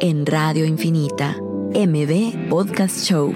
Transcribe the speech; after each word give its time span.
En 0.00 0.26
Radio 0.26 0.64
Infinita, 0.64 1.36
MB 1.74 2.48
Podcast 2.48 3.04
Show. 3.04 3.32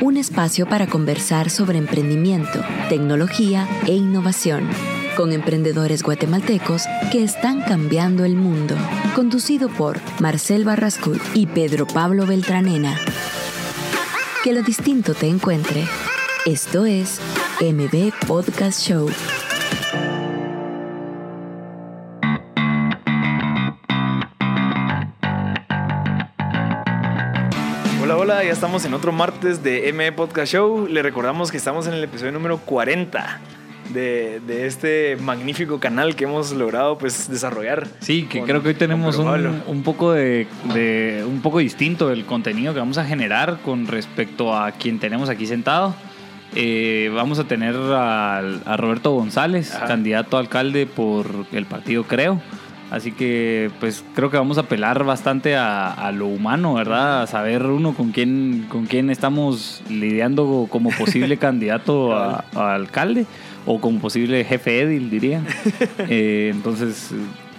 Un 0.00 0.16
espacio 0.16 0.66
para 0.68 0.86
conversar 0.86 1.50
sobre 1.50 1.78
emprendimiento, 1.78 2.60
tecnología 2.88 3.68
e 3.86 3.94
innovación 3.94 4.68
con 5.16 5.32
emprendedores 5.32 6.02
guatemaltecos 6.02 6.84
que 7.12 7.22
están 7.22 7.60
cambiando 7.60 8.24
el 8.24 8.36
mundo. 8.36 8.74
Conducido 9.14 9.68
por 9.68 10.00
Marcel 10.20 10.64
Barrascut 10.64 11.20
y 11.34 11.46
Pedro 11.46 11.86
Pablo 11.86 12.26
Beltranena. 12.26 12.98
Que 14.42 14.52
lo 14.54 14.62
distinto 14.62 15.12
te 15.14 15.28
encuentre. 15.28 15.84
Esto 16.46 16.86
es 16.86 17.20
MB 17.60 18.12
Podcast 18.26 18.80
Show. 18.80 19.10
Hola, 28.32 28.44
ya 28.44 28.52
estamos 28.52 28.84
en 28.84 28.94
otro 28.94 29.10
martes 29.10 29.64
de 29.64 29.92
MB 29.92 30.14
Podcast 30.14 30.52
Show. 30.52 30.86
Le 30.86 31.02
recordamos 31.02 31.50
que 31.50 31.56
estamos 31.56 31.88
en 31.88 31.94
el 31.94 32.04
episodio 32.04 32.30
número 32.30 32.58
40 32.58 33.40
de, 33.92 34.38
de 34.46 34.66
este 34.68 35.16
magnífico 35.20 35.80
canal 35.80 36.14
que 36.14 36.24
hemos 36.26 36.52
logrado 36.52 36.96
pues 36.96 37.28
desarrollar. 37.28 37.88
Sí, 37.98 38.26
que 38.26 38.38
con- 38.38 38.46
creo 38.46 38.62
que 38.62 38.68
hoy 38.68 38.74
tenemos 38.76 39.18
un, 39.18 39.82
poco 39.82 40.12
de, 40.12 40.46
de- 40.72 41.24
un 41.26 41.42
poco 41.42 41.58
distinto 41.58 42.06
del 42.06 42.24
contenido 42.24 42.72
que 42.72 42.78
vamos 42.78 42.98
a 42.98 43.04
generar 43.04 43.58
con 43.64 43.88
respecto 43.88 44.56
a 44.56 44.70
quien 44.70 45.00
tenemos 45.00 45.28
aquí 45.28 45.48
sentado. 45.48 45.92
Eh, 46.54 47.10
vamos 47.12 47.40
a 47.40 47.44
tener 47.48 47.74
a, 47.76 48.42
Roberto 48.76 49.10
González, 49.10 49.74
Ajá. 49.74 49.86
candidato 49.86 50.36
a 50.36 50.40
alcalde 50.40 50.86
por 50.86 51.26
el 51.50 51.66
partido 51.66 52.04
Creo. 52.04 52.40
Así 52.90 53.12
que 53.12 53.70
pues 53.78 54.04
creo 54.14 54.30
que 54.30 54.36
vamos 54.36 54.58
a 54.58 54.62
apelar 54.62 55.04
bastante 55.04 55.54
a, 55.56 55.92
a 55.92 56.10
lo 56.10 56.26
humano, 56.26 56.74
¿verdad? 56.74 57.22
A 57.22 57.26
saber 57.28 57.64
uno 57.64 57.94
con 57.94 58.10
quién, 58.10 58.66
con 58.68 58.86
quién 58.86 59.10
estamos 59.10 59.80
lidiando 59.88 60.66
como 60.70 60.90
posible 60.90 61.36
candidato 61.38 62.12
a, 62.16 62.44
a 62.54 62.74
alcalde 62.74 63.26
o 63.64 63.80
como 63.80 64.00
posible 64.00 64.44
jefe 64.44 64.80
Edil, 64.80 65.08
diría. 65.10 65.42
Eh, 66.08 66.50
entonces, 66.52 67.12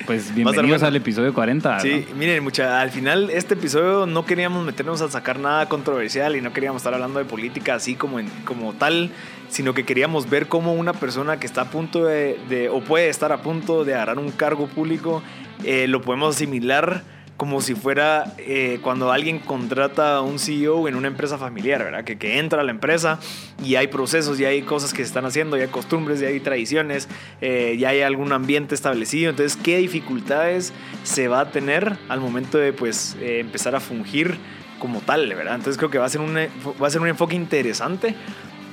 pues 0.06 0.34
bienvenidos 0.36 0.84
al 0.84 0.96
episodio 0.98 1.34
40. 1.34 1.80
Sí, 1.80 2.06
miren, 2.18 2.44
mucha, 2.44 2.82
al 2.82 2.90
final 2.90 3.30
este 3.30 3.54
episodio 3.54 4.06
no 4.08 4.26
queríamos 4.26 4.66
meternos 4.66 5.00
a 5.02 5.10
sacar 5.10 5.40
nada 5.40 5.68
controversial 5.70 6.36
y 6.36 6.42
no 6.42 6.52
queríamos 6.52 6.82
estar 6.82 6.94
hablando 6.94 7.20
de 7.20 7.26
política 7.26 7.76
así 7.76 7.96
como, 7.96 8.20
en- 8.20 8.28
como 8.44 8.74
tal, 8.74 9.12
sino 9.52 9.76
que 9.76 9.86
queríamos 9.86 10.28
ver 10.30 10.48
cómo 10.48 10.74
una 10.74 10.94
persona 10.94 11.40
que 11.40 11.46
está 11.46 11.62
a 11.62 11.70
punto 11.70 12.06
de, 12.06 12.40
de- 12.50 12.70
o 12.70 12.84
puede 12.84 13.10
estar 13.10 13.32
a 13.32 13.44
punto 13.44 13.86
de 13.86 13.94
agarrar 13.94 14.18
un 14.18 14.32
cargo 14.32 14.66
público, 14.68 15.22
eh, 15.64 15.86
lo 15.88 16.02
podemos 16.02 16.36
asimilar 16.36 17.04
como 17.38 17.60
si 17.62 17.74
fuera 17.74 18.34
eh, 18.38 18.78
cuando 18.84 19.12
alguien 19.12 19.40
contrata 19.40 20.16
a 20.18 20.22
un 20.22 20.38
CEO 20.38 20.88
en 20.88 20.94
una 20.96 21.08
empresa 21.08 21.40
familiar, 21.40 21.84
¿verdad? 21.84 22.04
Que, 22.04 22.18
que 22.20 22.38
entra 22.38 22.62
a 22.62 22.64
la 22.64 22.70
empresa 22.70 23.20
y 23.64 23.76
hay 23.76 23.88
procesos, 23.88 24.40
y 24.40 24.46
hay 24.46 24.62
cosas 24.62 24.92
que 24.94 24.98
se 24.98 25.08
están 25.08 25.26
haciendo, 25.26 25.58
ya 25.58 25.64
hay 25.64 25.70
costumbres, 25.70 26.20
ya 26.20 26.28
hay 26.28 26.40
tradiciones, 26.40 27.10
eh, 27.42 27.78
ya 27.80 27.90
hay 27.90 28.02
algún 28.02 28.32
ambiente 28.32 28.76
establecido. 28.76 29.32
Entonces, 29.32 29.58
¿qué 29.62 29.78
dificultades 29.80 30.72
se 31.04 31.28
va 31.28 31.40
a 31.42 31.50
tener 31.52 31.98
al 32.10 32.20
momento 32.22 32.60
de 32.60 32.74
pues 32.74 33.18
eh, 33.20 33.40
empezar 33.40 33.74
a 33.76 33.80
fungir 33.80 34.38
como 34.78 35.00
tal, 35.02 35.28
¿verdad? 35.34 35.56
Entonces 35.56 35.78
creo 35.78 35.90
que 35.90 35.98
va 35.98 36.06
a 36.06 36.10
ser 36.10 36.22
un, 36.22 36.36
va 36.36 36.88
a 36.88 36.90
ser 36.92 37.02
un 37.02 37.08
enfoque 37.08 37.36
interesante. 37.36 38.16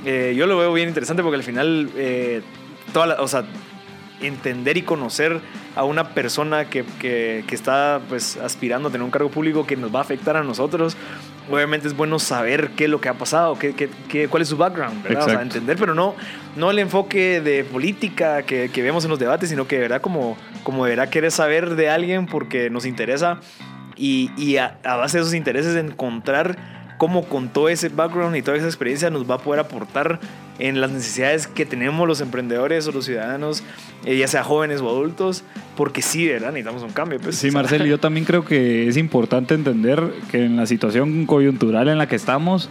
Eh, 0.04 0.34
yo 0.36 0.46
lo 0.46 0.56
veo 0.56 0.72
bien 0.72 0.88
interesante 0.88 1.22
porque 1.22 1.36
al 1.36 1.42
final, 1.42 1.90
eh, 1.96 2.42
toda 2.92 3.06
la- 3.06 3.20
o 3.20 3.28
sea, 3.28 3.44
entender 4.20 4.76
y 4.76 4.82
conocer 4.82 5.40
a 5.76 5.84
una 5.84 6.08
persona 6.14 6.64
que, 6.68 6.84
que- 7.00 7.44
que 7.46 7.54
está 7.54 8.00
pues 8.08 8.36
aspirando 8.36 8.88
a 8.88 8.92
tener 8.92 9.04
un 9.04 9.12
cargo 9.12 9.30
público 9.30 9.64
que 9.64 9.76
nos 9.76 9.94
va 9.94 10.00
a 10.00 10.02
afectar 10.02 10.36
a 10.36 10.42
nosotros, 10.42 10.96
obviamente 11.50 11.86
es 11.86 11.96
bueno 11.96 12.18
saber 12.18 12.70
qué 12.70 12.84
es 12.84 12.90
lo 12.90 13.00
que 13.00 13.08
ha 13.08 13.14
pasado, 13.14 13.56
qué, 13.58 13.74
qué- 13.74 13.88
qué- 14.08 14.26
cuál 14.26 14.42
es 14.42 14.48
su 14.48 14.56
background, 14.56 15.04
¿verdad? 15.04 15.22
O 15.22 15.24
sea, 15.26 15.34
Exacto. 15.34 15.54
entender, 15.54 15.76
pero 15.78 15.94
no, 15.94 16.16
no 16.56 16.70
el 16.72 16.80
enfoque 16.80 17.40
de 17.40 17.62
política 17.62 18.42
que, 18.42 18.70
que 18.72 18.82
vemos 18.82 19.04
en 19.04 19.10
los 19.10 19.20
debates, 19.20 19.50
sino 19.50 19.68
que 19.68 19.76
de 19.76 19.82
verdad 19.82 20.00
como, 20.00 20.36
como 20.64 20.84
de 20.84 20.90
verdad 20.96 21.10
querer 21.10 21.30
saber 21.30 21.76
de 21.76 21.88
alguien 21.88 22.26
porque 22.26 22.70
nos 22.70 22.86
interesa 22.86 23.38
y, 23.96 24.32
y 24.36 24.56
a, 24.56 24.78
a 24.84 24.96
base 24.96 25.18
de 25.18 25.22
esos 25.22 25.34
intereses 25.34 25.76
encontrar 25.76 26.77
cómo 26.98 27.24
con 27.24 27.48
todo 27.48 27.68
ese 27.68 27.88
background 27.88 28.36
y 28.36 28.42
toda 28.42 28.56
esa 28.56 28.66
experiencia 28.66 29.08
nos 29.08 29.28
va 29.28 29.36
a 29.36 29.38
poder 29.38 29.60
aportar 29.60 30.20
en 30.58 30.80
las 30.80 30.90
necesidades 30.90 31.46
que 31.46 31.64
tenemos 31.64 32.06
los 32.06 32.20
emprendedores 32.20 32.86
o 32.88 32.92
los 32.92 33.04
ciudadanos, 33.04 33.62
eh, 34.04 34.18
ya 34.18 34.26
sea 34.26 34.42
jóvenes 34.42 34.80
o 34.80 34.88
adultos, 34.88 35.44
porque 35.76 36.02
sí, 36.02 36.26
¿verdad? 36.26 36.48
Necesitamos 36.48 36.82
un 36.82 36.90
cambio. 36.90 37.20
Pues, 37.20 37.36
Sí, 37.36 37.48
o 37.48 37.52
sea, 37.52 37.62
Marcelo, 37.62 37.86
yo 37.86 37.98
también 37.98 38.26
creo 38.26 38.44
que 38.44 38.88
es 38.88 38.96
importante 38.96 39.54
entender 39.54 40.02
que 40.30 40.44
en 40.44 40.56
la 40.56 40.66
situación 40.66 41.26
coyuntural 41.26 41.88
en 41.88 41.98
la 41.98 42.08
que 42.08 42.16
estamos, 42.16 42.68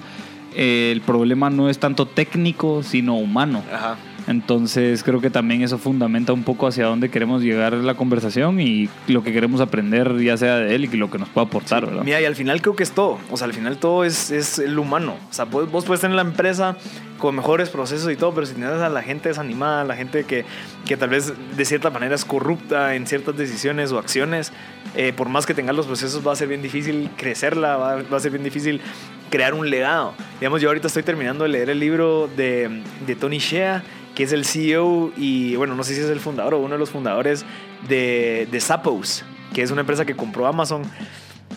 eh, 0.55 0.89
el 0.91 1.01
problema 1.01 1.49
no 1.49 1.69
es 1.69 1.79
tanto 1.79 2.05
técnico, 2.05 2.83
sino 2.83 3.15
humano. 3.17 3.63
Ajá. 3.73 3.97
Entonces 4.27 5.03
creo 5.03 5.21
que 5.21 5.29
también 5.29 5.61
eso 5.61 5.77
fundamenta 5.77 6.33
un 6.33 6.43
poco 6.43 6.67
hacia 6.67 6.85
dónde 6.85 7.09
queremos 7.09 7.41
llegar 7.41 7.73
la 7.73 7.95
conversación 7.95 8.59
y 8.59 8.89
lo 9.07 9.23
que 9.23 9.31
queremos 9.31 9.61
aprender 9.61 10.17
ya 10.19 10.35
sea 10.35 10.57
de 10.57 10.75
él 10.75 10.85
y 10.85 10.97
lo 10.97 11.09
que 11.09 11.17
nos 11.17 11.29
pueda 11.29 11.47
aportar, 11.47 11.85
¿verdad? 11.85 12.03
Mira, 12.03 12.19
y 12.19 12.25
al 12.25 12.35
final 12.35 12.61
creo 12.61 12.75
que 12.75 12.83
es 12.83 12.91
todo. 12.91 13.19
O 13.31 13.37
sea, 13.37 13.45
al 13.45 13.53
final 13.53 13.77
todo 13.77 14.03
es, 14.03 14.29
es 14.31 14.59
el 14.59 14.77
humano. 14.77 15.15
O 15.29 15.33
sea, 15.33 15.45
vos, 15.45 15.71
vos 15.71 15.85
puedes 15.85 16.01
tener 16.01 16.15
la 16.15 16.23
empresa 16.23 16.75
con 17.17 17.35
mejores 17.35 17.69
procesos 17.69 18.11
y 18.11 18.15
todo, 18.15 18.33
pero 18.33 18.45
si 18.45 18.53
tienes 18.53 18.73
a 18.73 18.89
la 18.89 19.01
gente 19.01 19.29
desanimada, 19.29 19.83
la 19.83 19.95
gente 19.95 20.25
que, 20.25 20.45
que 20.85 20.97
tal 20.97 21.09
vez 21.09 21.33
de 21.55 21.65
cierta 21.65 21.89
manera 21.89 22.13
es 22.13 22.25
corrupta 22.25 22.95
en 22.95 23.07
ciertas 23.07 23.35
decisiones 23.37 23.91
o 23.91 23.97
acciones, 23.97 24.51
eh, 24.95 25.13
por 25.13 25.29
más 25.29 25.45
que 25.45 25.53
tengas 25.53 25.75
los 25.75 25.87
procesos, 25.87 26.25
va 26.25 26.33
a 26.33 26.35
ser 26.35 26.47
bien 26.47 26.61
difícil 26.61 27.09
crecerla, 27.17 27.77
va, 27.77 27.95
va 28.03 28.17
a 28.17 28.19
ser 28.19 28.31
bien 28.31 28.43
difícil 28.43 28.81
crear 29.29 29.53
un 29.53 29.69
legado. 29.69 30.13
Digamos, 30.39 30.61
yo 30.61 30.69
ahorita 30.69 30.87
estoy 30.87 31.03
terminando 31.03 31.43
de 31.43 31.49
leer 31.49 31.69
el 31.69 31.79
libro 31.79 32.29
de, 32.35 32.81
de 33.05 33.15
Tony 33.15 33.39
Shea, 33.39 33.83
que 34.17 34.23
es 34.23 34.31
el 34.31 34.45
CEO 34.45 35.11
y, 35.15 35.55
bueno, 35.57 35.75
no 35.75 35.83
sé 35.83 35.93
si 35.93 36.01
es 36.01 36.09
el 36.09 36.19
fundador 36.19 36.55
o 36.55 36.59
uno 36.59 36.73
de 36.73 36.79
los 36.79 36.89
fundadores 36.89 37.45
de, 37.87 38.47
de 38.49 38.59
Zappos, 38.59 39.23
que 39.53 39.61
es 39.61 39.69
una 39.69 39.81
empresa 39.81 40.05
que 40.05 40.15
compró 40.15 40.47
Amazon 40.47 40.81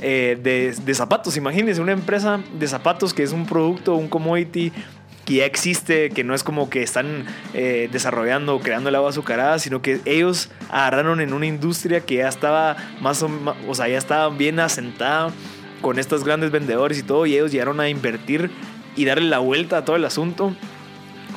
eh, 0.03 0.39
de, 0.43 0.75
de 0.85 0.95
zapatos. 0.95 1.39
Imagínense, 1.39 1.81
una 1.81 1.93
empresa 1.93 2.39
de 2.53 2.69
zapatos 2.69 3.15
que 3.15 3.23
es 3.23 3.33
un 3.33 3.47
producto, 3.47 3.95
un 3.95 4.09
commodity 4.09 4.73
que 5.25 5.37
ya 5.37 5.47
existe, 5.47 6.11
que 6.11 6.23
no 6.23 6.35
es 6.35 6.45
como 6.45 6.69
que 6.69 6.83
están 6.83 7.25
eh, 7.55 7.89
desarrollando 7.91 8.57
o 8.57 8.61
creando 8.61 8.91
el 8.91 8.95
agua 8.95 9.09
azucarada, 9.09 9.59
sino 9.59 9.81
que 9.81 10.03
ellos 10.05 10.51
agarraron 10.69 11.23
en 11.23 11.33
una 11.33 11.47
industria 11.47 12.03
que 12.03 12.17
ya 12.17 12.29
estaba 12.29 12.77
más 13.01 13.23
o, 13.23 13.31
o 13.69 13.75
sea, 13.75 13.89
ya 13.89 13.97
estaba 13.97 14.29
bien 14.29 14.61
asentada 14.61 15.33
con 15.81 15.99
estos 15.99 16.25
grandes 16.25 16.51
vendedores 16.51 16.99
y 16.99 17.05
todo, 17.05 17.25
y 17.25 17.37
ellos 17.37 17.53
llegaron 17.53 17.81
a 17.81 17.89
invertir 17.89 18.51
y 18.97 19.07
darle 19.07 19.31
la 19.31 19.39
vuelta 19.39 19.79
a 19.79 19.85
todo 19.87 19.97
el 19.97 20.05
asunto 20.05 20.55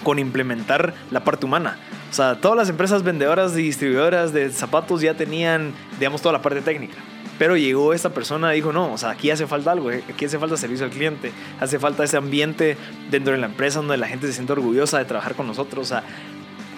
con 0.03 0.19
implementar 0.19 0.93
la 1.11 1.23
parte 1.23 1.45
humana. 1.45 1.77
O 2.11 2.13
sea, 2.13 2.35
todas 2.35 2.57
las 2.57 2.69
empresas 2.69 3.03
vendedoras 3.03 3.57
y 3.57 3.63
distribuidoras 3.63 4.33
de 4.33 4.51
zapatos 4.51 5.01
ya 5.01 5.15
tenían, 5.15 5.73
digamos, 5.97 6.21
toda 6.21 6.33
la 6.33 6.41
parte 6.41 6.61
técnica. 6.61 6.95
Pero 7.39 7.57
llegó 7.57 7.93
esta 7.93 8.13
persona 8.13 8.53
y 8.53 8.57
dijo, 8.57 8.71
no, 8.71 8.93
o 8.93 8.97
sea, 8.97 9.09
aquí 9.09 9.31
hace 9.31 9.47
falta 9.47 9.71
algo, 9.71 9.89
aquí 9.89 10.25
hace 10.25 10.37
falta 10.37 10.55
servicio 10.55 10.85
al 10.85 10.91
cliente, 10.91 11.31
hace 11.59 11.79
falta 11.79 12.03
ese 12.03 12.17
ambiente 12.17 12.77
dentro 13.09 13.33
de 13.33 13.39
la 13.39 13.47
empresa 13.47 13.79
donde 13.79 13.97
la 13.97 14.07
gente 14.07 14.27
se 14.27 14.33
siente 14.33 14.53
orgullosa 14.53 14.99
de 14.99 15.05
trabajar 15.05 15.33
con 15.33 15.47
nosotros, 15.47 15.87
o 15.87 15.89
sea, 15.89 16.03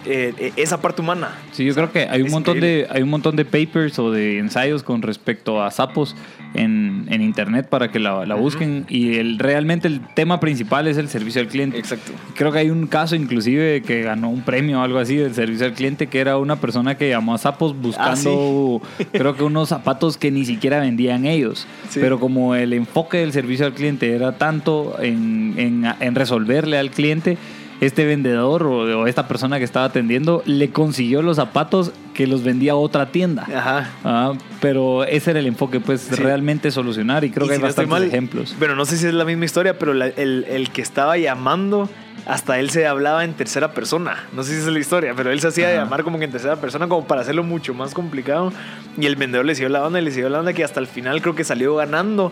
eh, 0.05 0.33
eh, 0.37 0.53
esa 0.55 0.79
parte 0.81 1.01
humana. 1.01 1.31
Sí, 1.51 1.65
yo 1.65 1.73
creo 1.73 1.91
que 1.91 2.07
hay 2.07 2.21
un 2.21 2.31
montón 2.31 2.57
increíble. 2.57 2.87
de 2.87 2.95
hay 2.95 3.01
un 3.01 3.09
montón 3.09 3.35
de 3.35 3.43
papers 3.43 3.97
o 3.99 4.11
de 4.11 4.37
ensayos 4.37 4.83
con 4.83 5.01
respecto 5.01 5.61
a 5.61 5.71
sapos 5.71 6.15
en, 6.55 7.05
en 7.09 7.21
internet 7.21 7.67
para 7.69 7.91
que 7.91 7.99
la, 7.99 8.25
la 8.25 8.35
busquen 8.35 8.85
y 8.89 9.15
el 9.15 9.39
realmente 9.39 9.87
el 9.87 10.01
tema 10.13 10.39
principal 10.39 10.87
es 10.87 10.97
el 10.97 11.09
servicio 11.09 11.41
al 11.41 11.47
cliente. 11.47 11.77
Exacto. 11.77 12.11
Creo 12.35 12.51
que 12.51 12.59
hay 12.59 12.69
un 12.69 12.87
caso 12.87 13.15
inclusive 13.15 13.81
que 13.81 14.01
ganó 14.01 14.29
un 14.29 14.41
premio 14.41 14.79
o 14.79 14.83
algo 14.83 14.99
así 14.99 15.15
del 15.15 15.33
servicio 15.33 15.65
al 15.65 15.73
cliente 15.73 16.07
que 16.07 16.19
era 16.19 16.37
una 16.37 16.55
persona 16.57 16.95
que 16.95 17.09
llamó 17.09 17.33
a 17.33 17.37
sapos 17.37 17.79
buscando 17.79 18.81
creo 19.11 19.35
que 19.35 19.43
unos 19.43 19.69
zapatos 19.69 20.17
que 20.17 20.31
ni 20.31 20.45
siquiera 20.45 20.79
vendían 20.79 21.25
ellos. 21.25 21.67
Sí. 21.89 21.99
Pero 21.99 22.19
como 22.19 22.55
el 22.55 22.73
enfoque 22.73 23.19
del 23.19 23.31
servicio 23.31 23.65
al 23.65 23.73
cliente 23.73 24.13
era 24.13 24.37
tanto 24.37 24.97
en, 25.01 25.53
en, 25.57 25.85
en 25.99 26.15
resolverle 26.15 26.77
al 26.77 26.91
cliente, 26.91 27.37
este 27.81 28.05
vendedor 28.05 28.63
o, 28.63 29.01
o 29.01 29.07
esta 29.07 29.27
persona 29.27 29.57
que 29.57 29.65
estaba 29.65 29.85
atendiendo 29.85 30.41
le 30.45 30.69
consiguió 30.69 31.21
los 31.21 31.35
zapatos 31.35 31.91
que 32.13 32.25
los 32.27 32.43
vendía 32.43 32.75
otra 32.75 33.07
tienda. 33.07 33.45
Ajá. 33.53 33.89
Ah, 34.03 34.33
pero 34.61 35.03
ese 35.03 35.31
era 35.31 35.39
el 35.39 35.47
enfoque, 35.47 35.79
pues 35.81 36.01
Sí. 36.01 36.15
realmente 36.15 36.71
solucionar 36.71 37.23
y 37.25 37.31
creo 37.31 37.45
Y 37.45 37.49
que 37.49 37.55
si 37.55 37.57
hay 37.57 37.61
no 37.61 37.67
bastantes 37.67 37.89
mal, 37.91 38.03
ejemplos. 38.03 38.55
Bueno, 38.57 38.75
no 38.75 38.85
sé 38.85 38.97
si 38.97 39.05
es 39.07 39.13
la 39.13 39.25
misma 39.25 39.45
historia, 39.45 39.77
pero 39.77 39.93
la- 39.93 40.07
el, 40.07 40.45
el 40.49 40.69
que 40.69 40.81
estaba 40.81 41.17
llamando, 41.17 41.89
hasta 42.25 42.57
él 42.59 42.69
se 42.69 42.87
hablaba 42.87 43.23
en 43.25 43.33
tercera 43.33 43.73
persona. 43.73 44.23
No 44.33 44.43
sé 44.43 44.51
si 44.51 44.55
esa 44.59 44.67
es 44.67 44.73
la 44.73 44.79
historia, 44.79 45.13
pero 45.15 45.29
él 45.31 45.39
se 45.41 45.47
hacía 45.49 45.67
Ajá. 45.69 45.77
llamar 45.83 46.03
como 46.03 46.17
que 46.17 46.25
en 46.25 46.31
tercera 46.31 46.55
persona, 46.55 46.87
como 46.87 47.05
para 47.05 47.21
hacerlo 47.21 47.43
mucho 47.43 47.73
más 47.73 47.93
complicado. 47.93 48.53
Y 48.97 49.05
el 49.05 49.17
vendedor 49.17 49.45
le 49.45 49.53
siguió 49.53 49.67
la 49.69 49.85
onda 49.85 49.99
y 49.99 50.03
le 50.05 50.11
siguió 50.11 50.29
la 50.29 50.39
onda, 50.39 50.53
que 50.53 50.63
hasta 50.63 50.79
el 50.79 50.87
final 50.87 51.21
creo 51.21 51.35
que 51.35 51.43
salió 51.43 51.75
ganando. 51.75 52.31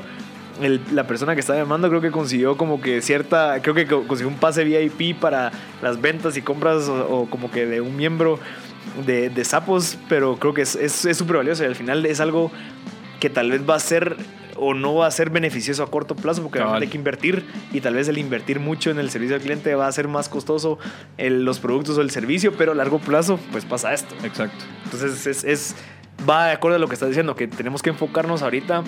El- 0.62 0.82
la 0.94 1.08
persona 1.08 1.34
que 1.34 1.40
estaba 1.42 1.58
llamando 1.60 1.90
creo 1.90 2.02
que 2.02 2.12
consiguió 2.12 2.58
como 2.58 2.80
que 2.80 3.02
cierta, 3.02 3.60
creo 3.62 3.74
que 3.74 3.88
co- 3.88 4.08
consiguió 4.08 4.30
un 4.32 4.40
pase 4.40 4.64
VIP 4.64 5.20
para 5.20 5.52
las 5.82 6.00
ventas 6.00 6.38
y 6.38 6.42
compras 6.42 6.88
o, 6.88 7.08
o 7.10 7.30
como 7.30 7.50
que 7.50 7.66
de 7.66 7.82
un 7.82 7.96
miembro 7.96 8.40
de, 9.06 9.30
de 9.30 9.46
sapos, 9.46 9.98
pero 10.10 10.38
creo 10.38 10.54
que 10.54 10.62
es 10.62 11.08
súper 11.18 11.38
valioso 11.38 11.64
y 11.64 11.68
al 11.68 11.76
final 11.76 12.06
es 12.06 12.20
algo 12.20 12.52
que 13.20 13.30
tal 13.30 13.50
vez 13.50 13.62
va 13.68 13.76
a 13.76 13.80
ser 13.80 14.16
o 14.56 14.76
no 14.76 14.94
va 14.94 15.08
a 15.08 15.12
ser 15.12 15.32
beneficioso 15.32 15.82
a 15.82 15.90
corto 15.90 16.16
plazo 16.16 16.44
porque 16.44 16.60
hay 16.62 16.88
que 16.88 16.98
invertir 16.98 17.44
y 17.72 17.82
tal 17.82 17.96
vez 17.96 18.08
el 18.08 18.20
invertir 18.20 18.60
mucho 18.60 18.92
en 18.92 19.00
el 19.00 19.10
servicio 19.10 19.36
al 19.36 19.42
cliente 19.42 19.74
va 19.74 19.88
a 19.88 19.92
ser 19.92 20.08
más 20.08 20.30
costoso 20.30 20.78
el, 21.18 21.44
los 21.44 21.58
productos 21.60 21.98
o 21.98 22.02
el 22.02 22.12
servicio, 22.12 22.54
pero 22.56 22.74
a 22.74 22.76
largo 22.76 23.00
plazo 23.00 23.40
pues 23.52 23.66
pasa 23.66 23.92
esto. 23.94 24.14
Exacto. 24.24 24.64
Entonces 24.84 25.26
es, 25.26 25.44
es 25.44 25.76
va 26.30 26.46
de 26.48 26.52
acuerdo 26.52 26.76
a 26.76 26.80
lo 26.80 26.88
que 26.88 26.94
estás 26.94 27.10
diciendo, 27.10 27.36
que 27.36 27.48
tenemos 27.48 27.82
que 27.82 27.90
enfocarnos 27.90 28.44
ahorita 28.44 28.84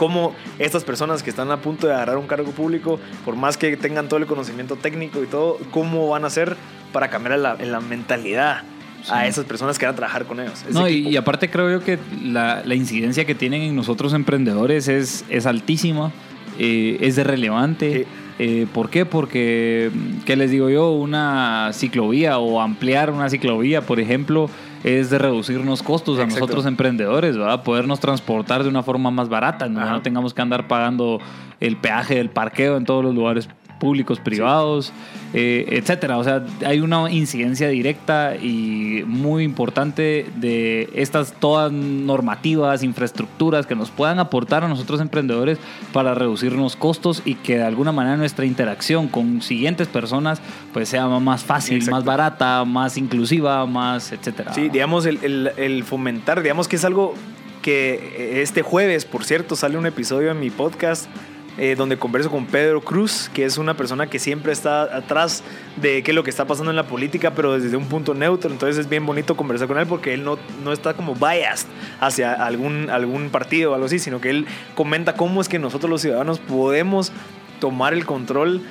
cómo 0.00 0.34
estas 0.58 0.82
personas 0.82 1.22
que 1.22 1.28
están 1.28 1.50
a 1.50 1.58
punto 1.58 1.86
de 1.86 1.92
agarrar 1.92 2.16
un 2.16 2.26
cargo 2.26 2.52
público, 2.52 2.98
por 3.22 3.36
más 3.36 3.58
que 3.58 3.76
tengan 3.76 4.08
todo 4.08 4.18
el 4.18 4.24
conocimiento 4.24 4.76
técnico 4.76 5.22
y 5.22 5.26
todo, 5.26 5.58
cómo 5.70 6.08
van 6.08 6.24
a 6.24 6.28
hacer 6.28 6.56
para 6.90 7.10
cambiar 7.10 7.38
la, 7.38 7.54
en 7.58 7.70
la 7.70 7.80
mentalidad 7.80 8.62
a 9.10 9.26
esas 9.26 9.44
personas 9.44 9.78
que 9.78 9.84
van 9.84 9.92
a 9.92 9.96
trabajar 9.96 10.24
con 10.24 10.40
ellos. 10.40 10.64
No, 10.70 10.88
y, 10.88 11.14
aparte 11.18 11.50
creo 11.50 11.70
yo 11.70 11.84
que 11.84 11.98
la, 12.24 12.62
la, 12.64 12.74
incidencia 12.74 13.26
que 13.26 13.34
tienen 13.34 13.60
en 13.60 13.76
nosotros 13.76 14.14
emprendedores 14.14 14.88
es, 14.88 15.26
es 15.28 15.44
altísima, 15.44 16.12
eh, 16.58 16.96
es 17.02 17.16
de 17.16 17.24
relevante. 17.24 18.06
Eh, 18.42 18.66
¿Por 18.72 18.88
qué? 18.88 19.04
Porque, 19.04 19.90
¿qué 20.24 20.34
les 20.34 20.50
digo 20.50 20.70
yo? 20.70 20.92
Una 20.92 21.72
ciclovía 21.74 22.38
o 22.38 22.62
ampliar 22.62 23.10
una 23.10 23.28
ciclovía, 23.28 23.82
por 23.82 24.00
ejemplo, 24.00 24.48
es 24.82 25.10
de 25.10 25.18
reducirnos 25.18 25.82
costos 25.82 26.18
a 26.18 26.24
nosotros 26.24 26.64
emprendedores, 26.64 27.36
¿verdad? 27.36 27.62
Podernos 27.62 28.00
transportar 28.00 28.62
de 28.62 28.70
una 28.70 28.82
forma 28.82 29.10
más 29.10 29.28
barata, 29.28 29.68
¿no? 29.68 29.84
no 29.84 30.00
tengamos 30.00 30.32
que 30.32 30.40
andar 30.40 30.68
pagando 30.68 31.20
el 31.60 31.76
peaje 31.76 32.14
del 32.14 32.30
parqueo 32.30 32.78
en 32.78 32.86
todos 32.86 33.04
los 33.04 33.14
lugares 33.14 33.46
públicos, 33.80 34.20
privados, 34.20 34.92
eh, 35.34 35.66
etcétera. 35.70 36.18
O 36.18 36.22
sea, 36.22 36.44
hay 36.64 36.80
una 36.80 37.10
incidencia 37.10 37.66
directa 37.68 38.36
y 38.36 39.02
muy 39.06 39.42
importante 39.42 40.26
de 40.36 40.88
estas 40.94 41.32
todas 41.32 41.72
normativas, 41.72 42.84
infraestructuras 42.84 43.66
que 43.66 43.74
nos 43.74 43.90
puedan 43.90 44.20
aportar 44.20 44.62
a 44.62 44.68
nosotros 44.68 45.00
emprendedores 45.00 45.58
para 45.92 46.14
reducirnos 46.14 46.76
costos 46.76 47.22
y 47.24 47.34
que 47.34 47.56
de 47.56 47.64
alguna 47.64 47.90
manera 47.90 48.16
nuestra 48.16 48.44
interacción 48.44 49.08
con 49.08 49.42
siguientes 49.42 49.88
personas 49.88 50.40
pues 50.72 50.88
sea 50.88 51.08
más 51.08 51.42
fácil, 51.42 51.84
más 51.90 52.04
barata, 52.04 52.64
más 52.64 52.96
inclusiva, 52.96 53.66
más 53.66 54.12
etcétera. 54.12 54.52
Sí, 54.52 54.68
digamos, 54.68 55.06
el, 55.06 55.18
el, 55.22 55.50
el 55.56 55.82
fomentar, 55.82 56.42
digamos 56.42 56.68
que 56.68 56.76
es 56.76 56.84
algo 56.84 57.14
que 57.62 58.42
este 58.42 58.62
jueves, 58.62 59.04
por 59.04 59.24
cierto, 59.24 59.56
sale 59.56 59.76
un 59.76 59.86
episodio 59.86 60.30
en 60.30 60.40
mi 60.40 60.50
podcast 60.50 61.08
eh, 61.58 61.74
donde 61.76 61.98
converso 61.98 62.30
con 62.30 62.46
Pedro 62.46 62.80
Cruz, 62.80 63.30
que 63.34 63.44
es 63.44 63.58
una 63.58 63.74
persona 63.74 64.08
que 64.08 64.18
siempre 64.18 64.52
está 64.52 64.82
atrás 64.96 65.42
de 65.76 66.02
qué 66.02 66.12
es 66.12 66.14
lo 66.14 66.22
que 66.22 66.30
está 66.30 66.46
pasando 66.46 66.70
en 66.70 66.76
la 66.76 66.86
política, 66.86 67.32
pero 67.34 67.58
desde 67.58 67.76
un 67.76 67.86
punto 67.86 68.14
neutro. 68.14 68.50
Entonces 68.50 68.78
es 68.78 68.88
bien 68.88 69.04
bonito 69.04 69.36
conversar 69.36 69.68
con 69.68 69.78
él 69.78 69.86
porque 69.86 70.14
él 70.14 70.24
no, 70.24 70.38
no 70.62 70.72
está 70.72 70.94
como 70.94 71.14
biased 71.14 71.66
hacia 72.00 72.32
algún, 72.32 72.88
algún 72.88 73.30
partido 73.30 73.72
o 73.72 73.74
algo 73.74 73.86
así, 73.86 73.98
sino 73.98 74.20
que 74.20 74.30
él 74.30 74.46
comenta 74.74 75.14
cómo 75.14 75.40
es 75.40 75.48
que 75.48 75.58
nosotros 75.58 75.90
los 75.90 76.00
ciudadanos 76.00 76.38
podemos 76.38 77.12
tomar 77.58 77.92
el 77.92 78.06
control 78.06 78.62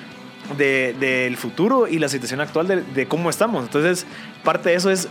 del 0.58 1.38
futuro 1.38 1.88
y 1.88 2.00
la 2.00 2.10
situación 2.10 2.42
actual 2.42 2.68
de, 2.68 2.82
de, 2.82 3.08
cómo 3.08 3.30
estamos. 3.30 3.66
Entonces, 3.66 4.08
parte 4.44 4.70
de 4.70 4.76
eso 4.76 4.90
es 4.90 5.08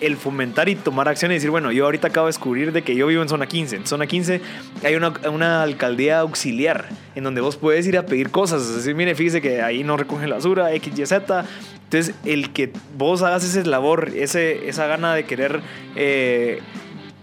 el 0.00 0.16
fomentar 0.16 0.68
y 0.68 0.74
tomar 0.74 1.08
acción 1.08 1.30
y 1.30 1.34
decir, 1.34 1.50
bueno, 1.50 1.72
yo 1.72 1.84
ahorita 1.84 2.08
acabo 2.08 2.26
de 2.26 2.30
descubrir 2.30 2.72
de 2.72 2.82
que 2.82 2.94
yo 2.94 3.06
vivo 3.06 3.22
en 3.22 3.28
zona 3.28 3.46
15. 3.46 3.76
En 3.76 3.86
zona 3.86 4.06
15 4.06 4.40
hay 4.82 4.94
una, 4.94 5.12
una 5.30 5.62
alcaldía 5.62 6.20
auxiliar 6.20 6.88
en 7.14 7.24
donde 7.24 7.40
vos 7.40 7.56
puedes 7.56 7.86
ir 7.86 7.98
a 7.98 8.06
pedir 8.06 8.30
cosas. 8.30 8.62
Es 8.62 8.76
decir, 8.76 8.94
mire, 8.94 9.14
fíjese 9.14 9.40
que 9.40 9.62
ahí 9.62 9.84
no 9.84 9.96
recoge 9.96 10.26
la 10.26 10.36
basura, 10.36 10.72
X, 10.74 10.98
Y, 10.98 11.06
Z. 11.06 11.44
Entonces, 11.84 12.14
el 12.24 12.52
que 12.52 12.72
vos 12.96 13.22
hagas 13.22 13.44
ese 13.44 13.64
labor, 13.66 14.12
ese, 14.14 14.68
esa 14.68 14.86
gana 14.86 15.14
de 15.14 15.24
querer 15.24 15.60
eh, 15.96 16.60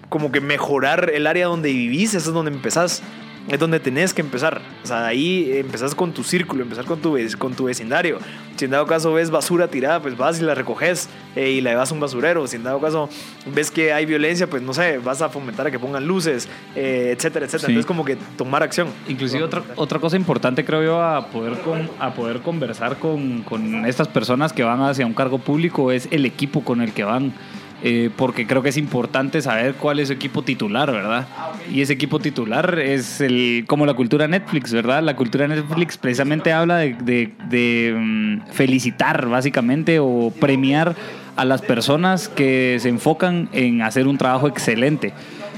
como 0.10 0.32
que 0.32 0.42
mejorar 0.42 1.12
el 1.14 1.28
área 1.28 1.48
donde 1.48 1.72
vivís, 1.72 2.14
eso 2.14 2.30
es 2.30 2.34
donde 2.34 2.52
empezás 2.52 3.02
es 3.50 3.60
donde 3.60 3.80
tenés 3.80 4.14
que 4.14 4.22
empezar. 4.22 4.62
O 4.84 4.88
sea, 4.88 5.08
ahí 5.08 5.52
empezás 5.54 5.96
con 5.96 6.14
tu 6.14 6.24
círculo, 6.24 6.64
empezar 6.64 6.86
con 6.86 7.00
tu, 7.00 7.18
con 7.38 7.54
tu 7.54 7.66
vecindario. 7.66 8.20
Si 8.56 8.66
en 8.66 8.72
dado 8.72 8.88
caso 8.88 9.14
ves 9.14 9.30
basura 9.30 9.68
tirada, 9.68 10.02
pues 10.02 10.18
vas 10.18 10.40
y 10.40 10.44
la 10.44 10.56
recoges 10.56 11.10
eh, 11.36 11.52
y 11.52 11.62
la 11.62 11.72
llevas 11.72 11.92
a 11.92 11.94
un 11.94 12.00
basurero. 12.00 12.48
Si 12.48 12.56
en 12.56 12.64
dado 12.64 12.80
caso 12.80 13.10
ves 13.54 13.72
que 13.72 13.94
hay 13.94 14.06
violencia, 14.06 14.48
pues 14.48 14.62
no 14.62 14.74
sé, 14.74 14.98
vas 14.98 15.22
a 15.22 15.30
fomentar 15.30 15.68
a 15.68 15.72
que 15.72 15.80
pongan 15.80 16.06
luces, 16.06 16.50
eh, 16.76 17.14
etcétera, 17.16 17.46
etcétera. 17.46 17.70
Entonces, 17.70 17.86
como 17.86 18.04
que 18.04 18.18
tomar 18.38 18.64
acción. 18.64 18.88
Inclusive 19.08 19.44
otra, 19.44 19.64
otra 19.76 20.00
cosa 20.00 20.18
importante, 20.18 20.66
creo 20.66 20.84
yo, 20.84 21.02
a 21.02 21.28
poder, 21.28 21.60
con, 21.60 21.90
a 22.00 22.14
poder 22.14 22.42
conversar 22.42 22.98
con, 22.98 23.44
con 23.44 23.86
estas 23.86 24.08
personas 24.08 24.54
que 24.54 24.64
van 24.64 24.82
hacia 24.82 25.06
un 25.06 25.14
cargo 25.14 25.38
público 25.38 25.92
es 25.92 26.08
el 26.12 26.26
equipo 26.26 26.64
con 26.64 26.82
el 26.82 26.94
que 26.94 27.04
van. 27.04 27.34
Eh, 27.84 28.10
porque 28.16 28.48
creo 28.48 28.64
que 28.64 28.70
es 28.70 28.78
importante 28.78 29.40
saber 29.40 29.76
cuál 29.76 30.00
es 30.00 30.08
su 30.08 30.14
equipo 30.14 30.42
titular, 30.42 30.92
¿verdad? 30.92 31.28
Y 31.72 31.82
ese 31.82 31.94
equipo 31.94 32.18
titular 32.20 32.80
es 32.80 33.22
el, 33.22 33.66
como 33.68 33.86
la 33.86 33.94
cultura 33.94 34.28
Netflix, 34.28 34.74
¿verdad? 34.74 35.04
La 35.04 35.16
cultura 35.16 35.48
Netflix 35.48 35.96
precisamente 35.98 36.52
habla 36.52 36.78
de, 36.78 37.96
mm, 37.96 38.52
felicitar, 38.52 39.28
básicamente, 39.28 40.00
o 40.00 40.34
premiar 40.40 40.96
a 41.36 41.46
las 41.46 41.62
personas 41.62 42.30
que 42.30 42.78
se 42.80 42.90
enfocan 42.90 43.48
en 43.54 43.84
hacer 43.84 44.08
un 44.08 44.18
trabajo 44.18 44.48
excelente. 44.48 45.14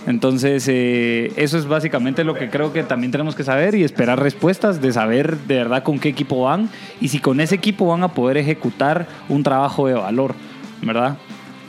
Entonces, 0.05 0.65
eh, 0.67 1.31
eso 1.37 1.57
es 1.57 1.67
básicamente 1.67 2.25
lo 2.25 2.33
que 2.33 2.49
creo 2.49 2.73
que 2.73 2.83
también 2.83 3.11
tenemos 3.11 3.35
que 3.35 3.45
saber 3.45 3.75
y 3.75 3.83
esperar 3.85 4.19
respuestas 4.19 4.81
de 4.81 4.91
saber 4.91 5.37
de 5.37 5.55
verdad 5.55 5.83
con 5.83 5.99
qué 5.99 6.09
equipo 6.09 6.41
van 6.41 6.69
y 6.99 7.07
si 7.09 7.19
con 7.19 7.39
ese 7.39 7.55
equipo 7.55 7.87
van 7.87 8.03
a 8.03 8.09
poder 8.09 8.37
ejecutar 8.37 9.07
un 9.29 9.43
trabajo 9.43 9.87
de 9.87 9.93
valor, 9.93 10.35
¿verdad? 10.81 11.17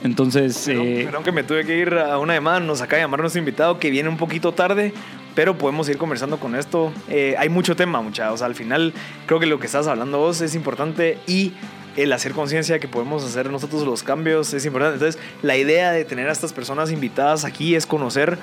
Entonces. 0.03 0.67
Eh, 0.67 1.09
que 1.23 1.31
me 1.31 1.43
tuve 1.43 1.65
que 1.65 1.77
ir 1.77 1.93
a 1.93 2.17
una 2.17 2.33
llamada, 2.33 2.59
nos 2.59 2.81
acaba 2.81 2.97
de 2.97 3.03
llamar 3.03 3.19
nuestro 3.19 3.39
invitado 3.39 3.79
que 3.79 3.89
viene 3.89 4.09
un 4.09 4.17
poquito 4.17 4.51
tarde, 4.53 4.93
pero 5.35 5.57
podemos 5.57 5.87
ir 5.89 5.97
conversando 5.97 6.39
con 6.39 6.55
esto. 6.55 6.91
Eh, 7.09 7.35
hay 7.37 7.49
mucho 7.49 7.75
tema, 7.75 8.01
muchachos. 8.01 8.41
al 8.41 8.55
final, 8.55 8.93
creo 9.25 9.39
que 9.39 9.45
lo 9.45 9.59
que 9.59 9.67
estás 9.67 9.87
hablando 9.87 10.17
vos 10.17 10.41
es 10.41 10.55
importante 10.55 11.17
y 11.27 11.53
el 11.97 12.11
hacer 12.13 12.31
conciencia 12.31 12.79
que 12.79 12.87
podemos 12.87 13.23
hacer 13.25 13.49
nosotros 13.49 13.83
los 13.83 14.03
cambios 14.03 14.53
es 14.53 14.65
importante. 14.65 14.95
Entonces, 14.95 15.21
la 15.41 15.57
idea 15.57 15.91
de 15.91 16.05
tener 16.05 16.29
a 16.29 16.31
estas 16.31 16.53
personas 16.53 16.91
invitadas 16.91 17.45
aquí 17.45 17.75
es 17.75 17.85
conocer 17.85 18.37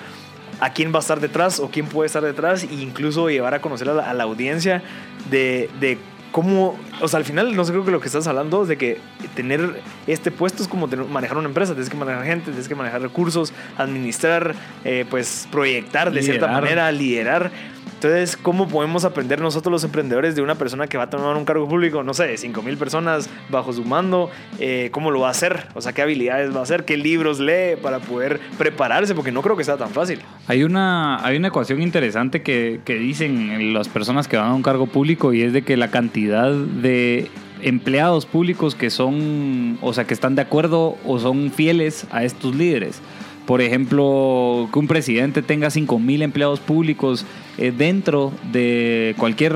a 0.61 0.73
quién 0.73 0.93
va 0.93 0.99
a 0.99 1.01
estar 1.01 1.21
detrás 1.21 1.61
o 1.61 1.71
quién 1.71 1.87
puede 1.87 2.07
estar 2.07 2.23
detrás 2.23 2.65
e 2.65 2.75
incluso 2.75 3.29
llevar 3.29 3.55
a 3.55 3.61
conocer 3.61 3.89
a 3.89 4.15
la, 4.15 4.23
audiencia 4.25 4.83
de, 5.31 5.71
de 5.81 5.99
cómo, 6.33 6.79
o 7.01 7.09
sea, 7.09 7.19
al 7.19 7.25
final 7.25 7.55
no 7.55 7.65
sé 7.65 7.73
creo 7.73 7.85
que 7.85 7.91
lo 7.91 8.01
que 8.01 8.07
estás 8.07 8.27
hablando 8.27 8.63
es 8.63 8.69
de 8.69 8.77
que 8.77 8.99
tener 9.35 9.81
este 10.07 10.31
puesto 10.31 10.63
es 10.63 10.69
como 10.69 10.87
manejar 10.87 11.39
una 11.39 11.49
empresa, 11.49 11.73
tienes 11.73 11.91
que 11.91 11.97
manejar 11.97 12.25
gente, 12.25 12.47
tienes 12.47 12.69
que 12.69 12.75
manejar 12.75 13.01
recursos, 13.03 13.53
administrar, 13.77 14.55
eh, 14.85 15.05
pues 15.09 15.49
proyectar 15.51 16.11
de 16.13 16.23
cierta 16.23 16.49
manera, 16.49 16.91
liderar. 16.93 17.51
Entonces, 17.99 18.37
¿cómo 18.37 18.69
podemos 18.69 19.05
aprender 19.05 19.41
nosotros 19.41 19.73
los 19.73 19.83
emprendedores 19.83 20.37
de 20.37 20.43
una 20.43 20.55
persona 20.55 20.87
que 20.87 20.97
va 20.97 21.05
a 21.05 21.11
tomar 21.11 21.37
un 21.37 21.45
cargo 21.45 21.67
público, 21.67 22.05
no 22.05 22.15
sé, 22.15 22.37
5 22.37 22.63
mil 22.63 22.77
personas 22.77 23.29
bajo 23.49 23.73
su 23.73 23.85
mando? 23.85 24.31
Eh, 24.61 24.91
¿Cómo 24.93 25.11
lo 25.11 25.19
va 25.19 25.29
a 25.29 25.31
hacer? 25.33 25.67
O 25.75 25.81
sea, 25.81 25.93
¿qué 25.93 26.03
habilidades 26.03 26.55
va 26.55 26.61
a 26.61 26.63
hacer? 26.63 26.85
¿Qué 26.85 26.97
libros 26.97 27.41
lee 27.41 27.75
para 27.83 27.99
poder 27.99 28.39
prepararse? 28.57 29.17
Porque 29.17 29.33
no 29.33 29.43
creo 29.43 29.57
que 29.57 29.65
sea 29.65 29.77
tan 29.79 29.91
fácil. 29.91 30.21
Hay 30.47 30.63
una, 30.63 31.27
hay 31.27 31.39
una 31.39 31.49
ecuación 31.49 31.83
interesante 31.83 32.41
que, 32.41 32.79
que 32.85 32.95
dicen 32.95 33.75
las 33.75 33.89
personas 33.89 34.29
que 34.29 34.37
van 34.37 34.53
a 34.53 34.55
un 34.55 34.63
cargo 34.63 34.87
público 34.87 35.33
y 35.33 35.43
es 35.43 35.53
de 35.53 35.63
que 35.63 35.77
la 35.77 35.91
cantidad 35.91 36.53
de 36.53 37.29
empleados 37.63 38.27
públicos 38.27 38.77
que 38.77 38.91
son, 38.91 39.77
o 39.83 39.93
sea, 39.93 40.05
que 40.05 40.15
están 40.15 40.37
de 40.37 40.43
acuerdo 40.43 40.97
o 41.05 41.19
son 41.19 41.51
fieles 41.51 42.07
a 42.13 42.23
estos 42.23 42.55
líderes 42.55 43.03
por 43.49 43.63
ejemplo, 43.63 44.69
que 44.71 44.79
un 44.79 44.87
presidente 44.87 45.41
tenga 45.41 45.69
5.000 45.69 46.21
empleados 46.21 46.61
públicos 46.61 47.25
eh, 47.57 47.73
dentro 47.75 48.31
de 48.53 49.15
cualquier, 49.17 49.55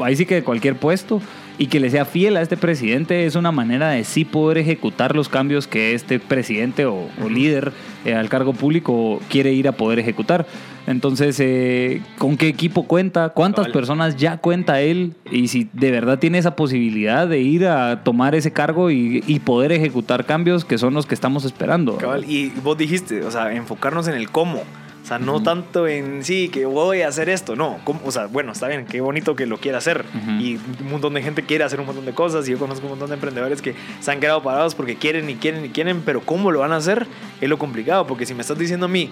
ahí 0.00 0.16
sí 0.16 0.26
que 0.26 0.34
de 0.34 0.42
cualquier 0.42 0.74
puesto, 0.74 1.22
y 1.58 1.66
que 1.66 1.80
le 1.80 1.90
sea 1.90 2.04
fiel 2.04 2.36
a 2.36 2.42
este 2.42 2.56
presidente 2.56 3.26
es 3.26 3.36
una 3.36 3.52
manera 3.52 3.90
de 3.90 4.04
sí 4.04 4.24
poder 4.24 4.58
ejecutar 4.58 5.14
los 5.14 5.28
cambios 5.28 5.66
que 5.66 5.94
este 5.94 6.18
presidente 6.18 6.86
o, 6.86 7.08
líder 7.28 7.72
eh, 8.04 8.14
al 8.14 8.28
cargo 8.28 8.52
público 8.52 9.20
quiere 9.28 9.52
ir 9.52 9.68
a 9.68 9.72
poder 9.72 9.98
ejecutar. 9.98 10.46
Entonces, 10.86 11.38
eh, 11.38 12.02
¿con 12.18 12.36
qué 12.36 12.48
equipo 12.48 12.88
cuenta? 12.88 13.28
¿Cuántas 13.28 13.68
personas 13.68 14.16
ya 14.16 14.38
cuenta 14.38 14.80
él? 14.80 15.14
Y 15.30 15.48
si 15.48 15.68
de 15.72 15.92
verdad 15.92 16.18
tiene 16.18 16.38
esa 16.38 16.56
posibilidad 16.56 17.28
de 17.28 17.40
ir 17.40 17.66
a 17.66 18.02
tomar 18.02 18.34
ese 18.34 18.52
cargo 18.52 18.90
y, 18.90 19.22
poder 19.44 19.72
ejecutar 19.72 20.24
cambios 20.24 20.64
que 20.64 20.78
son 20.78 20.94
los 20.94 21.06
que 21.06 21.14
estamos 21.14 21.44
esperando. 21.44 21.98
Y 22.28 22.50
vos 22.62 22.78
dijiste, 22.78 23.24
o 23.24 23.30
sea, 23.30 23.52
enfocarnos 23.52 24.06
en 24.06 24.14
el 24.14 24.30
cómo. 24.30 24.62
Sea, 25.12 25.18
no 25.18 25.42
tanto 25.42 25.86
en 25.86 26.24
sí, 26.24 26.48
que 26.48 26.64
voy 26.64 27.02
a 27.02 27.08
hacer 27.08 27.28
esto, 27.28 27.54
no. 27.56 27.78
O 28.04 28.10
sea, 28.10 28.26
bueno, 28.26 28.52
está 28.52 28.68
bien, 28.68 28.86
qué 28.86 29.00
bonito 29.00 29.36
que 29.36 29.46
lo 29.46 29.58
quiera 29.58 29.78
hacer. 29.78 30.04
Y 30.38 30.56
un 30.56 30.90
montón 30.90 31.14
de 31.14 31.22
gente 31.22 31.42
quiere 31.42 31.64
hacer 31.64 31.80
un 31.80 31.86
montón 31.86 32.06
de 32.06 32.12
cosas. 32.12 32.48
Y 32.48 32.52
yo 32.52 32.58
conozco 32.58 32.86
un 32.86 32.92
montón 32.92 33.08
de 33.08 33.14
emprendedores 33.14 33.60
que 33.60 33.74
se 34.00 34.10
han 34.10 34.20
quedado 34.20 34.42
parados 34.42 34.74
porque 34.74 34.96
quieren 34.96 35.28
y 35.28 35.34
quieren 35.36 35.64
y 35.64 35.68
quieren, 35.68 36.02
pero 36.04 36.20
cómo 36.22 36.50
lo 36.50 36.60
van 36.60 36.72
a 36.72 36.76
hacer 36.76 37.06
es 37.40 37.48
lo 37.48 37.58
complicado. 37.58 38.06
Porque 38.06 38.26
si 38.26 38.34
me 38.34 38.40
estás 38.40 38.58
diciendo 38.58 38.86
a 38.86 38.88
mí 38.88 39.10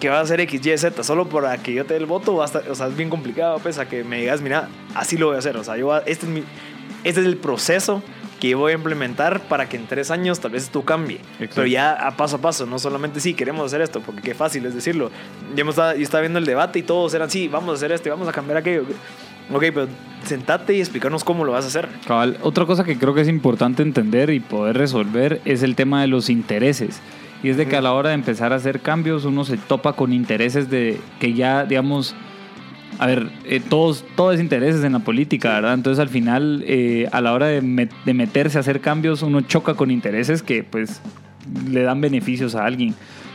que 0.00 0.08
va 0.08 0.18
a 0.18 0.22
hacer 0.22 0.40
X, 0.40 0.66
Y, 0.66 0.76
Z 0.76 1.02
solo 1.04 1.28
para 1.28 1.56
que 1.58 1.72
yo 1.72 1.84
te 1.86 1.94
dé 1.94 2.00
el 2.00 2.06
voto, 2.06 2.34
o 2.34 2.46
sea, 2.46 2.62
es 2.88 2.96
bien 2.96 3.08
complicado, 3.08 3.58
pues, 3.60 3.78
a 3.78 3.88
que 3.88 4.04
me 4.04 4.20
digas, 4.20 4.42
mira, 4.42 4.68
así 4.94 5.16
lo 5.16 5.26
voy 5.26 5.36
a 5.36 5.38
hacer. 5.38 5.56
O 5.56 5.64
sea, 5.64 5.76
yo, 5.76 5.96
este, 5.98 6.26
es 6.26 6.32
mi, 6.32 6.42
este 7.04 7.20
es 7.20 7.26
el 7.26 7.36
proceso 7.36 8.02
que 8.40 8.50
yo 8.50 8.58
voy 8.58 8.72
a 8.72 8.74
implementar 8.74 9.40
para 9.48 9.68
que 9.68 9.76
en 9.76 9.86
tres 9.86 10.10
años 10.10 10.40
tal 10.40 10.52
vez 10.52 10.70
tú 10.70 10.84
cambie. 10.84 11.16
Exacto. 11.34 11.54
Pero 11.56 11.66
ya 11.66 11.92
a 11.92 12.16
paso 12.16 12.36
a 12.36 12.40
paso, 12.40 12.66
no 12.66 12.78
solamente 12.78 13.20
sí, 13.20 13.34
queremos 13.34 13.66
hacer 13.66 13.80
esto, 13.80 14.00
porque 14.00 14.22
qué 14.22 14.34
fácil 14.34 14.66
es 14.66 14.74
decirlo. 14.74 15.10
Yo, 15.54 15.64
me 15.64 15.70
estaba, 15.70 15.94
yo 15.94 16.02
estaba 16.02 16.20
viendo 16.20 16.38
el 16.38 16.44
debate 16.44 16.78
y 16.78 16.82
todos 16.82 17.14
eran, 17.14 17.30
sí, 17.30 17.48
vamos 17.48 17.70
a 17.70 17.74
hacer 17.74 17.92
esto 17.92 18.08
y 18.08 18.10
vamos 18.10 18.28
a 18.28 18.32
cambiar 18.32 18.58
aquello. 18.58 18.84
Ok, 19.52 19.64
pero 19.72 19.86
sentate 20.24 20.74
y 20.74 20.80
explícanos 20.80 21.22
cómo 21.22 21.44
lo 21.44 21.52
vas 21.52 21.64
a 21.64 21.68
hacer. 21.68 21.88
Cabal, 22.06 22.38
otra 22.42 22.66
cosa 22.66 22.84
que 22.84 22.98
creo 22.98 23.14
que 23.14 23.20
es 23.20 23.28
importante 23.28 23.82
entender 23.82 24.30
y 24.30 24.40
poder 24.40 24.76
resolver 24.76 25.40
es 25.44 25.62
el 25.62 25.76
tema 25.76 26.00
de 26.00 26.08
los 26.08 26.28
intereses. 26.28 27.00
Y 27.42 27.50
es 27.50 27.56
de 27.56 27.68
que 27.68 27.76
a 27.76 27.80
la 27.80 27.92
hora 27.92 28.08
de 28.08 28.14
empezar 28.16 28.52
a 28.52 28.56
hacer 28.56 28.80
cambios 28.80 29.24
uno 29.24 29.44
se 29.44 29.56
topa 29.56 29.92
con 29.92 30.12
intereses 30.12 30.68
de 30.68 31.00
que 31.20 31.34
ya, 31.34 31.64
digamos, 31.64 32.14
a 32.98 33.06
ver, 33.06 33.28
eh, 33.44 33.60
todos, 33.60 34.04
todo 34.16 34.32
es 34.32 34.40
intereses 34.40 34.82
en 34.84 34.92
la 34.92 35.00
política, 35.00 35.54
¿verdad? 35.54 35.74
Entonces 35.74 36.00
al 36.00 36.08
final, 36.08 36.64
eh, 36.66 37.08
a 37.12 37.20
la 37.20 37.32
hora 37.32 37.46
de, 37.46 37.62
met- 37.62 37.90
de 38.04 38.14
meterse 38.14 38.58
a 38.58 38.60
hacer 38.60 38.80
cambios, 38.80 39.22
uno 39.22 39.40
choca 39.42 39.74
con 39.74 39.90
intereses 39.90 40.42
que 40.42 40.64
pues 40.64 41.00
le 41.70 41.82
dan 41.82 42.00
beneficios 42.00 42.54
a 42.54 42.64
alguien. 42.64 42.94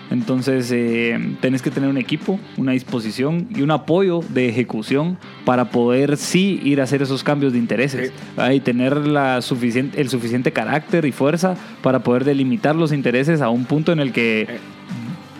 Entonces 0.10 0.70
eh, 0.74 1.18
tenés 1.40 1.62
que 1.62 1.72
tener 1.72 1.90
un 1.90 1.98
equipo, 1.98 2.38
una 2.58 2.74
disposición 2.74 3.48
y 3.56 3.62
un 3.62 3.72
apoyo 3.72 4.20
de 4.28 4.50
ejecución 4.50 5.18
para 5.46 5.70
poder 5.70 6.18
sí 6.18 6.60
ir 6.66 6.82
a 6.82 6.84
hacer 6.84 7.02
esos 7.02 7.24
cambios 7.24 7.54
de 7.54 7.60
intereses 7.60 8.12
y 8.52 8.60
tener 8.60 8.98
la 9.08 9.42
suficiente, 9.42 10.02
el 10.02 10.10
suficiente 10.10 10.52
carácter 10.52 11.06
y 11.06 11.14
fuerza 11.14 11.56
para 11.82 12.00
poder 12.00 12.26
delimitar 12.26 12.76
los 12.76 12.92
intereses 12.92 13.40
a 13.40 13.48
un 13.50 13.64
punto 13.64 13.94
en 13.94 14.02
el 14.02 14.12
que 14.12 14.60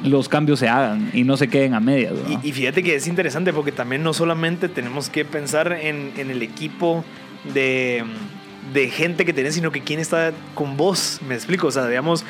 los 0.04 0.30
cambios 0.30 0.60
se 0.60 0.68
hagan 0.68 1.10
y 1.14 1.24
no 1.24 1.38
se 1.38 1.48
queden 1.48 1.74
a 1.74 1.80
medias. 1.80 2.14
¿verdad? 2.14 2.40
Y, 2.44 2.50
y 2.50 2.52
fíjate 2.52 2.84
que 2.84 2.96
es 2.96 3.08
interesante 3.08 3.54
porque 3.54 3.72
también 3.72 4.04
no 4.04 4.14
solamente 4.14 4.70
tenemos 4.70 5.10
que 5.10 5.26
pensar 5.26 5.72
en, 5.74 6.12
en 6.18 6.32
el 6.32 6.42
equipo 6.42 7.04
de, 7.54 8.04
de 8.74 8.90
gente 8.90 9.26
que 9.26 9.34
tenés, 9.34 9.56
sino 9.56 9.72
que 9.72 9.82
quién 9.82 10.00
está 10.00 10.32
con 10.56 10.78
vos. 10.78 11.20
Me 11.28 11.36
explico, 11.36 11.68
o 11.68 11.72
sea, 11.72 11.88
digamos, 11.88 12.26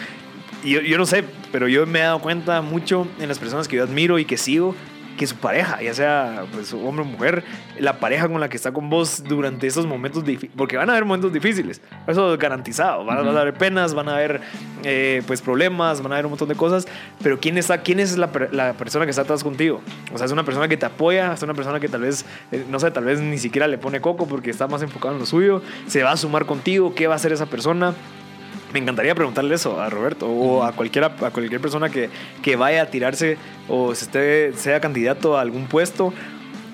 yo, 0.63 0.81
yo 0.81 0.97
no 0.97 1.05
sé, 1.05 1.23
pero 1.51 1.67
yo 1.67 1.85
me 1.85 1.99
he 1.99 2.03
dado 2.03 2.19
cuenta 2.19 2.61
mucho 2.61 3.07
en 3.19 3.27
las 3.27 3.39
personas 3.39 3.67
que 3.67 3.77
yo 3.77 3.83
admiro 3.83 4.19
y 4.19 4.25
que 4.25 4.37
sigo 4.37 4.75
que 5.17 5.27
su 5.27 5.35
pareja, 5.35 5.81
ya 5.81 5.93
sea 5.93 6.45
pues 6.53 6.73
hombre 6.73 7.03
o 7.03 7.05
mujer, 7.05 7.43
la 7.79 7.99
pareja 7.99 8.27
con 8.27 8.39
la 8.39 8.49
que 8.49 8.57
está 8.57 8.71
con 8.71 8.89
vos 8.89 9.23
durante 9.23 9.67
esos 9.67 9.85
momentos 9.85 10.23
difíciles, 10.23 10.55
porque 10.57 10.77
van 10.77 10.89
a 10.89 10.93
haber 10.93 11.05
momentos 11.05 11.31
difíciles, 11.31 11.81
eso 12.07 12.33
es 12.33 12.39
garantizado, 12.39 13.05
van, 13.05 13.27
a- 13.27 13.39
haber 13.41 13.53
penas, 13.53 13.93
van 13.93 14.09
a 14.09 14.15
haber 14.15 14.41
eh, 14.83 15.21
pues 15.27 15.41
problemas, 15.41 16.01
van 16.01 16.11
a 16.11 16.15
haber 16.15 16.25
un 16.25 16.31
montón 16.31 16.47
de 16.49 16.55
cosas, 16.55 16.87
pero 17.21 17.39
quién 17.39 17.57
está, 17.57 17.79
quién 17.79 17.99
es 17.99 18.17
la 18.17 18.31
persona 18.31 19.05
que 19.05 19.11
está 19.11 19.21
atrás 19.23 19.43
contigo, 19.43 19.81
o 20.13 20.17
sea, 20.17 20.25
es 20.25 20.31
una 20.31 20.43
persona 20.43 20.67
que 20.67 20.77
te 20.77 20.85
apoya, 20.85 21.33
es 21.33 21.41
una 21.43 21.53
persona 21.53 21.79
que 21.79 21.87
tal 21.89 22.01
vez, 22.01 22.25
eh, 22.51 22.65
no 22.69 22.79
sé, 22.79 22.89
tal 22.91 23.03
vez 23.05 23.19
ni 23.19 23.37
siquiera 23.37 23.67
le 23.67 23.77
pone 23.77 24.01
coco 24.01 24.27
porque 24.27 24.49
está 24.49 24.67
más 24.67 24.81
enfocado 24.81 25.13
en 25.13 25.19
lo 25.19 25.25
suyo, 25.25 25.61
se 25.87 26.03
va 26.03 26.11
a 26.11 26.17
sumar 26.17 26.45
contigo, 26.45 26.95
qué 26.95 27.07
va 27.07 27.13
a 27.13 27.17
hacer 27.17 27.31
esa 27.31 27.45
persona. 27.45 27.93
Me 28.73 28.79
encantaría 28.79 29.13
preguntarle 29.15 29.55
eso 29.55 29.79
a 29.81 29.89
Roberto 29.89 30.27
o 30.27 30.63
a 30.63 30.71
cualquiera, 30.71 31.07
a 31.21 31.29
cualquier 31.31 31.59
persona 31.61 31.89
que, 31.89 32.09
que 32.41 32.55
vaya 32.55 32.83
a 32.83 32.85
tirarse 32.87 33.37
o 33.67 33.93
se 33.95 34.05
esté, 34.05 34.53
sea 34.53 34.79
candidato 34.79 35.37
a 35.37 35.41
algún 35.41 35.65
puesto. 35.67 36.13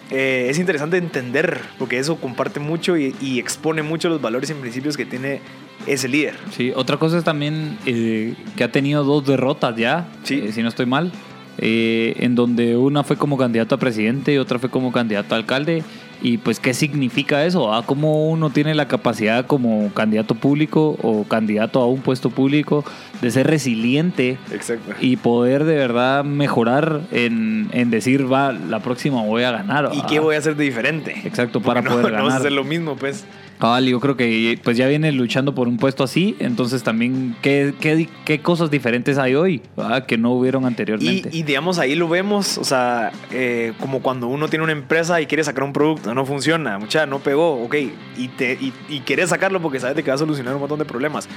Eh, 0.09 0.47
es 0.49 0.57
interesante 0.59 0.95
entender, 0.97 1.59
porque 1.79 1.99
eso 1.99 2.15
comparte 2.17 2.59
mucho 2.61 2.95
y, 2.97 3.13
y 3.19 3.39
expone 3.39 3.81
mucho 3.83 4.07
los 4.09 4.21
valores 4.21 4.49
y 4.49 4.53
principios 4.53 4.95
que 4.95 5.05
tiene 5.05 5.41
ese 5.85 6.07
líder. 6.07 6.35
Sí, 6.51 6.71
otra 6.75 6.97
cosa 6.97 7.17
es 7.17 7.23
también 7.23 7.77
eh, 7.85 8.33
que 8.55 8.63
ha 8.63 8.71
tenido 8.71 9.03
dos 9.03 9.25
derrotas 9.25 9.75
ya, 9.75 10.07
Sí. 10.23 10.41
eh, 10.45 10.51
si 10.53 10.61
no 10.61 10.69
estoy 10.69 10.85
mal, 10.85 11.11
eh, 11.57 12.13
en 12.19 12.35
donde 12.35 12.77
una 12.77 13.03
fue 13.03 13.17
como 13.17 13.37
candidato 13.37 13.75
a 13.75 13.79
presidente 13.79 14.31
y 14.33 14.37
otra 14.37 14.59
fue 14.59 14.69
como 14.69 14.91
candidato 14.91 15.35
a 15.35 15.37
alcalde. 15.39 15.83
Y 16.21 16.37
pues, 16.37 16.59
¿qué 16.59 16.73
significa 16.73 17.45
eso? 17.45 17.73
ah? 17.73 17.83
¿Cómo 17.85 18.29
uno 18.29 18.49
tiene 18.49 18.73
la 18.75 18.87
capacidad 18.87 19.45
como 19.45 19.91
candidato 19.93 20.35
público 20.35 20.97
o 21.01 21.23
candidato 21.25 21.79
a 21.81 21.87
un 21.87 22.01
puesto 22.01 22.29
público 22.29 22.83
de 23.21 23.31
ser 23.31 23.47
resiliente 23.47 24.37
Exacto. 24.51 24.93
y 24.99 25.17
poder 25.17 25.63
de 25.63 25.75
verdad 25.75 26.23
mejorar 26.23 27.01
en, 27.11 27.69
en 27.71 27.89
decir, 27.91 28.31
va, 28.31 28.51
la 28.53 28.79
próxima 28.79 29.21
voy 29.21 29.43
a 29.43 29.51
ganar? 29.51 29.89
¿Y 29.93 29.99
ah? 29.99 30.05
qué 30.09 30.19
voy 30.19 30.35
a 30.35 30.39
hacer 30.39 30.55
de 30.55 30.63
diferente? 30.63 31.11
Exacto, 31.25 31.61
Porque 31.61 31.67
para 31.67 31.81
no, 31.81 31.91
poder 31.91 32.11
no 32.17 32.23
ganar. 32.23 32.39
hacer 32.39 32.51
lo 32.51 32.63
mismo, 32.63 32.95
pues. 32.95 33.25
Cabal, 33.59 33.85
yo 33.85 33.99
creo 33.99 34.15
que 34.15 34.59
pues 34.63 34.77
ya 34.77 34.87
viene 34.87 35.11
luchando 35.11 35.55
por 35.55 35.67
un 35.67 35.77
puesto 35.77 36.03
así, 36.03 36.35
entonces 36.39 36.83
también 36.83 37.35
qué, 37.41 37.73
qué, 37.79 38.07
qué 38.23 38.39
cosas 38.39 38.69
diferentes 38.69 39.17
hay 39.17 39.33
hoy 39.33 39.61
¿verdad? 39.75 40.05
que 40.05 40.17
no 40.17 40.31
hubieron 40.31 40.63
Y, 40.63 40.67
anteriormente. 40.67 41.29
y, 41.31 41.43
digamos, 41.43 41.79
ahí 41.79 41.95
lo 41.95 42.07
vemos, 42.07 42.57
o 42.59 42.63
sea, 42.63 43.11
eh, 43.31 43.73
como 43.79 44.01
cuando 44.01 44.27
uno 44.27 44.47
tiene 44.47 44.63
una 44.63 44.73
empresa 44.73 45.19
y 45.21 45.25
quiere 45.25 45.43
sacar 45.43 45.63
un 45.63 45.73
producto, 45.73 46.13
no 46.13 46.25
funciona, 46.25 46.77
mucha, 46.77 47.05
no 47.07 47.19
pegó, 47.19 47.63
ok, 47.63 47.75
y, 48.17 48.27
te, 48.29 48.53
y, 48.53 48.73
y 48.89 48.99
quieres 49.01 49.29
sacarlo 49.29 49.61
porque 49.61 49.79
sabes 49.79 49.95
que 50.03 50.09
va 50.11 50.15
a 50.15 50.19
solucionar 50.19 50.53
un 50.53 50.59
montón 50.59 50.79
de 50.79 50.85
problemas. 50.85 51.27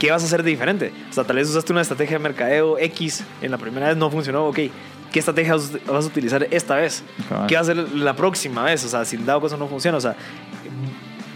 ¿Qué 0.00 0.10
vas 0.10 0.24
a 0.24 0.26
hacer 0.26 0.42
de 0.42 0.50
diferente? 0.50 0.92
O 1.10 1.12
sea, 1.12 1.22
tal 1.22 1.36
vez 1.36 1.48
usaste 1.48 1.70
una 1.70 1.82
estrategia 1.82 2.18
de 2.18 2.24
mercadeo 2.24 2.76
X, 2.76 3.22
en 3.40 3.52
la 3.52 3.58
primera 3.58 3.86
vez 3.86 3.96
no 3.96 4.10
funcionó, 4.10 4.46
ok, 4.46 4.58
¿qué 5.12 5.18
estrategia 5.20 5.54
vas 5.54 6.04
a 6.04 6.08
utilizar 6.08 6.44
esta 6.50 6.74
vez? 6.74 7.04
Cabal. 7.28 7.46
¿Qué 7.46 7.54
vas 7.54 7.68
a 7.68 7.72
hacer 7.72 7.92
la 7.94 8.16
próxima 8.16 8.64
vez? 8.64 8.84
O 8.84 8.88
sea, 8.88 9.04
si 9.04 9.16
dado 9.18 9.40
caso 9.40 9.56
no 9.56 9.68
funciona, 9.68 9.98
o 9.98 10.00
sea, 10.00 10.16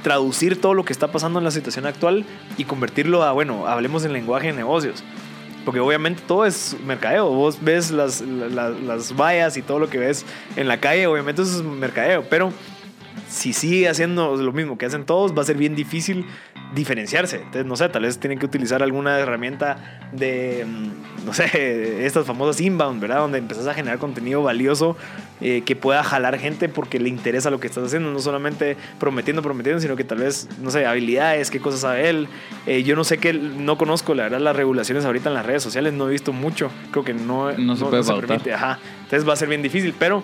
traducir 0.07 0.61
todo 0.61 0.73
lo 0.73 0.85
que 0.85 0.93
está 0.93 1.11
pasando 1.11 1.41
en 1.41 1.45
la 1.45 1.51
situación 1.51 1.85
actual 1.85 2.25
y 2.57 2.63
convertirlo 2.63 3.25
a, 3.25 3.33
bueno, 3.33 3.67
hablemos 3.67 4.05
en 4.05 4.13
lenguaje 4.13 4.47
de 4.47 4.53
negocios. 4.53 5.03
Porque 5.65 5.81
obviamente 5.81 6.23
todo 6.29 6.47
es 6.47 6.77
mercadeo. 6.87 7.29
Vos 7.29 7.59
ves 7.61 7.91
las, 7.91 8.21
la- 8.21 8.69
las 8.71 9.17
vallas 9.17 9.57
y 9.57 9.63
todo 9.63 9.81
lo 9.81 9.91
que 9.91 9.99
ves 9.99 10.25
en 10.55 10.69
la 10.69 10.79
calle, 10.79 11.09
obviamente 11.09 11.43
eso 11.43 11.57
es 11.57 11.65
mercadeo. 11.65 12.23
Pero 12.31 12.53
si 13.29 13.53
sigue 13.53 13.89
haciendo 13.89 14.37
lo 14.37 14.53
mismo 14.53 14.79
que 14.79 14.87
hacen 14.87 15.05
todos, 15.05 15.37
va 15.37 15.43
a 15.43 15.45
ser 15.45 15.57
bien 15.57 15.75
difícil 15.75 16.25
diferenciarse. 16.75 17.37
Entonces, 17.37 17.65
no 17.67 17.77
sé, 17.77 17.89
tal 17.89 18.03
vez 18.03 18.19
tienen 18.19 18.39
que 18.39 18.47
utilizar 18.47 18.83
alguna 18.83 19.19
herramienta 19.19 20.01
de, 20.13 20.67
mm, 20.67 21.27
no 21.27 21.33
sé, 21.33 21.45
estas 22.07 22.27
famosas 22.27 22.61
inbound, 22.61 23.01
¿verdad? 23.01 23.19
Donde 23.19 23.39
empezás 23.39 23.67
a 23.67 23.75
generar 23.75 23.99
contenido 23.99 24.43
valioso 24.43 24.97
eh, 25.41 25.63
que 25.65 25.77
pueda 25.77 26.03
jalar 26.03 26.39
gente 26.39 26.69
porque 26.69 26.99
le 26.99 27.09
interesa 27.09 27.51
lo 27.51 27.61
que 27.61 27.67
estás 27.67 27.85
haciendo. 27.85 28.11
No 28.11 28.19
solamente 28.19 28.77
prometiendo, 28.99 29.43
prometiendo, 29.43 29.81
sino 29.81 29.97
que 29.97 30.05
tal 30.05 30.19
vez, 30.19 30.49
no 30.61 30.71
sé, 30.71 30.87
habilidades, 30.87 31.51
qué 31.51 31.61
cosas 31.61 31.81
sabe 31.81 32.09
él. 32.09 32.29
Eh, 32.67 32.83
yo 32.83 32.97
no 32.97 33.05
sé 33.05 33.19
qué, 33.19 33.33
no 33.33 33.79
conozco, 33.79 34.15
la 34.15 34.25
verdad, 34.25 34.41
las 34.41 34.57
regulaciones 34.57 35.05
ahorita 35.05 35.29
en 35.29 35.35
las 35.35 35.47
redes 35.47 35.63
sociales, 35.63 35.93
no 35.93 36.09
he 36.09 36.13
visto 36.13 36.33
mucho. 36.33 36.71
Creo 36.91 37.05
que 37.05 37.15
no, 37.15 37.53
No 37.53 37.77
se 37.77 37.85
puede 37.85 38.03
pautar. 38.03 38.27
permite. 38.27 38.53
Ajá. 38.53 38.79
Entonces 39.05 39.29
va 39.29 39.35
a 39.35 39.37
ser 39.37 39.49
bien 39.49 39.63
difícil, 39.63 39.95
pero 39.99 40.23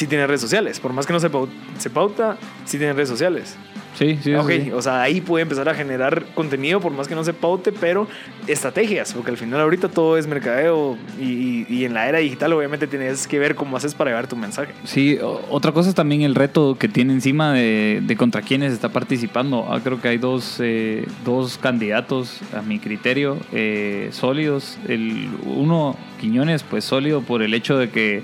sí 0.00 0.06
tiene 0.06 0.26
redes 0.26 0.40
sociales. 0.40 0.80
Por 0.80 0.92
más 0.92 1.06
que 1.06 1.12
no 1.12 1.20
se, 1.20 1.30
pau- 1.30 1.48
se 1.78 1.90
pauta, 1.90 2.36
sí 2.64 2.78
tiene 2.78 2.92
redes 2.94 3.08
sociales. 3.08 3.56
Sí, 3.98 4.18
sí, 4.22 4.32
ok, 4.34 4.50
sí. 4.50 4.70
o 4.70 4.80
sea, 4.80 5.02
ahí 5.02 5.20
puede 5.20 5.42
empezar 5.42 5.68
a 5.68 5.74
generar 5.74 6.24
contenido, 6.34 6.80
por 6.80 6.92
más 6.92 7.08
que 7.08 7.14
no 7.16 7.24
se 7.24 7.32
paute, 7.34 7.72
pero 7.72 8.06
estrategias, 8.46 9.12
porque 9.12 9.30
al 9.32 9.36
final 9.36 9.60
ahorita 9.60 9.88
todo 9.88 10.16
es 10.16 10.26
mercadeo 10.28 10.96
y, 11.20 11.66
y- 11.68 11.84
en 11.84 11.92
la 11.94 12.08
era 12.08 12.18
digital 12.18 12.52
obviamente 12.52 12.86
tienes 12.86 13.26
que 13.26 13.38
ver 13.40 13.56
cómo 13.56 13.76
haces 13.76 13.94
para 13.94 14.10
llevar 14.10 14.28
tu 14.28 14.36
mensaje. 14.36 14.72
Sí, 14.84 15.18
otra 15.50 15.72
cosa 15.72 15.88
es 15.88 15.94
también 15.96 16.22
el 16.22 16.34
reto 16.36 16.76
que 16.78 16.88
tiene 16.88 17.12
encima 17.12 17.52
de, 17.52 18.00
de 18.02 18.16
contra 18.16 18.42
quienes 18.42 18.72
está 18.72 18.90
participando. 18.90 19.66
Ah, 19.70 19.80
creo 19.82 20.00
que 20.00 20.06
hay 20.08 20.18
dos, 20.18 20.58
eh, 20.60 21.04
dos 21.24 21.58
candidatos, 21.58 22.40
a 22.56 22.62
mi 22.62 22.78
criterio, 22.78 23.38
eh, 23.52 24.08
sólidos. 24.12 24.78
El, 24.88 25.28
uno, 25.44 25.96
Quiñones, 26.20 26.62
pues 26.62 26.84
sólido 26.84 27.22
por 27.22 27.42
el 27.42 27.54
hecho 27.54 27.76
de 27.76 27.90
que 27.90 28.22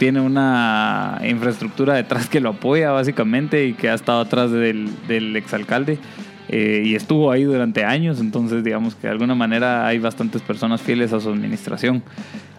tiene 0.00 0.22
una 0.22 1.20
infraestructura 1.28 1.92
detrás 1.94 2.26
que 2.26 2.40
lo 2.40 2.48
apoya 2.48 2.90
básicamente 2.90 3.66
y 3.66 3.74
que 3.74 3.90
ha 3.90 3.94
estado 3.94 4.20
atrás 4.22 4.50
del, 4.50 4.88
del 5.06 5.36
exalcalde. 5.36 5.98
eh, 6.52 6.82
y 6.84 6.94
estuvo 6.96 7.30
ahí 7.30 7.44
durante 7.44 7.84
años, 7.84 8.18
entonces 8.18 8.64
digamos 8.64 8.96
que 8.96 9.06
de 9.06 9.12
alguna 9.12 9.36
manera 9.36 9.86
hay 9.86 9.98
bastantes 10.00 10.42
personas 10.42 10.80
fieles 10.80 11.12
a 11.12 11.20
su 11.20 11.28
administración. 11.28 12.02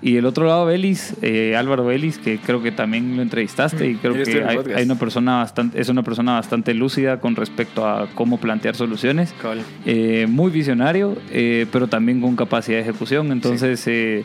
Y 0.03 0.15
el 0.17 0.25
otro 0.25 0.45
lado, 0.48 0.65
Belis, 0.65 1.15
eh, 1.21 1.55
Álvaro 1.57 1.86
Belis, 1.86 2.17
que 2.17 2.38
creo 2.38 2.63
que 2.63 2.71
también 2.71 3.17
lo 3.17 3.21
entrevistaste 3.21 3.89
y 3.89 3.95
creo 3.95 4.13
que 4.13 4.43
hay, 4.43 4.60
hay 4.75 4.83
una 4.86 4.98
persona 4.98 5.38
bastante, 5.38 5.81
es 5.81 5.89
una 5.89 6.03
persona 6.03 6.33
bastante 6.33 6.74
lúcida 6.74 7.19
con 7.19 7.36
respecto 7.36 7.86
a 7.86 8.07
cómo 8.15 8.38
plantear 8.38 8.75
soluciones. 8.75 9.33
Eh, 9.86 10.25
muy 10.29 10.51
visionario, 10.51 11.17
eh, 11.31 11.65
pero 11.71 11.88
también 11.88 12.21
con 12.21 12.36
capacidad 12.36 12.77
de 12.77 12.83
ejecución. 12.83 13.31
Entonces, 13.31 13.86
eh, 13.88 14.24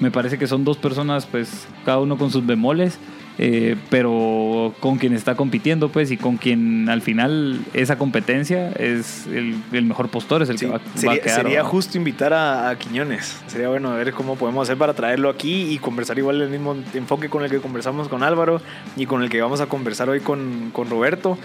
me 0.00 0.10
parece 0.10 0.38
que 0.38 0.46
son 0.46 0.64
dos 0.64 0.76
personas, 0.76 1.26
pues, 1.26 1.66
cada 1.84 1.98
uno 1.98 2.18
con 2.18 2.30
sus 2.30 2.44
bemoles, 2.44 2.98
eh, 3.38 3.76
pero 3.90 4.74
con 4.80 4.96
quien 4.96 5.12
está 5.12 5.34
compitiendo, 5.34 5.90
pues, 5.90 6.10
y 6.10 6.16
con 6.16 6.36
quien 6.36 6.88
al 6.88 7.02
final 7.02 7.60
esa 7.74 7.98
competencia 7.98 8.70
es 8.72 9.26
el, 9.26 9.56
el 9.72 9.84
mejor 9.84 10.08
postor, 10.08 10.42
es 10.42 10.48
el 10.48 10.58
Sí, 10.58 10.66
que 10.66 10.72
va, 10.72 10.78
a 11.12 11.18
quedar. 11.18 11.42
sería 11.42 11.64
justo 11.64 11.98
invitar 11.98 12.32
a, 12.32 12.70
a 12.70 12.78
Quiñones. 12.78 13.42
Sería 13.46 13.68
bueno 13.68 13.94
ver 13.94 14.12
cómo 14.12 14.36
podemos 14.36 14.66
hacer 14.66 14.78
para 14.78 14.94
traerlo 14.94 15.28
aquí 15.28 15.70
y 15.70 15.78
conversar 15.78 16.18
igual 16.18 16.40
el 16.40 16.48
mismo 16.48 16.76
enfoque 16.94 17.28
con 17.28 17.44
el 17.44 17.50
que 17.50 17.58
conversamos 17.58 18.08
con 18.08 18.22
Álvaro 18.22 18.60
y 18.96 19.06
con 19.06 19.22
el 19.22 19.28
que 19.28 19.40
vamos 19.42 19.60
a 19.60 19.66
conversar 19.66 20.08
hoy 20.08 20.20
con, 20.20 20.70
con 20.72 20.88
Roberto. 20.88 21.38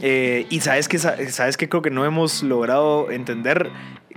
Eh, 0.00 0.46
y 0.50 0.60
sabes 0.60 0.88
que, 0.88 0.98
sabes 0.98 1.56
que 1.56 1.68
creo 1.68 1.80
que 1.80 1.90
no 1.90 2.04
hemos 2.04 2.42
logrado 2.42 3.10
entender 3.12 3.70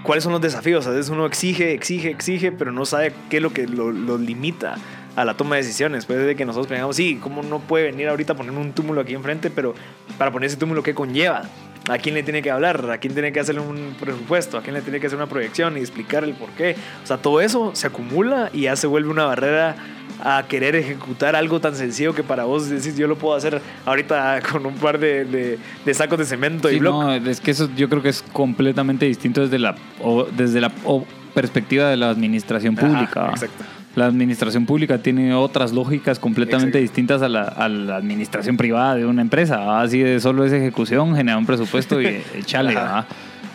cuáles 0.05 0.23
son 0.23 0.33
los 0.33 0.41
desafíos. 0.41 0.87
A 0.87 0.91
veces 0.91 1.09
uno 1.09 1.25
exige, 1.25 1.73
exige, 1.73 2.09
exige, 2.09 2.51
pero 2.51 2.71
no 2.71 2.85
sabe 2.85 3.13
qué 3.29 3.37
es 3.37 3.43
lo 3.43 3.51
que 3.51 3.67
lo, 3.67 3.91
lo 3.91 4.17
limita 4.17 4.75
a 5.15 5.25
la 5.25 5.35
toma 5.35 5.55
de 5.55 5.63
decisiones. 5.63 6.05
Puede 6.05 6.25
de 6.25 6.35
que 6.35 6.45
nosotros 6.45 6.67
pensamos, 6.67 6.95
sí, 6.95 7.19
¿cómo 7.21 7.43
no 7.43 7.59
puede 7.59 7.85
venir 7.85 8.07
ahorita 8.07 8.33
a 8.33 8.35
poner 8.35 8.53
un 8.53 8.73
túmulo 8.73 9.01
aquí 9.01 9.13
enfrente? 9.13 9.49
Pero 9.49 9.73
para 10.17 10.31
poner 10.31 10.47
ese 10.47 10.57
túmulo, 10.57 10.83
¿qué 10.83 10.93
conlleva? 10.93 11.43
a 11.87 11.97
quién 11.97 12.15
le 12.15 12.23
tiene 12.23 12.41
que 12.41 12.49
hablar, 12.49 12.89
a 12.89 12.97
quién 12.97 13.13
tiene 13.13 13.31
que 13.31 13.39
hacerle 13.39 13.61
un 13.61 13.95
presupuesto, 13.99 14.57
a 14.57 14.61
quién 14.61 14.73
le 14.73 14.81
tiene 14.81 14.99
que 14.99 15.07
hacer 15.07 15.17
una 15.17 15.27
proyección 15.27 15.77
y 15.77 15.81
explicar 15.81 16.23
el 16.23 16.33
por 16.33 16.49
qué. 16.51 16.75
O 17.03 17.05
sea, 17.07 17.17
todo 17.17 17.41
eso 17.41 17.75
se 17.75 17.87
acumula 17.87 18.49
y 18.53 18.61
ya 18.61 18.75
se 18.75 18.87
vuelve 18.87 19.09
una 19.09 19.25
barrera 19.25 19.75
a 20.23 20.43
querer 20.47 20.75
ejecutar 20.75 21.35
algo 21.35 21.59
tan 21.59 21.75
sencillo 21.75 22.13
que 22.15 22.23
para 22.23 22.43
vos 22.45 22.69
decís 22.69 22.95
yo 22.97 23.07
lo 23.07 23.17
puedo 23.17 23.35
hacer 23.35 23.61
ahorita 23.85 24.39
con 24.51 24.65
un 24.65 24.75
par 24.75 24.99
de, 24.99 25.25
de- 25.25 25.59
de 25.85 25.93
sacos 25.93 26.17
de 26.19 26.25
cemento 26.25 26.69
y 26.71 26.79
bloque. 26.79 26.97
no, 27.21 27.29
es 27.31 27.39
que 27.41 27.51
eso 27.51 27.69
yo 27.75 27.89
creo 27.89 28.01
que 28.01 28.09
es 28.09 28.23
completamente 28.33 29.05
distinto 29.05 29.41
desde 29.41 29.59
la, 29.59 29.75
o- 30.01 30.25
desde 30.25 30.61
la 30.61 30.71
o- 30.85 31.05
perspectiva 31.33 31.89
de 31.89 31.97
la 31.97 32.09
administración 32.09 32.75
pública. 32.75 33.29
exacto. 33.31 33.63
La 33.95 34.07
administración 34.07 34.65
pública 34.65 34.97
tiene 34.97 35.33
otras 35.33 35.71
lógicas 35.71 36.19
completamente 36.19 36.79
Exacto. 36.79 36.81
distintas 36.81 37.21
a 37.21 37.29
la, 37.29 37.43
a 37.43 37.69
la 37.69 37.95
administración 37.95 38.57
privada 38.57 38.95
de 38.95 39.05
una 39.05 39.21
empresa. 39.21 39.57
¿va? 39.59 39.81
Así 39.81 39.99
de 39.99 40.19
solo 40.19 40.43
es 40.43 40.51
ejecución, 40.51 41.15
genera 41.15 41.37
un 41.37 41.45
presupuesto 41.45 42.01
y 42.01 42.07
echale. 42.35 42.75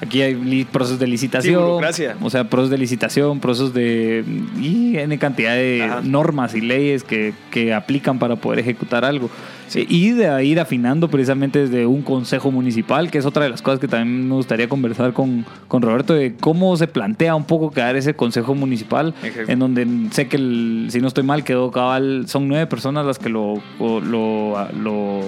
Aquí 0.02 0.22
hay 0.22 0.64
procesos 0.70 0.98
de 0.98 1.06
licitación, 1.06 1.62
o 2.22 2.30
sea, 2.30 2.44
procesos 2.44 2.70
de 2.70 2.78
licitación, 2.78 3.38
procesos 3.40 3.74
de... 3.74 4.24
y 4.58 4.96
N 4.96 5.18
cantidad 5.18 5.54
de 5.54 5.82
Ajá. 5.82 6.00
normas 6.02 6.54
y 6.54 6.60
leyes 6.62 7.04
que, 7.04 7.34
que 7.50 7.74
aplican 7.74 8.18
para 8.18 8.36
poder 8.36 8.60
ejecutar 8.60 9.04
algo. 9.04 9.28
Eh, 9.74 9.86
Y 9.88 10.10
de 10.12 10.44
ir 10.44 10.58
afinando 10.58 11.08
precisamente 11.08 11.60
desde 11.60 11.86
un 11.86 12.02
consejo 12.02 12.50
municipal, 12.50 13.10
que 13.10 13.18
es 13.18 13.26
otra 13.26 13.44
de 13.44 13.50
las 13.50 13.62
cosas 13.62 13.78
que 13.78 13.86
también 13.88 14.26
me 14.28 14.34
gustaría 14.34 14.68
conversar 14.68 15.12
con, 15.12 15.44
con 15.68 15.82
Roberto, 15.82 16.14
de 16.14 16.34
cómo 16.34 16.76
se 16.76 16.88
plantea 16.88 17.34
un 17.36 17.44
poco 17.44 17.70
crear 17.70 17.94
ese 17.94 18.14
consejo 18.14 18.54
municipal, 18.54 19.14
Exacto. 19.22 19.52
en 19.52 19.58
donde 19.60 19.86
sé 20.12 20.26
que, 20.28 20.36
el- 20.38 20.86
si 20.90 21.00
no 21.00 21.06
estoy 21.08 21.22
mal, 21.24 21.44
quedó 21.44 21.70
cabal, 21.70 22.24
son 22.26 22.48
nueve 22.48 22.66
personas 22.66 23.06
las 23.06 23.18
que 23.20 23.28
lo, 23.28 23.62
lo, 23.78 24.56
lo. 24.82 25.20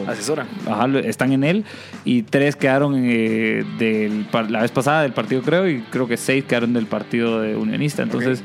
Ajá, 0.67 0.87
lo- 0.89 0.99
están 0.99 1.33
en 1.33 1.45
él 1.45 1.65
y 2.05 2.23
tres 2.23 2.57
quedaron 2.57 2.95
eh, 2.97 3.65
par- 4.33 4.51
la 4.51 4.62
vez 4.63 4.73
pasada 4.73 5.03
del 5.03 5.13
partido, 5.13 5.43
creo, 5.43 5.69
y 5.69 5.81
creo 5.83 6.07
que 6.07 6.17
seis 6.17 6.45
quedaron 6.45 6.73
del 6.73 6.87
partido 6.87 7.41
de 7.41 7.57
unionista. 7.57 8.03
Entonces, 8.03 8.43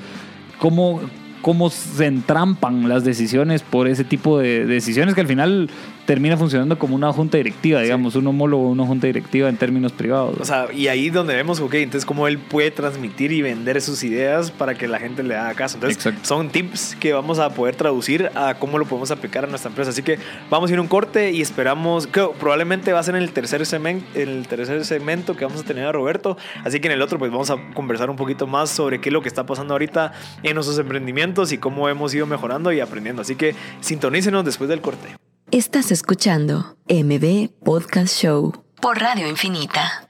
¿cómo, 0.59 1.01
¿cómo 1.41 1.69
se 1.69 2.05
entrampan 2.05 2.89
las 2.89 3.03
decisiones 3.03 3.61
por 3.63 3.87
ese 3.87 4.03
tipo 4.03 4.39
de 4.39 4.65
decisiones 4.65 5.15
que 5.15 5.21
al 5.21 5.27
final 5.27 5.69
termina 6.07 6.37
funcionando 6.37 6.79
como 6.79 6.95
una 6.95 7.11
junta 7.11 7.35
directiva, 7.35 7.81
digamos, 7.81 8.15
un 8.15 8.25
homólogo, 8.25 8.69
una 8.69 8.85
junta 8.85 9.07
directiva 9.07 9.49
en 9.49 9.57
términos 9.57 9.91
privados? 9.91 10.37
O 10.39 10.45
sea, 10.45 10.67
y 10.73 10.87
ahí 10.87 11.09
donde 11.09 11.35
vemos, 11.35 11.59
ok, 11.59 11.73
entonces 11.75 12.05
cómo 12.05 12.29
él 12.29 12.39
puede 12.39 12.71
transmitir 12.71 13.33
y 13.33 13.41
vender 13.41 13.81
sus 13.81 14.05
ideas 14.05 14.49
para 14.49 14.73
que 14.75 14.87
la 14.87 14.99
gente 14.99 15.21
le 15.21 15.35
haga 15.35 15.53
caso. 15.53 15.75
Entonces, 15.75 15.97
Exacto. 15.97 16.25
son 16.25 16.49
tips 16.49 16.95
que 16.95 17.11
vamos 17.11 17.39
a 17.39 17.49
poder 17.49 17.75
traducir 17.75 18.31
a 18.35 18.55
cómo 18.55 18.77
lo 18.77 18.85
podemos 18.85 19.11
aplicar 19.11 19.43
a 19.43 19.47
nuestra 19.47 19.67
empresa. 19.67 19.91
Así 19.91 20.01
que 20.01 20.17
vamos 20.49 20.69
a 20.69 20.73
ir 20.73 20.79
a 20.79 20.81
un 20.81 20.87
corte 20.87 21.31
y 21.31 21.41
esperamos, 21.41 22.07
que 22.07 22.25
probablemente 22.39 22.93
va 22.93 22.99
a 22.99 23.03
ser 23.03 23.15
en 23.17 23.21
el 23.21 23.33
tercer 23.33 23.65
segmento, 23.65 24.05
el 24.15 24.47
tercer 24.47 24.85
segmento 24.85 25.35
que 25.35 25.43
vamos 25.43 25.59
a 25.59 25.65
tener 25.65 25.85
a 25.85 25.91
Roberto. 25.91 26.37
Así 26.63 26.79
que 26.79 26.87
en 26.87 26.93
el 26.93 27.01
otro, 27.01 27.19
pues 27.19 27.31
vamos 27.31 27.49
a 27.49 27.57
conversar 27.73 28.09
un 28.09 28.15
poquito 28.15 28.47
más 28.47 28.69
sobre 28.69 29.01
qué 29.01 29.09
es 29.09 29.13
lo 29.13 29.21
que 29.21 29.27
está 29.27 29.45
pasando 29.45 29.73
ahorita 29.73 30.13
en 30.43 30.55
nuestros 30.55 30.79
emprendimientos 30.79 31.51
y 31.51 31.57
cómo 31.57 31.89
hemos 31.89 32.13
ido 32.15 32.25
mejorando 32.27 32.71
y 32.71 32.79
aprendiendo. 32.79 33.23
Así 33.23 33.35
que 33.35 33.55
sintonícenos 33.81 34.45
después 34.45 34.69
del 34.69 34.79
corte. 34.79 35.26
Estás 35.51 35.93
escuchando 35.93 36.75
MB 36.89 37.47
Podcast 37.63 38.13
Show 38.17 38.51
por 38.81 38.99
Radio 38.99 39.29
Infinita. 39.29 40.09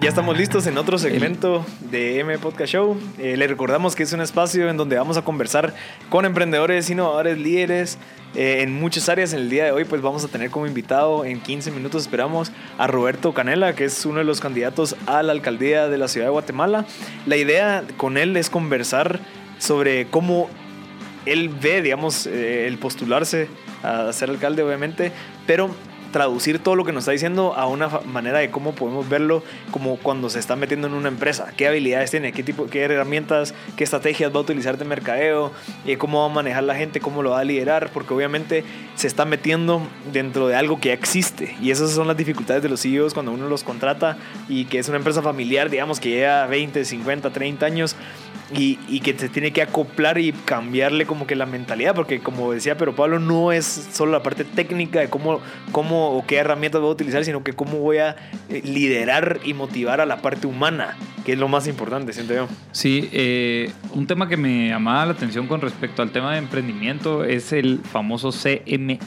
Ya 0.00 0.08
estamos 0.08 0.38
listos 0.38 0.66
en 0.66 0.78
otro 0.78 0.96
segmento 0.96 1.66
de 1.90 2.18
M 2.20 2.38
Podcast 2.38 2.72
Show. 2.72 2.96
Eh, 3.18 3.36
le 3.36 3.46
recordamos 3.46 3.94
que 3.94 4.04
es 4.04 4.12
un 4.14 4.22
espacio 4.22 4.70
en 4.70 4.78
donde 4.78 4.96
vamos 4.96 5.18
a 5.18 5.22
conversar 5.22 5.74
con 6.08 6.24
emprendedores, 6.24 6.88
innovadores, 6.88 7.36
líderes 7.36 7.98
eh, 8.34 8.62
en 8.62 8.72
muchas 8.72 9.10
áreas. 9.10 9.34
En 9.34 9.40
el 9.40 9.50
día 9.50 9.66
de 9.66 9.72
hoy, 9.72 9.84
pues 9.84 10.00
vamos 10.00 10.24
a 10.24 10.28
tener 10.28 10.50
como 10.50 10.66
invitado 10.66 11.26
en 11.26 11.40
15 11.40 11.70
minutos, 11.72 12.02
esperamos, 12.02 12.52
a 12.78 12.86
Roberto 12.86 13.34
Canela, 13.34 13.74
que 13.74 13.84
es 13.84 14.06
uno 14.06 14.20
de 14.20 14.24
los 14.24 14.40
candidatos 14.40 14.96
a 15.04 15.22
la 15.22 15.32
alcaldía 15.32 15.88
de 15.88 15.98
la 15.98 16.08
ciudad 16.08 16.28
de 16.28 16.32
Guatemala. 16.32 16.86
La 17.26 17.36
idea 17.36 17.84
con 17.98 18.16
él 18.16 18.34
es 18.38 18.48
conversar 18.48 19.20
sobre 19.62 20.08
cómo 20.08 20.50
él 21.24 21.48
ve, 21.48 21.82
digamos, 21.82 22.26
eh, 22.26 22.66
el 22.66 22.78
postularse 22.78 23.46
a 23.84 24.12
ser 24.12 24.28
alcalde, 24.28 24.64
obviamente, 24.64 25.12
pero 25.46 25.70
traducir 26.10 26.58
todo 26.58 26.76
lo 26.76 26.84
que 26.84 26.92
nos 26.92 27.02
está 27.02 27.12
diciendo 27.12 27.54
a 27.54 27.66
una 27.66 27.88
manera 27.88 28.40
de 28.40 28.50
cómo 28.50 28.74
podemos 28.74 29.08
verlo 29.08 29.42
como 29.70 29.96
cuando 29.96 30.28
se 30.30 30.40
está 30.40 30.56
metiendo 30.56 30.88
en 30.88 30.94
una 30.94 31.08
empresa. 31.08 31.52
¿Qué 31.56 31.66
habilidades 31.66 32.10
tiene? 32.10 32.32
¿Qué 32.32 32.42
tipo, 32.42 32.66
qué 32.66 32.82
herramientas, 32.82 33.54
qué 33.76 33.84
estrategias 33.84 34.32
va 34.32 34.38
a 34.38 34.42
utilizar 34.42 34.78
de 34.78 34.84
mercadeo? 34.84 35.52
eh, 35.86 35.96
¿Cómo 35.96 36.20
va 36.20 36.26
a 36.26 36.34
manejar 36.34 36.64
la 36.64 36.74
gente? 36.74 37.00
¿Cómo 37.00 37.22
lo 37.22 37.30
va 37.30 37.40
a 37.40 37.44
liderar? 37.44 37.90
Porque 37.92 38.12
obviamente 38.12 38.64
se 38.96 39.06
está 39.06 39.24
metiendo 39.24 39.80
dentro 40.12 40.48
de 40.48 40.56
algo 40.56 40.80
que 40.80 40.88
ya 40.88 40.94
existe. 40.94 41.56
Y 41.62 41.70
esas 41.70 41.92
son 41.92 42.06
las 42.08 42.16
dificultades 42.16 42.62
de 42.62 42.68
los 42.68 42.82
CEOs 42.82 43.14
cuando 43.14 43.32
uno 43.32 43.48
los 43.48 43.64
contrata 43.64 44.18
y 44.48 44.66
que 44.66 44.78
es 44.78 44.88
una 44.88 44.98
empresa 44.98 45.22
familiar, 45.22 45.70
digamos, 45.70 45.98
que 45.98 46.10
lleva 46.10 46.46
20, 46.46 46.84
50, 46.84 47.30
30 47.30 47.64
años 47.64 47.96
y, 48.54 48.78
y 48.88 49.00
que 49.00 49.16
se 49.18 49.28
tiene 49.28 49.52
que 49.52 49.62
acoplar 49.62 50.18
y 50.18 50.32
cambiarle 50.32 51.06
como 51.06 51.26
que 51.26 51.36
la 51.36 51.46
mentalidad, 51.46 51.94
porque 51.94 52.20
como 52.20 52.52
decía, 52.52 52.76
pero 52.76 52.94
Pablo 52.94 53.18
no 53.18 53.52
es 53.52 53.64
solo 53.92 54.12
la 54.12 54.22
parte 54.22 54.44
técnica 54.44 55.00
de 55.00 55.08
cómo, 55.08 55.40
cómo 55.72 56.10
o 56.16 56.26
qué 56.26 56.36
herramientas 56.36 56.80
voy 56.80 56.90
a 56.90 56.92
utilizar, 56.92 57.24
sino 57.24 57.42
que 57.42 57.52
cómo 57.54 57.78
voy 57.78 57.98
a 57.98 58.16
eh, 58.48 58.62
liderar 58.64 59.40
y 59.44 59.54
motivar 59.54 60.00
a 60.00 60.06
la 60.06 60.22
parte 60.22 60.46
humana, 60.46 60.96
que 61.24 61.32
es 61.32 61.38
lo 61.38 61.48
más 61.48 61.66
importante, 61.68 62.12
siento 62.12 62.34
yo. 62.34 62.48
Sí, 62.72 63.08
eh, 63.12 63.70
un 63.92 64.06
tema 64.06 64.28
que 64.28 64.36
me 64.36 64.68
llamaba 64.68 65.06
la 65.06 65.12
atención 65.12 65.46
con 65.46 65.60
respecto 65.60 66.02
al 66.02 66.10
tema 66.10 66.32
de 66.32 66.38
emprendimiento 66.38 67.24
es 67.24 67.52
el 67.52 67.80
famoso 67.80 68.30
CME, 68.32 68.98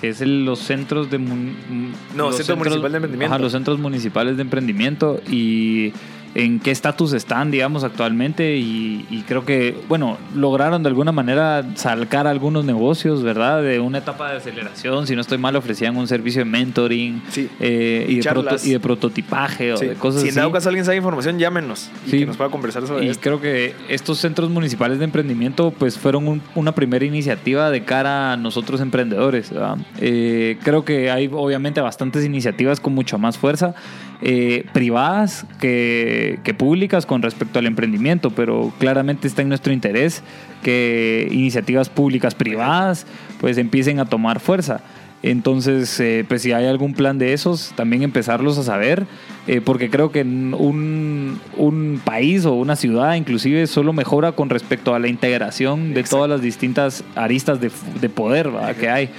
que 0.00 0.10
es 0.10 0.20
el- 0.20 0.44
los 0.44 0.58
centros 0.60 1.10
de... 1.10 1.18
No, 1.18 2.26
los 2.26 2.36
Centro 2.36 2.56
Municipal 2.56 2.92
de 2.92 2.96
Emprendimiento. 2.98 3.34
Ajá, 3.34 3.42
los 3.42 3.52
centros 3.52 3.78
municipales 3.78 4.36
de 4.36 4.42
emprendimiento 4.42 5.20
y 5.28 5.92
en 6.34 6.60
qué 6.60 6.70
estatus 6.70 7.12
están, 7.12 7.50
digamos, 7.50 7.84
actualmente 7.84 8.56
y, 8.56 9.06
y 9.10 9.22
creo 9.22 9.44
que, 9.44 9.76
bueno, 9.88 10.18
lograron 10.34 10.82
de 10.82 10.88
alguna 10.88 11.10
manera 11.12 11.64
sacar 11.74 12.26
algunos 12.26 12.64
negocios, 12.64 13.22
¿verdad? 13.22 13.62
De 13.62 13.80
una 13.80 13.98
etapa 13.98 14.30
de 14.30 14.36
aceleración, 14.38 15.06
si 15.06 15.14
no 15.14 15.20
estoy 15.22 15.38
mal, 15.38 15.56
ofrecían 15.56 15.96
un 15.96 16.06
servicio 16.06 16.40
de 16.40 16.44
mentoring 16.50 17.22
Sí. 17.30 17.48
eh, 17.60 18.06
y, 18.08 18.16
de 18.16 18.22
proto- 18.30 18.56
y 18.66 18.70
de 18.70 18.80
prototipaje 18.80 19.72
o 19.72 19.78
de 19.78 19.94
cosas 19.94 20.20
si 20.22 20.28
en 20.28 20.32
así. 20.32 20.38
dado 20.40 20.52
caso 20.52 20.68
alguien 20.68 20.84
sabe 20.84 20.96
información, 20.98 21.38
llámenos 21.38 21.90
y 22.06 22.10
Sí. 22.10 22.18
que 22.20 22.26
nos 22.26 22.36
pueda 22.36 22.50
conversar 22.50 22.86
sobre 22.86 23.06
Y 23.06 23.08
esto. 23.08 23.22
creo 23.22 23.40
que 23.40 23.74
estos 23.88 24.18
centros 24.18 24.50
municipales 24.50 24.98
de 24.98 25.04
emprendimiento 25.04 25.70
pues 25.76 25.98
fueron 25.98 26.28
un- 26.28 26.42
una 26.54 26.72
primera 26.72 27.04
iniciativa 27.04 27.70
de 27.70 27.84
cara 27.84 28.32
a 28.32 28.36
nosotros 28.36 28.80
emprendedores. 28.80 29.50
¿verdad? 29.50 29.76
Eh, 30.00 30.58
creo 30.62 30.84
que 30.84 31.10
hay 31.10 31.28
obviamente 31.32 31.80
bastantes 31.80 32.24
iniciativas 32.24 32.80
con 32.80 32.94
mucha 32.94 33.16
más 33.18 33.38
fuerza, 33.38 33.74
eh, 34.20 34.66
privadas 34.72 35.46
que, 35.60 36.40
que 36.42 36.54
públicas 36.54 37.06
con 37.06 37.22
respecto 37.22 37.58
al 37.58 37.66
emprendimiento, 37.66 38.30
pero 38.30 38.72
claramente 38.78 39.28
está 39.28 39.42
en 39.42 39.48
nuestro 39.48 39.72
interés 39.72 40.22
que 40.62 41.28
iniciativas 41.30 41.88
públicas 41.88 42.34
privadas 42.34 43.06
pues 43.40 43.58
empiecen 43.58 44.00
a 44.00 44.06
tomar 44.06 44.40
fuerza. 44.40 44.80
Entonces, 45.22 45.98
eh, 45.98 46.24
pues 46.28 46.42
si 46.42 46.52
hay 46.52 46.66
algún 46.66 46.94
plan 46.94 47.18
de 47.18 47.32
esos, 47.32 47.72
también 47.74 48.02
empezarlos 48.02 48.56
a 48.58 48.62
saber, 48.62 49.04
eh, 49.48 49.60
porque 49.60 49.90
creo 49.90 50.12
que 50.12 50.22
un, 50.22 51.40
un 51.56 52.00
país 52.04 52.44
o 52.44 52.54
una 52.54 52.76
ciudad 52.76 53.14
inclusive 53.14 53.66
solo 53.66 53.92
mejora 53.92 54.32
con 54.32 54.48
respecto 54.48 54.94
a 54.94 55.00
la 55.00 55.08
integración 55.08 55.92
de 55.92 56.00
Exacto. 56.00 56.16
todas 56.16 56.30
las 56.30 56.40
distintas 56.40 57.04
aristas 57.16 57.60
de, 57.60 57.72
de 58.00 58.08
poder 58.08 58.50
¿verdad? 58.50 58.76
que 58.76 58.88
hay. 58.88 59.10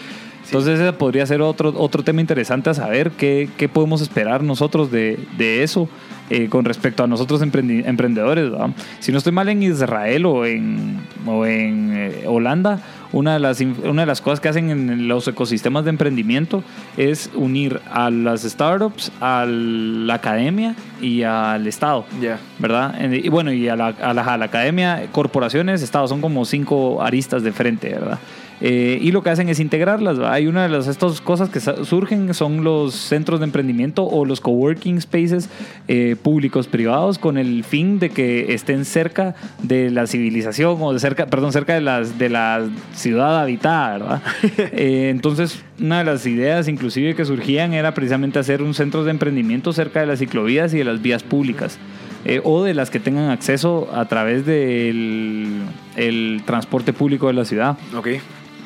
Entonces 0.49 0.79
ese 0.79 0.93
podría 0.93 1.25
ser 1.27 1.41
otro, 1.41 1.73
otro 1.77 2.03
tema 2.03 2.21
interesante 2.21 2.69
a 2.71 2.73
saber, 2.73 3.11
qué, 3.11 3.49
qué 3.57 3.69
podemos 3.69 4.01
esperar 4.01 4.41
nosotros 4.43 4.89
de, 4.91 5.19
de 5.37 5.61
eso 5.63 5.87
eh, 6.31 6.49
con 6.49 6.65
respecto 6.65 7.03
a 7.03 7.07
nosotros 7.07 7.41
emprendedores. 7.41 8.49
¿verdad? 8.51 8.69
Si 8.99 9.11
no 9.11 9.19
estoy 9.19 9.31
mal 9.31 9.47
en 9.49 9.61
Israel 9.63 10.25
o 10.25 10.45
en, 10.45 10.99
o 11.27 11.45
en 11.45 11.93
eh, 11.95 12.23
Holanda, 12.27 12.79
una 13.11 13.33
de, 13.33 13.39
las, 13.39 13.59
una 13.61 14.03
de 14.03 14.05
las 14.05 14.21
cosas 14.21 14.39
que 14.39 14.49
hacen 14.49 14.69
en 14.69 15.07
los 15.07 15.27
ecosistemas 15.27 15.83
de 15.83 15.89
emprendimiento 15.89 16.63
es 16.97 17.29
unir 17.35 17.79
a 17.91 18.11
las 18.11 18.41
startups, 18.43 19.11
a 19.19 19.45
la 19.47 20.13
academia 20.15 20.75
y 21.01 21.23
al 21.23 21.65
Estado. 21.67 22.05
Ya. 22.21 22.39
¿verdad? 22.59 22.99
Y 23.11 23.29
bueno, 23.29 23.51
y 23.51 23.67
a 23.67 23.75
la, 23.75 23.87
a 23.87 24.13
la- 24.13 24.23
a 24.23 24.37
la 24.37 24.45
academia, 24.45 25.07
corporaciones, 25.11 25.81
estados, 25.81 26.09
son 26.11 26.21
como 26.21 26.45
cinco 26.45 27.01
aristas 27.01 27.41
de 27.43 27.51
frente, 27.51 27.89
¿verdad? 27.89 28.19
Eh, 28.61 28.99
y 29.01 29.11
lo 29.11 29.23
que 29.23 29.29
hacen 29.29 29.49
es 29.49 29.59
integrarlas. 29.59 30.19
Hay 30.19 30.47
una 30.47 30.63
de 30.63 30.69
las 30.69 30.87
estas 30.87 31.21
cosas 31.21 31.49
que 31.49 31.59
surgen 31.59 32.33
son 32.33 32.63
los 32.63 32.93
centros 32.93 33.39
de 33.39 33.45
emprendimiento 33.45 34.05
o 34.05 34.25
los 34.25 34.41
coworking 34.41 34.99
spaces 34.99 35.49
eh, 35.87 36.15
públicos 36.21 36.67
privados 36.67 37.17
con 37.19 37.37
el 37.37 37.63
fin 37.63 37.99
de 37.99 38.09
que 38.09 38.53
estén 38.53 38.85
cerca 38.85 39.35
de 39.63 39.89
la 39.91 40.07
civilización 40.07 40.77
o 40.81 40.93
de 40.93 40.99
cerca, 40.99 41.27
perdón, 41.27 41.53
cerca 41.53 41.73
de 41.73 41.81
las 41.81 42.17
de 42.17 42.29
la 42.29 42.67
ciudad 42.93 43.41
habitada, 43.41 43.97
¿verdad? 43.97 44.21
Eh, 44.71 45.09
entonces, 45.09 45.63
una 45.79 45.99
de 45.99 46.05
las 46.05 46.25
ideas 46.25 46.67
inclusive 46.67 47.15
que 47.15 47.25
surgían 47.25 47.73
era 47.73 47.93
precisamente 47.93 48.39
hacer 48.39 48.61
un 48.61 48.73
centro 48.73 49.03
de 49.03 49.11
emprendimiento 49.11 49.73
cerca 49.73 49.99
de 49.99 50.05
las 50.05 50.19
ciclovías 50.19 50.73
y 50.73 50.77
de 50.77 50.83
las 50.83 51.01
vías 51.01 51.23
públicas. 51.23 51.79
eh, 52.25 52.41
o 52.43 52.63
de 52.63 52.73
las 52.73 52.89
que 52.89 52.99
tengan 52.99 53.29
acceso 53.29 53.89
a 53.93 54.05
través 54.05 54.45
del 54.45 55.61
el 55.95 56.41
transporte 56.45 56.93
público 56.93 57.27
de 57.27 57.33
la 57.33 57.45
ciudad. 57.45 57.77
Ok. 57.95 58.07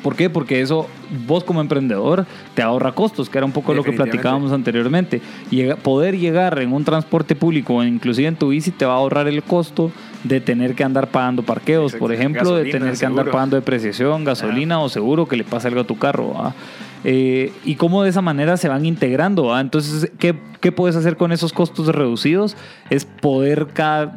¿Por 0.04 0.14
qué? 0.16 0.28
Porque 0.28 0.60
eso 0.60 0.86
vos 1.26 1.42
como 1.44 1.62
emprendedor 1.62 2.26
te 2.54 2.60
ahorra 2.62 2.92
costos, 2.92 3.30
que 3.30 3.38
era 3.38 3.46
un 3.46 3.52
poco 3.52 3.72
lo 3.72 3.82
que 3.82 3.90
platicábamos 4.04 4.52
anteriormente. 4.52 5.22
Llega- 5.50 5.76
poder 5.76 6.18
llegar 6.18 6.58
en 6.60 6.72
un 6.74 6.84
transporte 6.84 7.34
público, 7.34 7.82
inclusive 7.82 8.28
en 8.28 8.36
tu 8.36 8.50
bici, 8.50 8.70
te 8.70 8.84
va 8.84 8.92
a 8.92 8.96
ahorrar 8.98 9.26
el 9.28 9.42
costo 9.42 9.90
de 10.24 10.40
tener 10.40 10.74
que 10.74 10.82
andar 10.82 11.08
pagando 11.08 11.42
parqueos, 11.42 11.92
Exacto. 11.92 12.04
por 12.04 12.12
ejemplo, 12.12 12.56
de 12.56 12.64
tener 12.70 12.96
que 12.98 13.06
andar 13.06 13.30
pagando 13.30 13.56
depreciación, 13.56 14.24
gasolina 14.24 14.80
o 14.80 14.88
seguro 14.88 15.26
que 15.28 15.36
le 15.36 15.44
pase 15.44 15.68
algo 15.68 15.82
a 15.82 15.84
tu 15.84 15.96
carro. 15.98 16.32
¿va? 16.34 16.54
Eh, 17.04 17.52
y 17.64 17.74
cómo 17.74 18.02
de 18.02 18.08
esa 18.08 18.22
manera 18.22 18.56
se 18.56 18.68
van 18.68 18.86
integrando. 18.86 19.44
¿va? 19.44 19.60
Entonces, 19.60 20.10
¿qué, 20.18 20.34
¿qué 20.60 20.72
puedes 20.72 20.96
hacer 20.96 21.16
con 21.18 21.30
esos 21.32 21.52
costos 21.52 21.88
reducidos? 21.88 22.56
Es 22.88 23.04
poder 23.04 23.66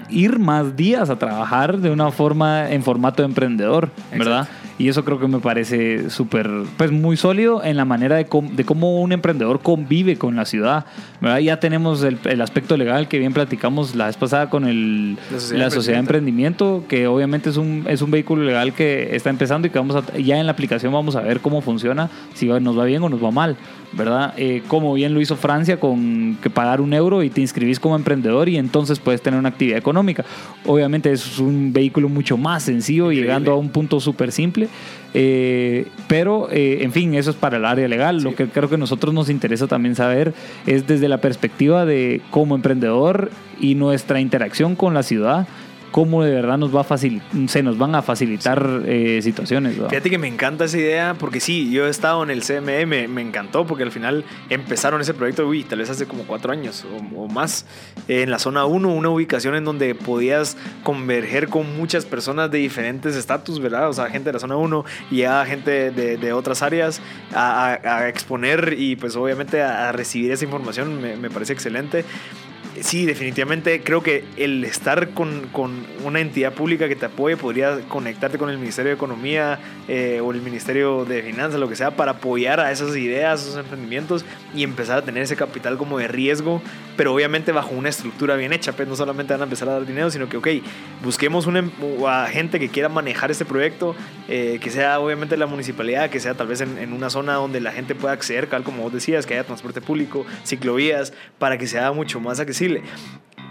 ir 0.10 0.40
más 0.40 0.76
días 0.78 1.10
a 1.10 1.20
trabajar 1.20 1.80
de 1.80 1.92
una 1.92 2.12
forma 2.12 2.72
en 2.72 2.84
formato 2.84 3.22
de 3.22 3.28
emprendedor, 3.28 3.90
¿verdad? 4.18 4.48
Y 4.80 4.90
eso 4.90 5.04
creo 5.04 5.20
que 5.20 5.28
me 5.28 5.40
parece 5.40 6.12
súper, 6.12 6.48
pues 6.78 6.92
muy 6.92 7.18
sólido 7.18 7.64
en 7.64 7.78
la 7.78 7.84
manera 7.86 8.16
de, 8.16 8.26
com- 8.28 8.56
de 8.56 8.64
cómo 8.64 9.02
un 9.02 9.12
emprendedor 9.12 9.60
convive 9.62 10.18
con 10.18 10.36
la 10.36 10.46
ciudad. 10.46 10.86
¿verdad? 11.20 11.40
Ya 11.40 11.60
tenemos 11.60 12.04
el, 12.04 12.20
el 12.26 12.42
aspecto 12.42 12.78
legal 12.78 13.08
que 13.08 13.18
bien 13.18 13.34
platicamos 13.34 13.96
la 13.96 14.06
vez 14.06 14.18
pasada 14.18 14.52
con 14.52 14.68
el, 14.68 15.18
La 15.32 15.40
sociedad 15.40 15.60
la 15.62 15.66
de 15.66 15.72
de 15.98 16.02
emprendimiento, 16.02 16.84
que 16.88 17.08
obviamente 17.08 17.50
es 17.50 17.58
un, 17.58 17.86
es 17.88 18.02
un 18.02 18.12
vehículo 18.12 18.44
legal 18.44 18.74
que 18.74 19.16
está 19.16 19.30
empezando 19.30 19.68
y 19.68 19.72
que 19.72 19.80
vamos 19.80 19.96
a, 19.96 20.18
ya 20.18 20.40
en 20.40 20.46
la 20.46 20.52
aplicación 20.52 20.94
vamos 20.94 21.16
a 21.16 21.22
ver 21.22 21.40
cómo 21.40 21.62
funciona, 21.62 22.10
si 22.34 22.48
nos 22.48 22.78
va 22.78 22.86
bien 22.86 23.04
o 23.04 23.10
nos 23.10 23.24
va 23.24 23.32
mal, 23.32 23.58
¿verdad? 23.94 24.34
Eh, 24.38 24.64
como 24.68 24.94
bien 24.94 25.14
lo 25.14 25.22
hizo 25.22 25.36
Francia 25.36 25.80
con 25.80 26.38
que 26.42 26.50
pagar 26.50 26.82
un 26.82 26.94
euro 26.94 27.24
y 27.24 27.30
te 27.30 27.42
inscribís 27.42 27.80
como 27.80 27.96
emprendedor 27.96 28.50
y 28.50 28.58
entonces 28.58 29.00
puedes 29.00 29.22
tener 29.22 29.40
una 29.40 29.50
actividad 29.50 29.78
económica. 29.78 30.26
Obviamente 30.66 31.12
es 31.12 31.40
un 31.40 31.74
vehículo 31.74 32.10
mucho 32.10 32.38
más 32.38 32.64
sencillo, 32.64 33.06
Increíble. 33.06 33.28
llegando 33.28 33.52
a 33.52 33.58
un 33.58 33.70
punto 33.70 34.00
súper 34.00 34.32
simple, 34.32 34.68
eh, 35.14 35.88
pero 36.08 36.50
eh, 36.52 36.80
en 36.82 36.92
fin, 36.92 37.14
eso 37.16 37.32
es 37.32 37.36
para 37.36 37.58
el 37.58 37.66
área 37.66 37.88
legal. 37.88 38.22
Lo 38.22 38.36
que 38.36 38.48
creo 38.48 38.70
que 38.70 38.76
a 38.76 38.78
nosotros 38.78 39.14
nos 39.14 39.30
interesa 39.30 39.68
también 39.68 39.96
saber 39.96 40.34
es 40.66 40.86
desde 40.88 41.08
la 41.08 41.20
perspectiva 41.22 41.86
de 41.86 42.22
como 42.30 42.56
emprendedor 42.56 43.32
y 43.60 43.76
nuestra 43.76 44.20
interacción 44.20 44.76
con 44.76 44.94
la 44.94 45.04
ciudad, 45.04 45.48
cómo 45.98 46.24
de 46.24 46.32
verdad 46.32 46.60
nos 46.60 46.76
va 46.76 46.82
a 46.82 46.98
se 47.48 47.64
nos 47.64 47.80
van 47.80 47.96
a 47.96 48.04
facilitar 48.04 48.84
eh, 48.86 49.20
situaciones. 49.24 49.78
Fíjate 49.90 50.12
que 50.12 50.20
me 50.20 50.28
encanta 50.28 50.66
esa 50.66 50.78
idea 50.78 51.16
porque 51.18 51.40
sí, 51.40 51.72
yo 51.72 51.88
he 51.88 51.90
estado 51.90 52.22
en 52.22 52.30
el 52.30 52.44
CME, 52.44 52.86
me, 52.86 53.08
me 53.08 53.24
encantó 53.24 53.66
porque 53.66 53.82
al 53.82 53.92
final 53.92 54.24
empezaron 54.52 55.02
ese 55.02 55.16
proyecto, 55.16 55.48
uy, 55.48 55.64
tal 55.64 55.80
vez 55.80 55.90
hace 55.90 56.06
como 56.06 56.26
cuatro 56.26 56.52
años 56.52 56.86
o, 56.86 57.24
o 57.24 57.28
más, 57.28 57.66
en 58.08 58.30
la 58.30 58.38
zona 58.38 58.66
1, 58.66 58.88
una 58.94 59.10
ubicación 59.10 59.56
en 59.56 59.66
donde 59.66 59.96
podías 59.96 60.56
converger 60.84 61.50
con 61.50 61.76
muchas 61.76 62.06
personas 62.06 62.52
de 62.52 62.60
diferentes 62.60 63.16
estatus, 63.16 63.60
¿verdad? 63.60 63.90
O 63.90 63.94
sea, 63.94 64.06
gente 64.12 64.30
de 64.30 64.34
la 64.34 64.40
zona 64.40 64.56
1 64.56 64.86
y 65.10 65.24
a 65.24 65.44
gente 65.48 65.90
de, 65.90 66.32
otras 66.32 66.62
áreas 66.62 67.02
a, 67.34 68.08
exponer 68.08 68.76
y 68.78 68.98
pues 68.98 69.16
obviamente 69.16 69.64
a, 69.64 69.92
recibir 69.94 70.32
esa 70.32 70.46
información 70.46 71.02
me 71.02 71.30
parece 71.32 71.54
excelente. 71.54 72.06
Sí, 72.82 73.06
definitivamente 73.06 73.82
creo 73.84 74.04
que 74.04 74.24
el 74.38 74.64
estar 74.64 75.10
con, 75.10 75.48
con 75.52 75.86
una 76.04 76.20
entidad 76.20 76.54
pública 76.54 76.88
que 76.88 76.96
te 76.96 77.06
apoye 77.08 77.36
podría 77.38 77.80
conectarte 77.88 78.38
con 78.38 78.50
el 78.50 78.58
Ministerio 78.58 78.90
de 78.90 78.96
Economía 78.96 79.60
eh, 79.88 80.22
o 80.24 80.32
el 80.32 80.42
Ministerio 80.42 81.04
de 81.06 81.24
Finanzas, 81.24 81.60
lo 81.60 81.68
que 81.70 81.76
sea, 81.76 81.92
para 81.96 82.12
apoyar 82.12 82.60
a 82.60 82.72
esas 82.72 82.96
ideas, 82.96 83.42
esos 83.42 83.58
emprendimientos 83.58 84.26
y 84.54 84.64
empezar 84.64 85.00
a 85.00 85.02
tener 85.02 85.24
ese 85.24 85.36
capital 85.36 85.78
como 85.78 85.98
de 85.98 86.08
riesgo, 86.08 86.62
pero 86.98 87.14
obviamente 87.14 87.52
bajo 87.52 87.72
una 87.74 87.90
estructura 87.90 88.36
bien 88.36 88.54
hecha. 88.54 88.74
Pues 88.74 88.88
no 88.88 88.96
solamente 88.96 89.34
van 89.34 89.42
a 89.42 89.46
empezar 89.46 89.70
a 89.70 89.74
dar 89.74 89.86
dinero, 89.86 90.12
sino 90.12 90.30
que, 90.30 90.38
ok, 90.38 90.48
busquemos 91.04 91.48
una, 91.48 91.60
em- 91.60 91.72
a 92.06 92.28
gente 92.28 92.60
que 92.60 92.70
quiera 92.70 92.90
manejar 92.90 93.32
este 93.32 93.46
proyecto, 93.46 93.96
eh, 94.28 94.60
que 94.62 94.70
sea 94.70 95.00
obviamente 95.00 95.36
la 95.38 95.48
municipalidad, 95.48 96.10
que 96.10 96.20
sea 96.20 96.34
tal 96.36 96.48
vez 96.48 96.62
en, 96.62 96.78
en 96.78 96.94
una 96.94 97.10
zona 97.10 97.34
donde 97.36 97.60
la 97.62 97.72
gente 97.72 97.96
pueda 97.96 98.14
acceder, 98.14 98.48
tal 98.48 98.64
como 98.64 98.84
vos 98.84 98.94
decías, 98.94 99.26
que 99.26 99.34
haya 99.34 99.44
transporte 99.46 99.82
público, 99.82 100.26
ciclovías, 100.46 101.14
para 101.40 101.58
que 101.58 101.66
sea 101.66 101.92
mucho 101.92 102.20
más 102.20 102.40
accesible. 102.40 102.67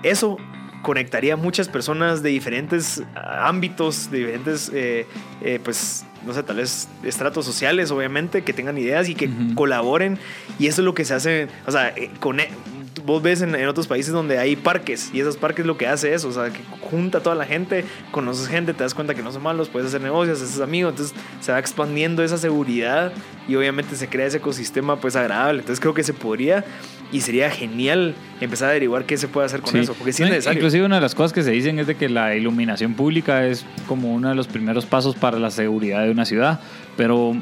Eso 0.03 0.39
conectaría 0.83 1.35
a 1.35 1.37
muchas 1.37 1.69
personas 1.69 2.23
de 2.23 2.31
diferentes 2.31 3.03
ámbitos, 3.15 4.11
de 4.11 4.19
diferentes, 4.19 4.71
eh, 4.73 5.07
eh, 5.43 5.59
pues, 5.63 6.05
no 6.25 6.33
sé, 6.33 6.43
tal 6.45 6.57
vez 6.57 6.89
estratos 7.03 7.45
sociales, 7.45 7.91
obviamente, 7.91 8.43
que 8.43 8.53
tengan 8.53 8.79
ideas 8.79 9.09
y 9.09 9.15
que 9.15 9.27
Ujú. 9.27 9.55
colaboren. 9.55 10.19
Y 10.59 10.69
eso 10.69 10.83
es 10.83 10.85
lo 10.85 10.95
que 10.95 11.05
se 11.05 11.15
hace, 11.15 11.49
o 11.67 11.73
sea, 11.73 11.89
eh, 11.89 12.11
con, 12.21 12.39
vos 13.05 13.23
ves 13.23 13.43
en, 13.43 13.55
en 13.55 13.69
otros 13.69 13.87
países 13.87 14.13
donde 14.13 14.39
hay 14.39 14.57
parques 14.57 15.11
y 15.13 15.21
esos 15.21 15.37
parques 15.37 15.65
lo 15.65 15.77
que 15.77 15.87
hace 15.87 16.15
es, 16.15 16.25
o 16.25 16.33
sea, 16.33 16.51
que 16.51 16.61
junta 16.91 17.19
a 17.19 17.21
toda 17.23 17.37
la 17.37 17.47
gente, 17.47 17.85
conoces 18.11 18.49
gente, 18.49 18.75
te 18.75 18.83
das 18.83 18.95
cuenta 18.95 19.15
que 19.15 19.23
no 19.23 19.33
son 19.33 19.43
malos, 19.43 19.69
puedes 19.69 19.89
hacer 19.89 20.01
negocios, 20.01 20.43
haces 20.43 20.61
amigos, 20.61 20.93
entonces 20.93 21.17
se 21.41 21.53
va 21.53 21.59
expandiendo 21.59 22.23
esa 22.23 22.37
seguridad 22.37 23.13
y 23.49 23.55
obviamente 23.55 23.97
se 23.97 24.09
crea 24.09 24.27
ese 24.27 24.39
ecosistema 24.39 25.01
pues 25.01 25.17
agradable. 25.17 25.61
Entonces 25.61 25.81
creo 25.81 25.95
que 25.95 26.03
se 26.03 26.13
podría 26.13 26.65
y 27.13 27.21
sería 27.21 27.51
genial 27.51 28.15
empezar 28.41 28.69
a 28.69 28.71
averiguar 28.73 29.05
qué 29.05 29.17
se 29.17 29.29
puede 29.29 29.47
hacer 29.47 29.61
con 29.61 29.73
Sí. 29.73 29.79
eso, 29.79 29.95
porque 29.95 30.13
sí 30.13 30.23
es 30.23 30.29
No, 30.29 30.35
necesario. 30.35 30.59
Inclusive 30.59 30.85
una 30.85 30.97
de 30.97 31.01
las 31.03 31.15
cosas 31.15 31.33
que 31.33 31.43
se 31.43 31.51
dicen 31.53 31.79
es 31.79 31.87
de 31.87 31.95
que 31.95 32.09
la 32.09 32.35
iluminación 32.35 32.95
pública 32.95 33.47
es 33.47 33.65
como 33.89 34.13
uno 34.15 34.29
de 34.29 34.35
los 34.35 34.47
primeros 34.49 34.85
pasos 34.87 35.15
para 35.15 35.39
la 35.39 35.51
seguridad 35.51 36.03
de 36.05 36.11
una 36.11 36.25
ciudad. 36.25 36.61
Pero 36.97 37.35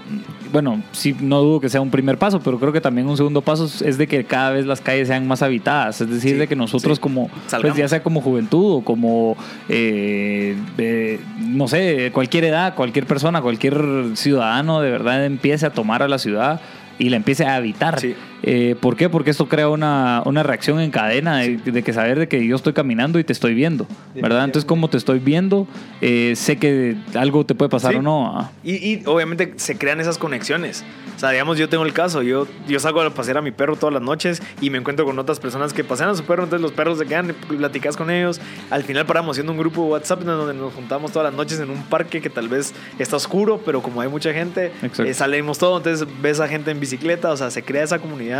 bueno, 0.53 0.83
sí, 0.93 1.15
no 1.21 1.41
dudo 1.41 1.61
que 1.61 1.69
sea 1.69 1.81
un 1.81 1.91
primer 1.91 2.19
paso, 2.19 2.41
pero 2.41 2.59
creo 2.59 2.73
que 2.73 2.81
también 2.81 3.09
un 3.09 3.17
segundo 3.17 3.41
paso 3.41 3.71
es 3.85 3.97
de 3.99 4.07
que 4.09 4.25
cada 4.25 4.51
vez 4.51 4.67
las 4.67 4.81
calles 4.81 5.07
sean 5.09 5.27
más 5.29 5.43
habitadas. 5.43 6.01
Es 6.01 6.11
decir, 6.11 6.33
Sí, 6.33 6.37
de 6.37 6.47
que 6.49 6.57
nosotros 6.57 6.99
sí. 6.99 7.01
como, 7.01 7.31
pues, 7.61 7.75
ya 7.77 7.89
sea 7.89 8.03
como 8.03 8.21
juventud 8.21 8.79
o 8.79 8.85
como, 8.85 9.37
eh, 9.69 10.57
eh, 10.79 11.21
no 11.39 11.69
sé, 11.69 12.11
cualquier 12.13 12.45
edad, 12.45 12.75
cualquier 12.75 13.07
persona, 13.07 13.41
cualquier 13.43 13.81
ciudadano 14.15 14.81
de 14.81 14.91
verdad 14.91 15.25
empiece 15.25 15.67
a 15.67 15.71
tomar 15.71 16.03
a 16.03 16.09
la 16.09 16.19
ciudad 16.19 16.61
y 16.99 17.09
la 17.11 17.17
empiece 17.17 17.45
a 17.45 17.55
habitar. 17.57 18.01
Sí. 18.01 18.15
Eh, 18.47 18.77
¿Por 18.79 18.95
qué? 18.97 19.09
Porque 19.09 19.31
esto 19.31 19.49
crea 19.49 19.71
una, 19.71 20.23
una 20.27 20.43
reacción 20.43 20.79
en 20.81 20.91
cadena 20.91 21.39
de, 21.39 21.57
de 21.57 21.83
que 21.83 21.95
saber 21.95 22.19
de 22.19 22.29
que 22.29 22.47
yo 22.47 22.57
estoy 22.57 22.75
caminando 22.75 23.19
y 23.19 23.25
te 23.25 23.33
estoy 23.33 23.55
viendo, 23.55 23.87
¿verdad? 24.15 24.45
Entonces, 24.45 24.67
como 24.67 24.89
te 24.91 24.99
estoy 24.99 25.19
viendo, 25.19 25.67
eh, 26.03 26.35
sé 26.37 26.59
que 26.59 26.95
algo 27.15 27.47
te 27.47 27.55
puede 27.55 27.71
pasar 27.71 27.93
Sí. 27.93 27.99
o 27.99 28.03
no. 28.03 28.51
Y, 28.63 28.75
y 28.75 29.03
obviamente 29.07 29.55
se 29.57 29.79
crean 29.79 29.99
esas 30.01 30.19
conexiones. 30.19 30.85
O 31.17 31.19
sea, 31.19 31.31
digamos, 31.31 31.57
yo 31.57 31.69
tengo 31.71 31.85
el 31.87 31.93
caso, 31.95 32.21
yo, 32.23 32.47
yo 32.69 32.79
salgo 32.81 33.01
a 33.01 33.09
pasear 33.09 33.39
a 33.39 33.41
mi 33.41 33.51
perro 33.51 33.77
todas 33.77 33.95
las 33.95 34.03
noches 34.03 34.43
y 34.61 34.69
me 34.69 34.77
encuentro 34.79 35.07
con 35.07 35.19
otras 35.19 35.41
personas 35.41 35.73
que 35.73 35.83
pasean 35.85 36.11
a 36.11 36.15
su 36.15 36.25
perro, 36.25 36.43
entonces 36.45 36.61
los 36.61 36.73
perros 36.73 36.99
se 36.99 37.07
quedan, 37.07 37.35
platicas 37.49 37.97
con 37.97 38.11
ellos. 38.11 38.41
Al 38.71 38.83
final 38.83 39.07
paramos 39.07 39.37
siendo 39.37 39.53
un 39.53 39.59
grupo 39.59 39.85
de 39.85 39.91
WhatsApp 39.93 40.21
en 40.21 40.27
donde 40.27 40.53
nos 40.53 40.75
juntamos 40.75 41.13
todas 41.13 41.31
las 41.31 41.35
noches 41.35 41.61
en 41.61 41.71
un 41.71 41.83
parque 41.85 42.21
que 42.21 42.29
tal 42.29 42.49
vez 42.49 42.75
está 42.99 43.17
oscuro, 43.17 43.61
pero 43.65 43.81
como 43.81 44.03
hay 44.03 44.09
mucha 44.09 44.35
gente, 44.35 44.71
eh, 44.99 45.15
salimos 45.15 45.57
todos, 45.59 45.79
entonces 45.87 46.07
ves 46.21 46.41
a 46.41 46.49
gente 46.49 46.71
en 46.73 46.81
bicicleta, 46.81 47.31
o 47.31 47.37
sea, 47.39 47.51
se 47.51 47.63
crea 47.63 47.85
esa 47.85 47.99
comunidad 48.01 48.34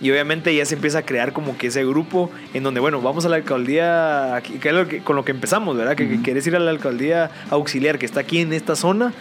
y 0.00 0.10
obviamente 0.12 0.54
ya 0.54 0.64
se 0.64 0.76
empieza 0.76 0.98
a 0.98 1.02
crear 1.02 1.32
como 1.32 1.58
que 1.58 1.66
ese 1.68 1.84
grupo 1.84 2.30
en 2.54 2.62
donde, 2.62 2.78
bueno, 2.80 3.00
vamos 3.00 3.24
a 3.24 3.28
la 3.28 3.34
alcaldía, 3.36 4.36
aquí, 4.36 4.54
que 4.60 4.68
es 4.68 4.74
lo 4.74 4.86
que- 4.86 5.00
con 5.00 5.16
lo 5.16 5.24
que 5.24 5.32
empezamos, 5.32 5.76
¿verdad? 5.76 5.96
Que, 5.96 6.06
que 6.08 6.14
Ujú. 6.14 6.22
quieres 6.22 6.46
ir 6.46 6.54
a 6.54 6.60
la 6.60 6.70
alcaldía 6.70 7.30
auxiliar 7.50 7.98
que 7.98 8.06
está 8.06 8.20
aquí 8.20 8.40
en 8.40 8.52
esta 8.52 8.76
zona 8.76 9.12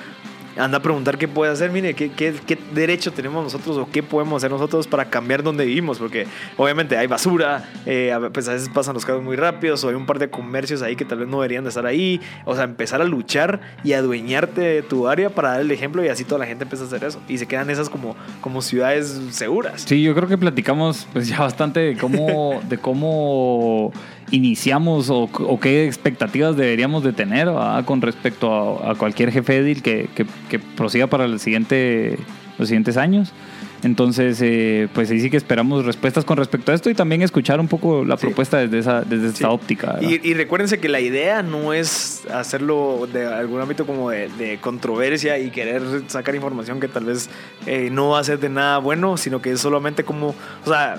anda 0.58 0.78
a 0.78 0.82
preguntar 0.82 1.18
qué 1.18 1.28
puede 1.28 1.52
hacer, 1.52 1.72
mire, 1.72 1.94
qué, 1.94 2.12
qué, 2.12 2.34
qué 2.46 2.58
derecho 2.74 3.12
tenemos 3.12 3.44
nosotros 3.44 3.78
o 3.78 3.90
qué 3.92 4.04
podemos 4.04 4.38
hacer 4.38 4.52
nosotros 4.52 4.88
para 4.88 5.06
cambiar 5.06 5.44
donde 5.44 5.66
vivimos, 5.66 6.00
porque 6.00 6.28
obviamente 6.58 6.98
hay 6.98 7.08
basura, 7.08 7.70
eh, 7.86 8.14
pues 8.34 8.48
a 8.48 8.54
veces 8.54 8.70
pasan 8.70 8.94
los 8.94 9.06
carros 9.06 9.24
muy 9.24 9.36
rápidos 9.36 9.84
o 9.84 9.90
hay 9.90 9.96
un 9.96 10.06
par 10.06 10.20
de 10.20 10.30
comercios 10.30 10.82
ahí 10.82 10.96
que 10.96 11.06
tal 11.06 11.20
vez 11.20 11.28
no 11.28 11.38
deberían 11.38 11.64
de 11.64 11.70
estar 11.70 11.86
ahí, 11.86 12.22
o 12.46 12.56
sea, 12.56 12.64
empezar 12.64 13.02
a 13.02 13.06
luchar 13.06 13.62
y 13.84 13.94
adueñarte 13.94 14.62
de 14.62 14.82
tu 14.82 15.08
área 15.08 15.30
para 15.30 15.52
dar 15.52 15.62
el 15.62 15.72
ejemplo 15.72 16.04
y 16.04 16.10
así 16.10 16.24
toda 16.24 16.40
la 16.40 16.46
gente 16.46 16.64
empieza 16.64 16.84
a 16.84 16.88
hacer 16.88 17.04
eso 17.04 17.20
y 17.28 17.38
se 17.38 17.46
quedan 17.46 17.70
esas 17.70 17.90
como, 17.90 18.16
como 18.42 18.62
ciudades 18.62 19.20
seguras. 19.32 19.84
Sí, 19.86 20.02
yo 20.02 20.14
creo 20.16 20.28
que 20.28 20.38
platicamos 20.38 21.08
pues 21.14 21.28
ya 21.28 21.40
bastante 21.40 21.80
de 21.80 21.98
cómo, 21.98 22.62
de 22.68 22.78
cómo 22.78 23.92
iniciamos 24.32 25.10
o, 25.10 25.24
o 25.34 25.60
qué 25.60 25.86
expectativas 25.86 26.56
deberíamos 26.58 27.04
de 27.04 27.14
tener 27.14 27.46
¿verdad? 27.48 27.86
con 27.86 28.02
respecto 28.02 28.84
a, 28.84 28.92
a 28.92 28.96
cualquier 28.96 29.32
jefe 29.32 29.58
edil 29.58 29.82
que, 29.82 30.10
que, 30.16 30.26
que 30.50 30.60
prosiga 30.60 31.08
para 31.08 31.26
el 31.26 31.40
siguiente, 31.40 32.18
los 32.58 32.68
siguientes 32.68 32.98
años. 32.98 33.32
Entonces, 33.84 34.40
eh, 34.42 34.88
pues 34.96 35.12
ahí 35.12 35.20
sí 35.20 35.30
que 35.30 35.38
esperamos 35.38 35.86
respuestas 35.86 36.26
con 36.26 36.36
respecto 36.38 36.72
a 36.72 36.76
esto 36.76 36.90
y 36.90 36.96
también 36.96 37.22
escuchar 37.22 37.60
un 37.60 37.68
poco 37.68 38.04
la 38.04 38.18
Sí. 38.18 38.22
propuesta 38.26 38.58
desde, 38.58 38.80
esa, 38.80 39.02
desde 39.04 39.28
esta 39.28 39.38
Sí. 39.38 39.44
óptica. 39.46 39.94
¿verdad? 39.94 40.10
Y, 40.10 40.28
y 40.30 40.34
recuérdense 40.34 40.80
que 40.80 40.90
la 40.90 41.00
idea 41.00 41.44
no 41.44 41.74
es 41.74 42.24
hacerlo 42.34 43.08
de 43.14 43.28
algún 43.28 43.62
ámbito 43.62 43.86
como 43.86 44.10
de, 44.10 44.30
de 44.30 44.58
controversia 44.58 45.38
y 45.38 45.52
querer 45.52 45.84
sacar 46.08 46.34
información 46.34 46.80
que 46.80 46.88
tal 46.88 47.06
vez 47.06 47.30
eh, 47.68 47.90
no 47.92 48.10
va 48.10 48.20
a 48.20 48.24
ser 48.24 48.40
de 48.40 48.50
nada 48.50 48.80
bueno, 48.80 49.16
sino 49.16 49.44
que 49.44 49.52
es 49.52 49.62
solamente 49.62 50.04
como, 50.04 50.30
o 50.30 50.68
sea, 50.70 50.96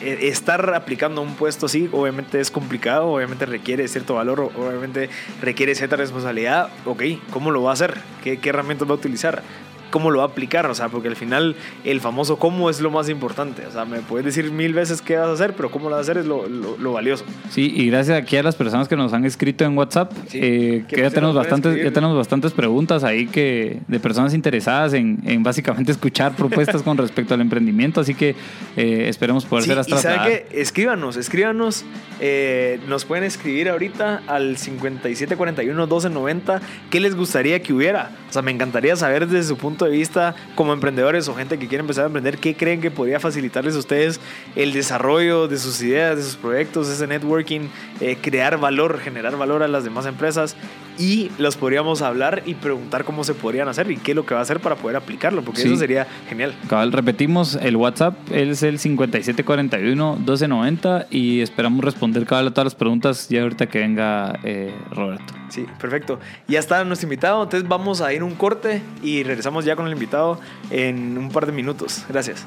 estar 0.00 0.74
aplicando 0.74 1.22
un 1.22 1.34
puesto 1.34 1.66
así 1.66 1.88
obviamente 1.92 2.40
es 2.40 2.50
complicado, 2.50 3.08
obviamente 3.08 3.46
requiere 3.46 3.86
cierto 3.88 4.14
valor, 4.14 4.40
obviamente 4.40 5.10
requiere 5.40 5.74
cierta 5.74 5.96
responsabilidad. 5.96 6.68
Ok, 6.84 7.02
¿cómo 7.30 7.50
lo 7.50 7.62
va 7.62 7.70
a 7.70 7.74
hacer? 7.74 7.98
¿Qué, 8.22 8.38
qué 8.38 8.48
herramientas 8.48 8.88
va 8.88 8.92
a 8.92 8.96
utilizar? 8.96 9.42
Cómo 9.90 10.10
lo 10.10 10.18
va 10.18 10.24
a 10.24 10.28
aplicar, 10.28 10.66
o 10.66 10.74
sea, 10.74 10.88
porque 10.88 11.08
al 11.08 11.16
final 11.16 11.56
el 11.84 12.00
famoso 12.00 12.38
cómo 12.38 12.70
es 12.70 12.80
lo 12.80 12.90
más 12.90 13.08
importante, 13.08 13.66
o 13.66 13.72
sea, 13.72 13.84
me 13.84 13.98
puedes 14.00 14.24
decir 14.24 14.50
mil 14.52 14.72
veces 14.72 15.02
qué 15.02 15.16
vas 15.16 15.28
a 15.28 15.32
hacer, 15.32 15.54
pero 15.54 15.70
cómo 15.70 15.88
lo 15.90 15.96
vas 15.96 16.08
a 16.08 16.12
hacer 16.12 16.18
es 16.22 16.26
lo, 16.26 16.48
lo- 16.48 16.76
lo 16.78 16.92
valioso. 16.92 17.24
Sí, 17.50 17.72
y 17.74 17.88
gracias 17.90 18.16
aquí 18.18 18.36
a 18.36 18.42
las 18.42 18.56
personas 18.56 18.88
que 18.88 18.96
nos 18.96 19.12
han 19.12 19.24
escrito 19.24 19.64
en 19.64 19.76
WhatsApp, 19.76 20.12
Sí. 20.28 20.38
eh, 20.42 20.84
¿Qué 20.88 20.96
que 20.96 21.02
ya 21.02 21.10
tenemos, 21.10 21.34
bastantes, 21.34 21.76
ya 21.82 21.90
tenemos 21.92 22.16
bastantes 22.16 22.52
preguntas 22.52 23.04
ahí 23.04 23.26
que 23.26 23.80
de 23.88 24.00
personas 24.00 24.34
interesadas 24.34 24.94
en, 24.94 25.18
en 25.24 25.42
básicamente 25.42 25.92
escuchar 25.92 26.34
propuestas 26.36 26.82
con 26.82 26.96
respecto 26.96 27.34
al 27.34 27.40
emprendimiento, 27.40 28.00
así 28.00 28.14
que 28.14 28.34
eh, 28.76 29.06
esperemos 29.08 29.44
poder 29.44 29.64
Sí, 29.64 29.70
ser 29.70 29.84
y 29.86 29.92
saben 30.00 30.20
qué, 30.24 30.46
escríbanos, 30.60 31.16
escríbanos, 31.16 31.84
eh, 32.20 32.78
nos 32.88 33.04
pueden 33.04 33.24
escribir 33.24 33.68
ahorita 33.68 34.22
al 34.26 34.56
5741-1290 34.56 36.60
qué 36.90 37.00
les 37.00 37.14
gustaría 37.14 37.62
que 37.62 37.72
hubiera. 37.72 38.10
O 38.30 38.32
sea, 38.32 38.40
me 38.42 38.50
encantaría 38.52 38.96
saber 38.96 39.26
desde 39.26 39.48
su 39.48 39.56
punto 39.58 39.84
de 39.84 39.90
vista 39.90 40.34
como 40.54 40.72
emprendedores 40.72 41.28
o 41.28 41.34
gente 41.34 41.58
que 41.58 41.66
quiere 41.68 41.82
empezar 41.82 42.04
a 42.04 42.06
emprender, 42.06 42.38
qué 42.38 42.54
creen 42.56 42.80
que 42.80 42.90
podría 42.90 43.20
facilitarles 43.20 43.74
a 43.74 43.78
ustedes 43.80 44.20
el 44.56 44.72
desarrollo 44.72 45.48
de 45.48 45.58
sus 45.58 45.82
ideas, 45.82 46.16
de 46.16 46.22
sus 46.22 46.36
proyectos, 46.36 46.88
ese 46.88 47.06
networking, 47.08 47.68
eh, 48.00 48.16
crear 48.20 48.58
valor, 48.58 48.98
generar 49.00 49.36
valor 49.36 49.62
a 49.62 49.68
las 49.68 49.84
demás 49.84 50.06
empresas 50.06 50.56
y 50.98 51.30
los 51.38 51.56
podríamos 51.56 52.02
hablar 52.02 52.42
y 52.46 52.54
preguntar 52.54 53.04
cómo 53.04 53.24
se 53.24 53.34
podrían 53.34 53.68
hacer 53.68 53.90
y 53.90 53.96
qué 53.96 54.12
es 54.12 54.16
lo 54.16 54.24
que 54.26 54.34
va 54.34 54.40
a 54.40 54.42
hacer 54.44 54.60
para 54.60 54.76
poder 54.76 54.96
aplicarlo, 54.96 55.42
porque 55.42 55.62
Sí. 55.62 55.68
eso 55.68 55.76
sería 55.78 56.06
genial. 56.28 56.54
Cabal, 56.68 56.92
repetimos, 56.92 57.56
el 57.56 57.76
WhatsApp 57.76 58.14
es 58.30 58.62
el 58.62 58.78
5741-1290 58.78 61.06
y 61.10 61.40
esperamos 61.40 61.84
responder 61.84 62.26
cabal 62.26 62.48
a 62.48 62.50
todas 62.50 62.66
las 62.66 62.74
preguntas 62.74 63.28
ya 63.28 63.42
ahorita 63.42 63.66
que 63.66 63.78
venga 63.78 64.38
eh, 64.44 64.74
Roberto. 64.92 65.34
Sí, 65.48 65.64
perfecto. 65.80 66.18
Ya 66.48 66.58
está 66.60 66.84
nuestro 66.84 67.06
invitado, 67.06 67.42
entonces 67.42 67.68
vamos 67.68 68.00
a 68.00 68.12
ir 68.12 68.19
un 68.22 68.34
corte 68.34 68.82
y 69.02 69.22
regresamos 69.22 69.64
ya 69.64 69.76
con 69.76 69.86
el 69.86 69.92
invitado 69.92 70.40
en 70.70 71.16
un 71.18 71.30
par 71.30 71.46
de 71.46 71.52
minutos. 71.52 72.04
Gracias. 72.08 72.46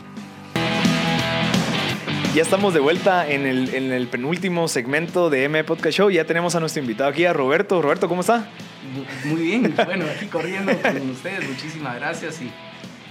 Ya 2.34 2.42
estamos 2.42 2.74
de 2.74 2.80
vuelta 2.80 3.30
en 3.30 3.46
el, 3.46 3.76
en 3.76 3.92
el 3.92 4.08
penúltimo 4.08 4.68
segmento 4.68 5.30
de 5.30 5.44
M 5.44 5.64
Podcast 5.64 5.98
Show. 5.98 6.10
Ya 6.10 6.26
tenemos 6.26 6.56
a 6.56 6.60
nuestro 6.60 6.82
invitado 6.82 7.12
aquí, 7.12 7.26
a 7.26 7.34
Roberto. 7.34 7.80
Roberto, 7.80 8.10
¿cómo 8.10 8.22
está? 8.22 8.50
Muy 9.26 9.42
bien, 9.42 9.74
bueno, 9.86 10.06
aquí 10.16 10.26
corriendo 10.26 10.72
con 10.82 11.10
ustedes, 11.12 11.48
muchísimas 11.48 11.96
gracias 11.96 12.42
y 12.42 12.52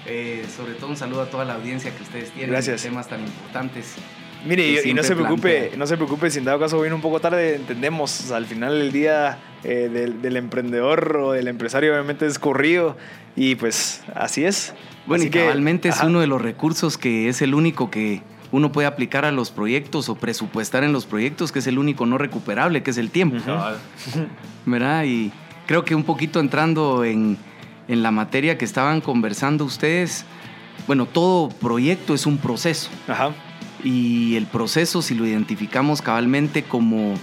eh, 0.07 0.45
sobre 0.55 0.75
todo 0.75 0.91
un 0.91 0.97
saludo 0.97 1.23
a 1.23 1.31
toda 1.31 1.45
la 1.45 1.55
audiencia 1.55 1.95
que 1.95 2.03
ustedes 2.03 2.31
tienen 2.31 2.51
Gracias. 2.51 2.83
temas 2.83 3.09
tan 3.09 3.21
importantes. 3.21 3.95
Mire, 4.47 4.67
y, 4.85 4.91
y 4.91 4.95
no 4.95 5.03
se 5.03 5.15
preocupe, 5.15 5.59
plantea. 5.59 5.79
no 5.79 5.87
se 5.87 5.97
preocupe 5.97 6.31
si 6.31 6.39
en 6.39 6.45
dado 6.45 6.59
caso 6.59 6.81
viene 6.81 6.95
un 6.95 7.01
poco 7.03 7.21
tarde, 7.21 7.55
entendemos. 7.57 8.21
O 8.21 8.29
sea, 8.29 8.37
al 8.39 8.47
final 8.47 8.81
el 8.81 8.93
día 8.93 9.39
eh, 9.65 9.89
del, 9.93 10.21
del 10.23 10.37
emprendedor 10.37 11.17
o 11.19 11.33
del 11.33 11.49
empresario 11.49 11.93
obviamente 11.93 12.27
es 12.27 12.39
corrido 12.39 12.97
y 13.37 13.55
pues 13.55 14.03
así 14.15 14.45
es. 14.45 14.75
Bueno, 15.07 15.23
Así 15.23 15.29
y 15.29 15.31
que- 15.31 15.41
cabalmente 15.41 15.89
es 15.89 15.97
Ajá. 15.97 16.07
uno 16.07 16.21
de 16.21 16.27
los 16.27 16.41
recursos 16.43 16.99
que 16.99 17.29
es 17.29 17.43
el 17.43 17.55
único 17.55 17.91
que 17.91 18.23
uno 18.53 18.71
puede 18.71 18.87
aplicar 18.87 19.25
a 19.25 19.33
los 19.33 19.51
proyectos 19.51 20.09
o 20.11 20.15
presupuestar 20.17 20.85
en 20.85 20.93
los 20.93 21.07
proyectos, 21.07 21.53
que 21.53 21.61
es 21.61 21.67
el 21.67 21.79
único 21.79 22.05
no 22.07 22.19
recuperable, 22.19 22.83
que 22.83 22.91
es 22.91 22.99
el 22.99 23.11
tiempo. 23.11 23.37
Ujú. 23.39 23.51
¿verdad? 24.67 25.05
Y 25.05 25.33
creo 25.67 25.85
que 25.85 25.95
un 25.95 26.05
poquito 26.05 26.39
entrando 26.41 27.05
en, 27.05 27.39
en 27.89 28.03
la 28.03 28.11
materia 28.11 28.59
que 28.59 28.65
estaban 28.65 29.01
conversando 29.01 29.65
ustedes, 29.65 30.25
bueno, 30.87 31.07
todo 31.07 31.49
proyecto 31.49 32.15
es 32.15 32.27
un 32.27 32.39
proceso. 32.39 32.91
Ajá. 33.09 33.31
Y 33.85 34.37
el 34.37 34.47
proceso, 34.47 35.03
si 35.03 35.15
lo 35.15 35.27
identificamos 35.27 36.03
cabalmente 36.03 36.63
como, 36.63 37.15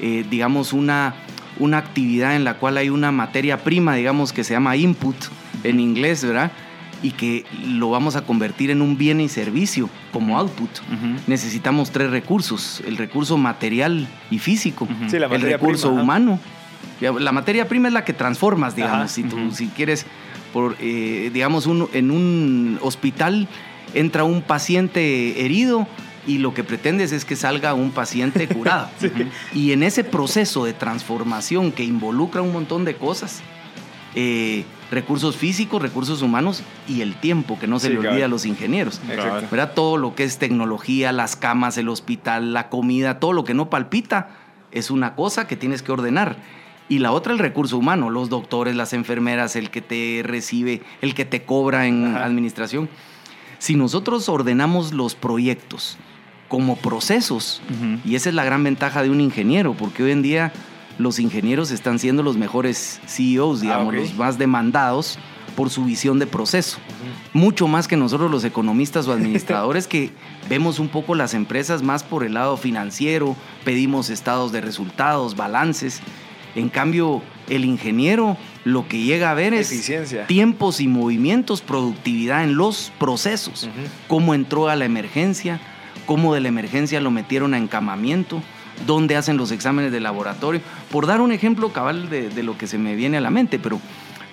eh, 0.00 0.24
digamos, 0.30 0.72
una, 0.72 1.14
una 1.58 1.78
actividad 1.78 2.34
en 2.36 2.44
la 2.44 2.54
cual 2.54 2.76
hay 2.78 2.88
una 2.88 3.12
materia 3.12 3.62
prima, 3.62 3.94
digamos, 3.94 4.32
que 4.32 4.44
se 4.44 4.54
llama 4.54 4.76
input 4.76 5.16
en 5.62 5.80
inglés, 5.80 6.24
¿verdad? 6.24 6.52
Y 7.02 7.10
que 7.10 7.44
lo 7.66 7.90
vamos 7.90 8.16
a 8.16 8.22
convertir 8.24 8.70
en 8.70 8.80
un 8.80 8.96
bien 8.96 9.20
y 9.20 9.28
servicio 9.28 9.90
como 10.10 10.38
output. 10.38 10.70
Necesitamos 11.26 11.90
tres 11.90 12.10
recursos, 12.10 12.82
el 12.86 12.96
recurso 12.96 13.36
material 13.36 14.08
y 14.30 14.38
físico. 14.38 14.88
Sí, 15.08 15.16
el 15.16 15.28
recurso 15.52 15.88
prima, 15.88 16.02
humano. 16.02 16.40
La 17.20 17.32
materia 17.32 17.68
prima 17.68 17.88
es 17.88 17.94
la 17.94 18.04
que 18.04 18.14
transformas, 18.14 18.74
digamos. 18.74 18.96
Ajá. 19.00 19.08
Si, 19.08 19.22
tú, 19.24 19.36
si 19.52 19.66
quieres, 19.68 20.06
por, 20.54 20.76
eh, 20.80 21.30
digamos, 21.34 21.66
un- 21.66 21.88
en 21.92 22.10
un 22.10 22.78
hospital 22.80 23.48
entra 23.94 24.24
un 24.24 24.42
paciente 24.42 25.44
herido 25.44 25.86
y 26.26 26.38
lo 26.38 26.54
que 26.54 26.64
pretendes 26.64 27.12
es 27.12 27.24
que 27.24 27.36
salga 27.36 27.74
un 27.74 27.90
paciente 27.90 28.48
curado. 28.54 28.88
Y 29.54 29.72
en 29.72 29.82
ese 29.82 30.04
proceso 30.04 30.64
de 30.64 30.72
transformación 30.72 31.72
que 31.72 31.84
involucra 31.84 32.42
un 32.42 32.52
montón 32.52 32.84
de 32.84 32.96
cosas, 32.96 33.42
eh, 34.14 34.64
recursos 34.90 35.36
físicos, 35.36 35.82
recursos 35.82 36.22
humanos 36.22 36.62
y 36.88 37.00
el 37.00 37.14
tiempo, 37.16 37.58
que 37.58 37.66
no 37.66 37.78
se 37.78 37.88
Sí, 37.88 37.92
le 37.94 37.98
claro. 38.00 38.12
olvida 38.12 38.26
a 38.26 38.28
los 38.28 38.46
ingenieros. 38.46 39.00
Exacto. 39.08 39.48
¿verdad? 39.50 39.72
Todo 39.74 39.96
lo 39.96 40.14
que 40.14 40.24
es 40.24 40.38
tecnología, 40.38 41.12
las 41.12 41.36
camas, 41.36 41.76
el 41.78 41.88
hospital, 41.88 42.52
la 42.52 42.68
comida, 42.68 43.18
todo 43.18 43.32
lo 43.32 43.44
que 43.44 43.54
no 43.54 43.70
palpita 43.70 44.28
es 44.72 44.90
una 44.90 45.14
cosa 45.14 45.46
que 45.46 45.56
tienes 45.56 45.82
que 45.82 45.92
ordenar. 45.92 46.36
Y 46.88 46.98
la 46.98 47.12
otra, 47.12 47.32
el 47.32 47.38
recurso 47.38 47.78
humano, 47.78 48.10
los 48.10 48.28
doctores, 48.28 48.76
las 48.76 48.92
enfermeras, 48.92 49.56
el 49.56 49.70
que 49.70 49.80
te 49.80 50.20
recibe, 50.24 50.82
el 51.00 51.14
que 51.14 51.24
te 51.24 51.42
cobra 51.42 51.86
en 51.86 52.14
Ajá. 52.14 52.24
administración. 52.26 52.88
Si 53.64 53.76
nosotros 53.76 54.28
ordenamos 54.28 54.92
los 54.92 55.14
proyectos 55.14 55.96
como 56.48 56.76
procesos, 56.76 57.62
y 58.04 58.14
esa 58.14 58.28
es 58.28 58.34
la 58.34 58.44
gran 58.44 58.62
ventaja 58.62 59.02
de 59.02 59.08
un 59.08 59.22
ingeniero, 59.22 59.72
porque 59.72 60.02
hoy 60.02 60.10
en 60.10 60.20
día 60.20 60.52
los 60.98 61.18
ingenieros 61.18 61.70
están 61.70 61.98
siendo 61.98 62.22
los 62.22 62.36
mejores 62.36 63.00
CEOs, 63.06 63.62
digamos, 63.62 63.94
Ah, 63.94 63.96
ok. 63.96 64.02
los 64.04 64.14
más 64.16 64.36
demandados 64.36 65.18
por 65.56 65.70
su 65.70 65.86
visión 65.86 66.18
de 66.18 66.26
proceso 66.26 66.76
mucho 67.34 67.66
más 67.66 67.88
que 67.88 67.96
nosotros 67.96 68.30
los 68.30 68.44
economistas 68.44 69.06
o 69.08 69.12
administradores 69.14 69.86
que 69.86 70.10
vemos 70.48 70.78
un 70.78 70.88
poco 70.88 71.14
las 71.14 71.34
empresas 71.34 71.82
más 71.82 72.02
por 72.02 72.24
el 72.24 72.34
lado 72.34 72.56
financiero, 72.56 73.36
pedimos 73.64 74.08
estados 74.08 74.52
de 74.52 74.60
resultados, 74.60 75.36
balances. 75.36 76.00
En 76.54 76.68
cambio, 76.68 77.22
el 77.48 77.64
ingeniero 77.64 78.36
lo 78.64 78.88
que 78.88 79.02
llega 79.02 79.30
a 79.30 79.34
ver 79.34 79.54
es 79.54 79.72
Eficiencia. 79.72 80.26
tiempos 80.26 80.80
y 80.80 80.88
movimientos, 80.88 81.60
productividad 81.60 82.44
en 82.44 82.56
los 82.56 82.92
procesos. 82.98 83.68
Cómo 84.08 84.34
entró 84.34 84.68
a 84.68 84.76
la 84.76 84.84
emergencia, 84.84 85.60
cómo 86.06 86.34
de 86.34 86.40
la 86.40 86.48
emergencia 86.48 87.00
lo 87.00 87.10
metieron 87.10 87.54
a 87.54 87.58
encamamiento, 87.58 88.42
dónde 88.86 89.16
hacen 89.16 89.36
los 89.36 89.50
exámenes 89.50 89.92
de 89.92 90.00
laboratorio. 90.00 90.60
Por 90.90 91.06
dar 91.06 91.20
un 91.20 91.32
ejemplo 91.32 91.72
cabal 91.72 92.08
de, 92.08 92.30
de 92.30 92.42
lo 92.42 92.56
que 92.56 92.66
se 92.66 92.78
me 92.78 92.94
viene 92.94 93.18
a 93.18 93.20
la 93.20 93.30
mente, 93.30 93.58
pero 93.58 93.80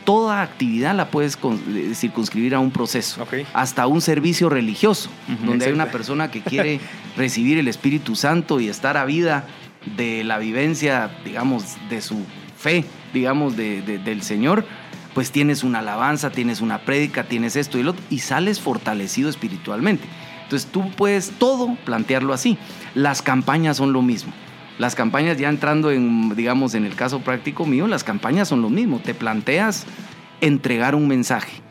toda 0.03 0.41
actividad 0.41 0.95
la 0.95 1.09
puedes 1.09 1.37
eh, 1.43 1.93
circunscribir 1.95 2.55
a 2.55 2.59
un 2.59 2.71
proceso 2.71 3.25
hasta 3.53 3.87
un 3.87 4.01
servicio 4.01 4.49
religioso, 4.49 5.09
donde 5.45 5.65
hay 5.65 5.71
una 5.71 5.91
persona 5.91 6.31
que 6.31 6.41
quiere 6.41 6.79
recibir 7.17 7.57
el 7.57 7.67
Espíritu 7.67 8.15
Santo 8.15 8.59
y 8.59 8.67
estar 8.67 8.97
a 8.97 9.05
vida 9.05 9.45
de 9.97 10.23
la 10.23 10.37
vivencia, 10.37 11.11
digamos, 11.25 11.77
de 11.89 12.01
su 12.01 12.23
fe, 12.57 12.85
digamos, 13.13 13.57
de- 13.57 13.81
de- 13.81 13.97
del 13.97 14.21
Señor, 14.21 14.65
pues 15.13 15.31
tienes 15.31 15.63
una 15.63 15.79
alabanza, 15.79 16.29
tienes 16.29 16.61
una 16.61 16.79
prédica, 16.79 17.23
tienes 17.25 17.55
esto 17.55 17.77
y 17.77 17.83
lo 17.83 17.91
otro, 17.91 18.03
y 18.09 18.19
sales 18.19 18.59
fortalecido 18.61 19.29
espiritualmente. 19.29 20.07
Entonces 20.43 20.69
tú 20.71 20.89
puedes 20.91 21.31
todo 21.31 21.75
plantearlo 21.85 22.33
así. 22.33 22.57
Las 22.95 23.21
campañas 23.21 23.77
son 23.77 23.93
lo 23.93 24.01
mismo. 24.01 24.31
Las 24.77 24.95
campañas 24.95 25.37
ya 25.37 25.49
entrando 25.49 25.91
en, 25.91 26.35
digamos, 26.35 26.73
en 26.75 26.85
el 26.85 26.95
caso 26.95 27.19
práctico 27.19 27.65
mío, 27.65 27.87
las 27.87 28.03
campañas 28.03 28.47
son 28.47 28.61
lo 28.61 28.69
mismo. 28.69 28.99
Te 28.99 29.13
planteas 29.13 29.85
entregar 30.39 30.95
un 30.95 31.07
mensaje 31.07 31.61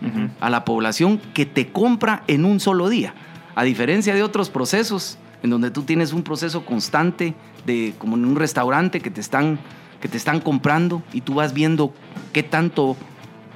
a 0.41 0.49
la 0.51 0.65
población 0.65 1.19
que 1.35 1.45
te 1.47 1.69
compra 1.69 2.23
en 2.27 2.45
un 2.45 2.61
solo 2.61 2.89
día. 2.89 3.15
A 3.55 3.65
diferencia 3.65 4.15
de 4.15 4.23
otros 4.23 4.49
procesos, 4.49 5.19
en 5.43 5.51
donde 5.51 5.71
tú 5.71 5.83
tienes 5.83 6.13
un 6.13 6.23
proceso 6.23 6.65
constante, 6.65 7.35
de, 7.67 7.95
como 7.99 8.17
en 8.17 8.25
un 8.25 8.37
restaurante 8.37 9.01
que 9.01 9.11
te, 9.11 9.21
están, 9.21 9.59
que 10.01 10.09
te 10.09 10.17
están 10.17 10.41
comprando 10.41 11.03
y 11.13 11.21
tú 11.21 11.35
vas 11.35 11.53
viendo 11.53 11.93
qué 12.33 12.43
tanto 12.43 12.97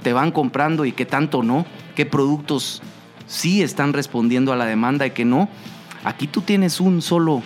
te 0.02 0.12
van 0.12 0.30
comprando 0.30 0.84
y 0.84 0.92
qué 0.92 1.06
tanto 1.06 1.42
no, 1.42 1.64
qué 1.94 2.06
productos 2.06 2.82
sí 3.26 3.62
están 3.62 3.92
respondiendo 3.92 4.52
a 4.52 4.56
la 4.56 4.66
demanda 4.66 5.06
y 5.06 5.10
qué 5.10 5.24
no. 5.24 5.48
Aquí 6.04 6.26
tú 6.26 6.42
tienes 6.42 6.80
un 6.80 7.00
solo 7.00 7.42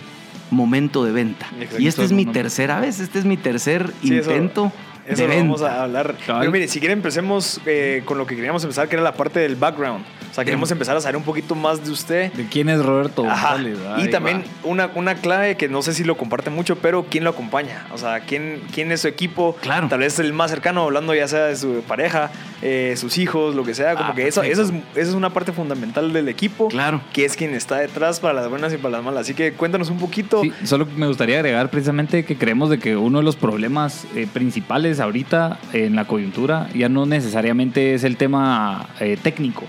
momento 0.51 1.03
de 1.05 1.11
venta. 1.11 1.47
Exacto. 1.57 1.81
Y 1.81 1.87
esta 1.87 2.03
es 2.03 2.11
mi 2.11 2.25
tercera 2.25 2.79
vez, 2.79 2.99
este 2.99 3.19
es 3.19 3.25
mi 3.25 3.37
tercer 3.37 3.93
Sí, 4.01 4.15
intento 4.15 4.65
Eso 4.65 4.88
de 5.17 5.27
lo 5.27 5.35
vamos 5.35 5.61
a 5.61 5.83
hablar. 5.83 6.15
Pero 6.25 6.51
mire, 6.51 6.67
si 6.67 6.79
quieren 6.79 6.99
empecemos 6.99 7.59
eh, 7.65 8.01
con 8.05 8.17
lo 8.17 8.25
que 8.25 8.35
queríamos 8.35 8.63
empezar, 8.63 8.87
que 8.87 8.95
era 8.95 9.03
la 9.03 9.13
parte 9.13 9.39
del 9.39 9.55
background. 9.55 10.05
O 10.29 10.33
sea, 10.33 10.45
queremos 10.45 10.69
empezar 10.69 10.95
a 10.95 11.01
saber 11.01 11.17
un 11.17 11.23
poquito 11.23 11.55
más 11.55 11.83
de 11.83 11.91
usted. 11.91 12.31
¿De 12.33 12.45
quién 12.45 12.69
es 12.69 12.85
Roberto. 12.85 13.23
González? 13.23 13.77
Y 13.97 14.09
también 14.09 14.43
una, 14.63 14.91
una 14.93 15.15
clave 15.15 15.57
que 15.57 15.67
no 15.67 15.81
sé 15.81 15.93
si 15.93 16.03
lo 16.03 16.17
comparte 16.17 16.49
mucho, 16.51 16.75
pero 16.75 17.05
¿quién 17.09 17.23
lo 17.23 17.31
acompaña? 17.31 17.87
O 17.91 17.97
sea, 17.97 18.19
¿quién, 18.21 18.61
quién 18.71 18.91
es 18.91 19.01
su 19.01 19.07
equipo? 19.07 19.57
Claro. 19.61 19.87
Tal 19.89 19.99
vez 19.99 20.19
el 20.19 20.31
más 20.33 20.51
cercano, 20.51 20.83
hablando 20.83 21.15
ya 21.15 21.27
sea 21.27 21.45
de 21.45 21.55
su 21.55 21.81
pareja, 21.87 22.29
eh, 22.61 22.93
sus 22.95 23.17
hijos, 23.17 23.55
lo 23.55 23.63
que 23.63 23.73
sea. 23.73 23.95
Como 23.95 24.09
Ah, 24.11 24.15
que 24.15 24.27
eso, 24.27 24.43
eso, 24.43 24.61
es, 24.61 24.69
eso 24.69 25.09
es 25.09 25.13
una 25.13 25.31
parte 25.31 25.51
fundamental 25.51 26.13
del 26.13 26.29
equipo. 26.29 26.67
Claro. 26.67 27.01
Que 27.11 27.25
es 27.25 27.35
quien 27.35 27.55
está 27.55 27.77
detrás 27.77 28.19
para 28.19 28.35
las 28.35 28.49
buenas 28.49 28.71
y 28.71 28.77
para 28.77 28.97
las 28.97 29.03
malas. 29.03 29.21
Así 29.21 29.33
que 29.33 29.53
cuéntanos 29.53 29.89
un 29.89 29.97
poquito. 29.97 30.41
Sí, 30.41 30.53
solo 30.63 30.87
me 30.95 31.07
gustaría 31.07 31.37
agregar 31.37 31.69
precisamente 31.71 32.23
que 32.23 32.37
creemos 32.37 32.69
de 32.69 32.77
que 32.77 32.95
uno 32.95 33.17
de 33.17 33.23
los 33.23 33.35
problemas 33.35 34.05
eh, 34.15 34.27
principales 34.31 34.98
líderes 34.99 35.05
ahorita 35.05 35.59
en 35.73 35.95
la 35.95 36.05
coyuntura 36.05 36.69
ya 36.75 36.89
no 36.89 37.05
necesariamente 37.05 37.93
es 37.93 38.03
el 38.03 38.17
tema 38.17 38.87
eh, 38.99 39.17
técnico, 39.21 39.63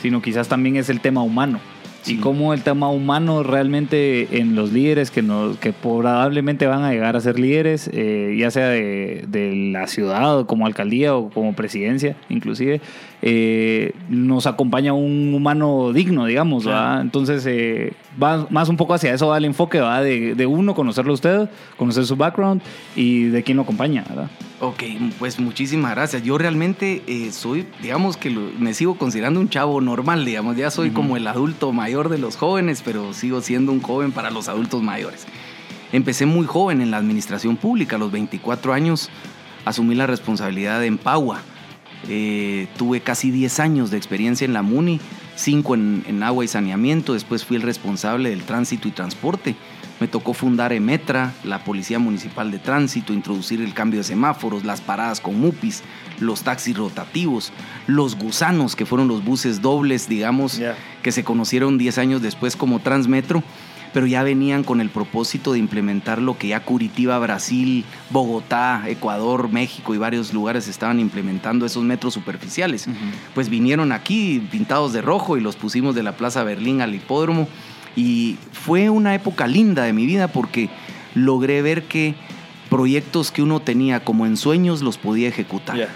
sino 0.00 0.22
quizás 0.22 0.48
también 0.48 0.76
es 0.76 0.88
el 0.88 1.00
tema 1.00 1.22
humano. 1.22 1.58
Y 2.04 2.10
Sí. 2.10 2.16
cómo 2.18 2.54
el 2.54 2.62
tema 2.62 2.88
humano 2.88 3.42
realmente 3.42 4.38
en 4.38 4.54
los 4.54 4.72
líderes 4.72 5.10
que, 5.10 5.22
nos, 5.22 5.58
que 5.58 5.72
probablemente 5.72 6.66
van 6.68 6.84
a 6.84 6.92
llegar 6.92 7.16
a 7.16 7.20
ser 7.20 7.36
líderes, 7.36 7.90
eh, 7.92 8.36
ya 8.38 8.52
sea 8.52 8.68
de, 8.68 9.24
de 9.26 9.70
la 9.72 9.88
ciudad 9.88 10.38
o 10.38 10.46
como 10.46 10.66
alcaldía 10.66 11.16
o 11.16 11.30
como 11.30 11.54
presidencia 11.54 12.14
inclusive, 12.28 12.80
eh, 13.28 13.92
nos 14.08 14.46
acompaña 14.46 14.92
un 14.92 15.34
humano 15.34 15.92
digno, 15.92 16.26
digamos. 16.26 16.64
¿verdad? 16.64 17.00
Entonces, 17.00 17.44
eh, 17.46 17.92
va 18.22 18.46
más 18.50 18.68
un 18.68 18.76
poco 18.76 18.94
hacia 18.94 19.12
eso 19.12 19.26
va 19.26 19.38
el 19.38 19.44
enfoque, 19.46 19.78
¿verdad? 19.78 20.04
De, 20.04 20.36
de 20.36 20.46
uno, 20.46 20.74
conocerlo 20.76 21.10
a 21.10 21.14
usted, 21.14 21.50
conocer 21.76 22.06
su 22.06 22.14
background 22.14 22.62
y 22.94 23.24
de 23.24 23.42
quién 23.42 23.56
lo 23.56 23.64
acompaña, 23.64 24.04
¿verdad? 24.08 24.30
Ok, 24.60 24.84
pues 25.18 25.40
muchísimas 25.40 25.90
gracias. 25.96 26.22
Yo 26.22 26.38
realmente 26.38 27.02
eh, 27.08 27.32
soy, 27.32 27.66
digamos 27.82 28.16
que 28.16 28.30
lo- 28.30 28.48
me 28.60 28.74
sigo 28.74 28.94
considerando 28.96 29.40
un 29.40 29.48
chavo 29.48 29.80
normal, 29.80 30.24
digamos, 30.24 30.56
ya 30.56 30.70
soy 30.70 30.90
como 30.90 31.16
el 31.16 31.26
adulto 31.26 31.72
mayor 31.72 32.08
de 32.10 32.18
los 32.18 32.36
jóvenes, 32.36 32.80
pero 32.84 33.12
sigo 33.12 33.40
siendo 33.40 33.72
un 33.72 33.80
joven 33.82 34.12
para 34.12 34.30
los 34.30 34.48
adultos 34.48 34.82
mayores. 34.84 35.26
Empecé 35.92 36.26
muy 36.26 36.46
joven 36.46 36.80
en 36.80 36.92
la 36.92 36.98
administración 36.98 37.56
pública, 37.56 37.96
a 37.96 37.98
los 37.98 38.12
24 38.12 38.72
años 38.72 39.10
asumí 39.64 39.96
la 39.96 40.06
responsabilidad 40.06 40.78
de 40.80 40.86
Empagua. 40.86 41.40
Eh, 42.08 42.68
tuve 42.76 43.00
casi 43.00 43.30
10 43.30 43.60
años 43.60 43.90
de 43.90 43.96
experiencia 43.96 44.44
en 44.44 44.52
la 44.52 44.62
MUNI, 44.62 45.00
5 45.34 45.74
en, 45.74 46.04
en 46.06 46.22
agua 46.22 46.44
y 46.44 46.48
saneamiento, 46.48 47.14
después 47.14 47.44
fui 47.44 47.56
el 47.56 47.62
responsable 47.62 48.30
del 48.30 48.42
tránsito 48.42 48.88
y 48.88 48.92
transporte. 48.92 49.56
Me 49.98 50.08
tocó 50.08 50.34
fundar 50.34 50.74
EMETRA, 50.74 51.32
la 51.42 51.64
Policía 51.64 51.98
Municipal 51.98 52.50
de 52.50 52.58
Tránsito, 52.58 53.14
introducir 53.14 53.62
el 53.62 53.72
cambio 53.72 54.00
de 54.00 54.04
semáforos, 54.04 54.62
las 54.64 54.82
paradas 54.82 55.20
con 55.20 55.40
MUPIs, 55.40 55.82
los 56.20 56.42
taxis 56.42 56.76
rotativos, 56.76 57.50
los 57.86 58.16
gusanos, 58.16 58.76
que 58.76 58.84
fueron 58.84 59.08
los 59.08 59.24
buses 59.24 59.62
dobles, 59.62 60.06
digamos, 60.06 60.60
que 61.02 61.12
se 61.12 61.24
conocieron 61.24 61.78
10 61.78 61.96
años 61.96 62.20
después 62.20 62.56
como 62.56 62.80
Transmetro, 62.80 63.42
pero 63.96 64.06
ya 64.06 64.22
venían 64.22 64.62
con 64.62 64.82
el 64.82 64.90
propósito 64.90 65.54
de 65.54 65.58
implementar 65.58 66.20
lo 66.20 66.36
que 66.36 66.48
ya 66.48 66.60
Curitiba, 66.60 67.18
Brasil, 67.18 67.82
Bogotá, 68.10 68.82
Ecuador, 68.88 69.50
México 69.50 69.94
y 69.94 69.96
varios 69.96 70.34
lugares 70.34 70.68
estaban 70.68 71.00
implementando 71.00 71.64
esos 71.64 71.82
metros 71.82 72.12
superficiales. 72.12 72.88
Pues 73.34 73.48
vinieron 73.48 73.92
aquí 73.92 74.46
pintados 74.50 74.92
de 74.92 75.00
rojo 75.00 75.38
y 75.38 75.40
los 75.40 75.56
pusimos 75.56 75.94
de 75.94 76.02
la 76.02 76.14
Plaza 76.14 76.44
Berlín 76.44 76.82
al 76.82 76.94
hipódromo 76.94 77.48
y 77.96 78.36
fue 78.52 78.90
una 78.90 79.14
época 79.14 79.46
linda 79.46 79.84
de 79.84 79.94
mi 79.94 80.04
vida 80.04 80.28
porque 80.28 80.68
logré 81.14 81.62
ver 81.62 81.84
que 81.84 82.16
proyectos 82.68 83.32
que 83.32 83.40
uno 83.40 83.60
tenía 83.60 84.00
como 84.00 84.26
en 84.26 84.36
sueños 84.36 84.82
los 84.82 84.98
podía 84.98 85.28
ejecutar. 85.28 85.88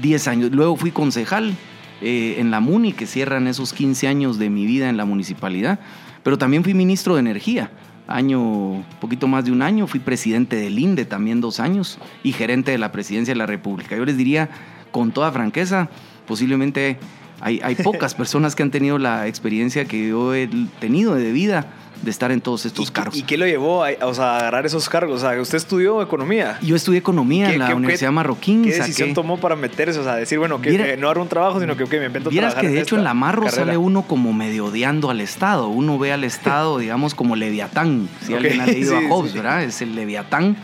10 0.00 0.28
años. 0.28 0.50
Luego 0.52 0.76
fui 0.76 0.92
concejal 0.92 1.56
eh, 2.00 2.36
en 2.38 2.52
la 2.52 2.60
MUNI, 2.60 2.92
que 2.92 3.08
cierran 3.08 3.48
esos 3.48 3.72
15 3.72 4.06
años 4.06 4.38
de 4.38 4.50
mi 4.50 4.66
vida 4.66 4.88
en 4.88 4.96
la 4.96 5.04
municipalidad, 5.04 5.80
pero 6.22 6.38
también 6.38 6.64
fui 6.64 6.74
ministro 6.74 7.14
de 7.14 7.20
Energía. 7.20 7.70
Año, 8.06 8.84
poquito 9.00 9.28
más 9.28 9.44
de 9.44 9.52
un 9.52 9.62
año, 9.62 9.86
fui 9.86 10.00
presidente 10.00 10.56
del 10.56 10.78
INDE 10.78 11.04
también 11.04 11.40
dos 11.40 11.60
años 11.60 11.98
y 12.24 12.32
gerente 12.32 12.72
de 12.72 12.78
la 12.78 12.90
presidencia 12.90 13.32
de 13.32 13.38
la 13.38 13.46
República. 13.46 13.96
Yo 13.96 14.04
les 14.04 14.16
diría 14.16 14.50
con 14.90 15.12
toda 15.12 15.30
franqueza, 15.30 15.88
posiblemente 16.26 16.98
hay, 17.40 17.60
hay 17.62 17.74
pocas 17.76 18.14
personas 18.22 18.54
que 18.54 18.62
han 18.62 18.70
tenido 18.70 18.98
la 18.98 19.26
experiencia 19.26 19.84
que 19.84 20.08
yo 20.08 20.34
he 20.34 20.48
tenido 20.80 21.14
de 21.14 21.32
vida 21.32 21.66
de 22.02 22.10
estar 22.10 22.32
en 22.32 22.40
todos 22.40 22.64
estos 22.64 22.88
¿Y, 22.88 22.92
cargos. 22.92 23.14
¿Y 23.18 23.22
qué 23.24 23.36
lo 23.36 23.46
llevó 23.46 23.84
a, 23.84 23.90
o 24.06 24.14
sea, 24.14 24.24
a 24.36 24.38
agarrar 24.38 24.64
esos 24.64 24.88
cargos? 24.88 25.22
O 25.22 25.28
sea, 25.30 25.38
usted 25.38 25.56
estudió 25.58 26.00
economía. 26.00 26.58
Yo 26.62 26.74
estudié 26.74 26.98
economía 26.98 27.48
¿Qué- 27.48 27.52
en 27.52 27.58
la 27.58 27.66
qué- 27.68 27.74
Universidad 27.74 28.08
qué- 28.08 28.14
Marroquín. 28.14 28.62
¿Qué 28.64 28.70
saqué- 28.70 28.78
decisión 28.86 29.12
tomó 29.12 29.38
para 29.38 29.54
meterse? 29.54 29.98
O 29.98 30.02
sea, 30.04 30.14
decir, 30.16 30.38
bueno, 30.38 30.62
que, 30.62 30.70
Viera- 30.70 30.86
que 30.86 30.96
no 30.96 31.10
haré 31.10 31.20
un 31.20 31.28
trabajo, 31.28 31.60
sino 31.60 31.76
que 31.76 31.84
ok, 31.84 31.92
me 31.92 32.06
invento 32.06 32.30
Vieras 32.30 32.54
que 32.54 32.68
de 32.70 32.80
hecho 32.80 32.96
en 32.96 33.04
la 33.04 33.12
Marro 33.12 33.42
carrera. 33.42 33.64
sale 33.66 33.76
uno 33.76 34.00
como 34.02 34.32
medio 34.32 34.64
odiando 34.66 35.10
al 35.10 35.20
Estado. 35.20 35.68
Uno 35.68 35.98
ve 35.98 36.10
al 36.14 36.24
Estado, 36.64 36.78
digamos, 36.78 37.14
como 37.14 37.36
Leviatán. 37.36 38.08
Si 38.24 38.32
Ok, 38.32 38.38
alguien 38.38 38.60
ha 38.62 38.66
leído 38.66 38.98
sí, 38.98 39.04
a 39.04 39.08
Hobbes, 39.10 39.32
sí. 39.32 39.36
¿verdad? 39.38 39.62
Es 39.64 39.82
el 39.82 39.94
Leviatán. 39.94 40.56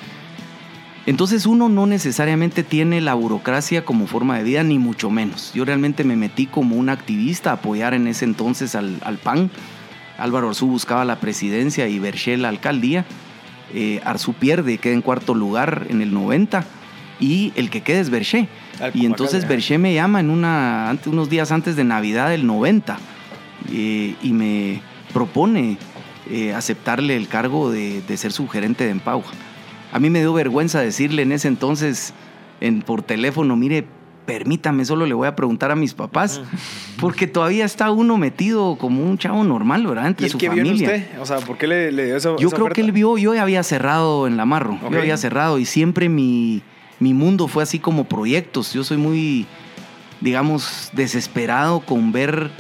Entonces 1.07 1.47
uno 1.47 1.69
no 1.69 1.87
necesariamente 1.87 2.65
tiene 2.65 3.01
la 3.01 3.15
burocracia 3.15 3.85
como 3.85 4.09
forma 4.09 4.39
de 4.39 4.45
vida, 4.45 4.65
ni 4.65 4.79
mucho 4.79 5.09
menos. 5.09 5.53
Yo 5.55 5.65
realmente 5.65 6.03
me 6.03 6.17
metí 6.17 6.47
como 6.47 6.75
un 6.75 6.89
activista 6.89 7.51
a 7.51 7.55
apoyar 7.55 7.95
en 7.95 8.09
ese 8.09 8.25
entonces 8.25 8.75
al, 8.75 8.99
al 9.05 9.19
PAN. 9.19 9.51
Álvaro 10.19 10.49
Arzú 10.49 10.67
buscaba 10.67 11.05
la 11.05 11.21
presidencia 11.21 11.87
y 11.87 12.01
Berchel 12.01 12.43
la 12.43 12.49
alcaldía. 12.49 13.05
Eh, 13.73 14.01
Arzú 14.05 14.35
pierde, 14.35 14.79
queda 14.79 14.95
en 14.95 15.03
cuarto 15.03 15.35
lugar 15.35 15.87
en 15.91 16.03
el 16.03 16.13
90 16.13 16.65
y 17.21 17.53
el 17.57 17.71
que 17.71 17.83
queda 17.83 18.01
es 18.01 18.11
Berché. 18.11 18.49
Y 18.95 19.07
entonces 19.07 19.49
Berché 19.49 19.79
me 19.79 19.95
llama 19.95 20.21
en 20.21 20.31
una, 20.31 20.97
unos 21.07 21.31
días 21.31 21.51
antes 21.53 21.77
de 21.77 21.85
Navidad 21.85 22.31
del 22.31 22.47
90 22.47 22.99
eh, 23.73 24.15
y 24.23 24.33
me 24.33 24.81
propone 25.13 25.79
eh, 26.31 26.53
aceptarle 26.53 27.17
el 27.17 27.29
cargo 27.29 27.71
de, 27.71 28.03
de 28.03 28.17
ser 28.17 28.33
subgerente 28.33 28.85
de 28.85 28.91
Empagua. 28.91 29.31
A 29.97 29.99
mí 29.99 30.11
me 30.11 30.19
dio 30.19 30.35
vergüenza 30.35 30.79
decirle 30.83 31.23
en 31.23 31.33
ese 31.33 31.49
entonces 31.49 32.13
en, 32.61 32.83
por 32.83 33.01
teléfono, 33.01 33.57
mire, 33.57 33.87
permítame, 34.27 34.85
solo 34.85 35.07
le 35.07 35.15
voy 35.15 35.27
a 35.27 35.35
preguntar 35.35 35.71
a 35.71 35.75
mis 35.75 35.95
papás, 35.95 36.43
porque 37.01 37.27
todavía 37.27 37.65
está 37.65 37.91
uno 37.91 38.19
metido 38.19 38.77
como 38.77 39.03
un 39.03 39.17
chavo 39.17 39.43
normal, 39.43 39.87
¿verdad? 39.87 40.05
¿Y 40.05 40.09
Entre 40.09 40.27
él 40.27 40.33
su 40.33 40.37
qué 40.37 40.51
vio 40.51 40.61
en 40.61 40.67
familia. 40.67 40.89
usted? 40.89 41.19
O 41.19 41.25
sea, 41.25 41.39
¿por 41.39 41.57
qué 41.57 41.67
le, 41.67 41.93
le 41.93 42.05
dio 42.05 42.17
eso? 42.19 42.37
Yo 42.37 42.51
creo 42.51 42.69
que 42.69 42.83
él 42.83 42.93
vio, 42.93 43.17
yo 43.17 43.35
ya 43.35 43.41
había 43.41 43.63
cerrado 43.63 44.27
en 44.27 44.37
la 44.37 44.45
Marro, 44.45 44.79
yo 44.91 44.99
había 44.99 45.17
cerrado 45.17 45.59
y 45.59 45.65
siempre 45.65 46.11
mi, 46.11 46.63
mi 47.01 47.15
mundo 47.15 47.49
fue 47.49 47.63
así 47.63 47.79
como 47.79 48.05
proyectos. 48.05 48.75
Yo 48.75 48.85
soy 48.85 48.99
muy, 48.99 49.47
digamos, 50.21 50.91
desesperado 50.93 51.81
con 51.81 52.13
ver 52.13 52.51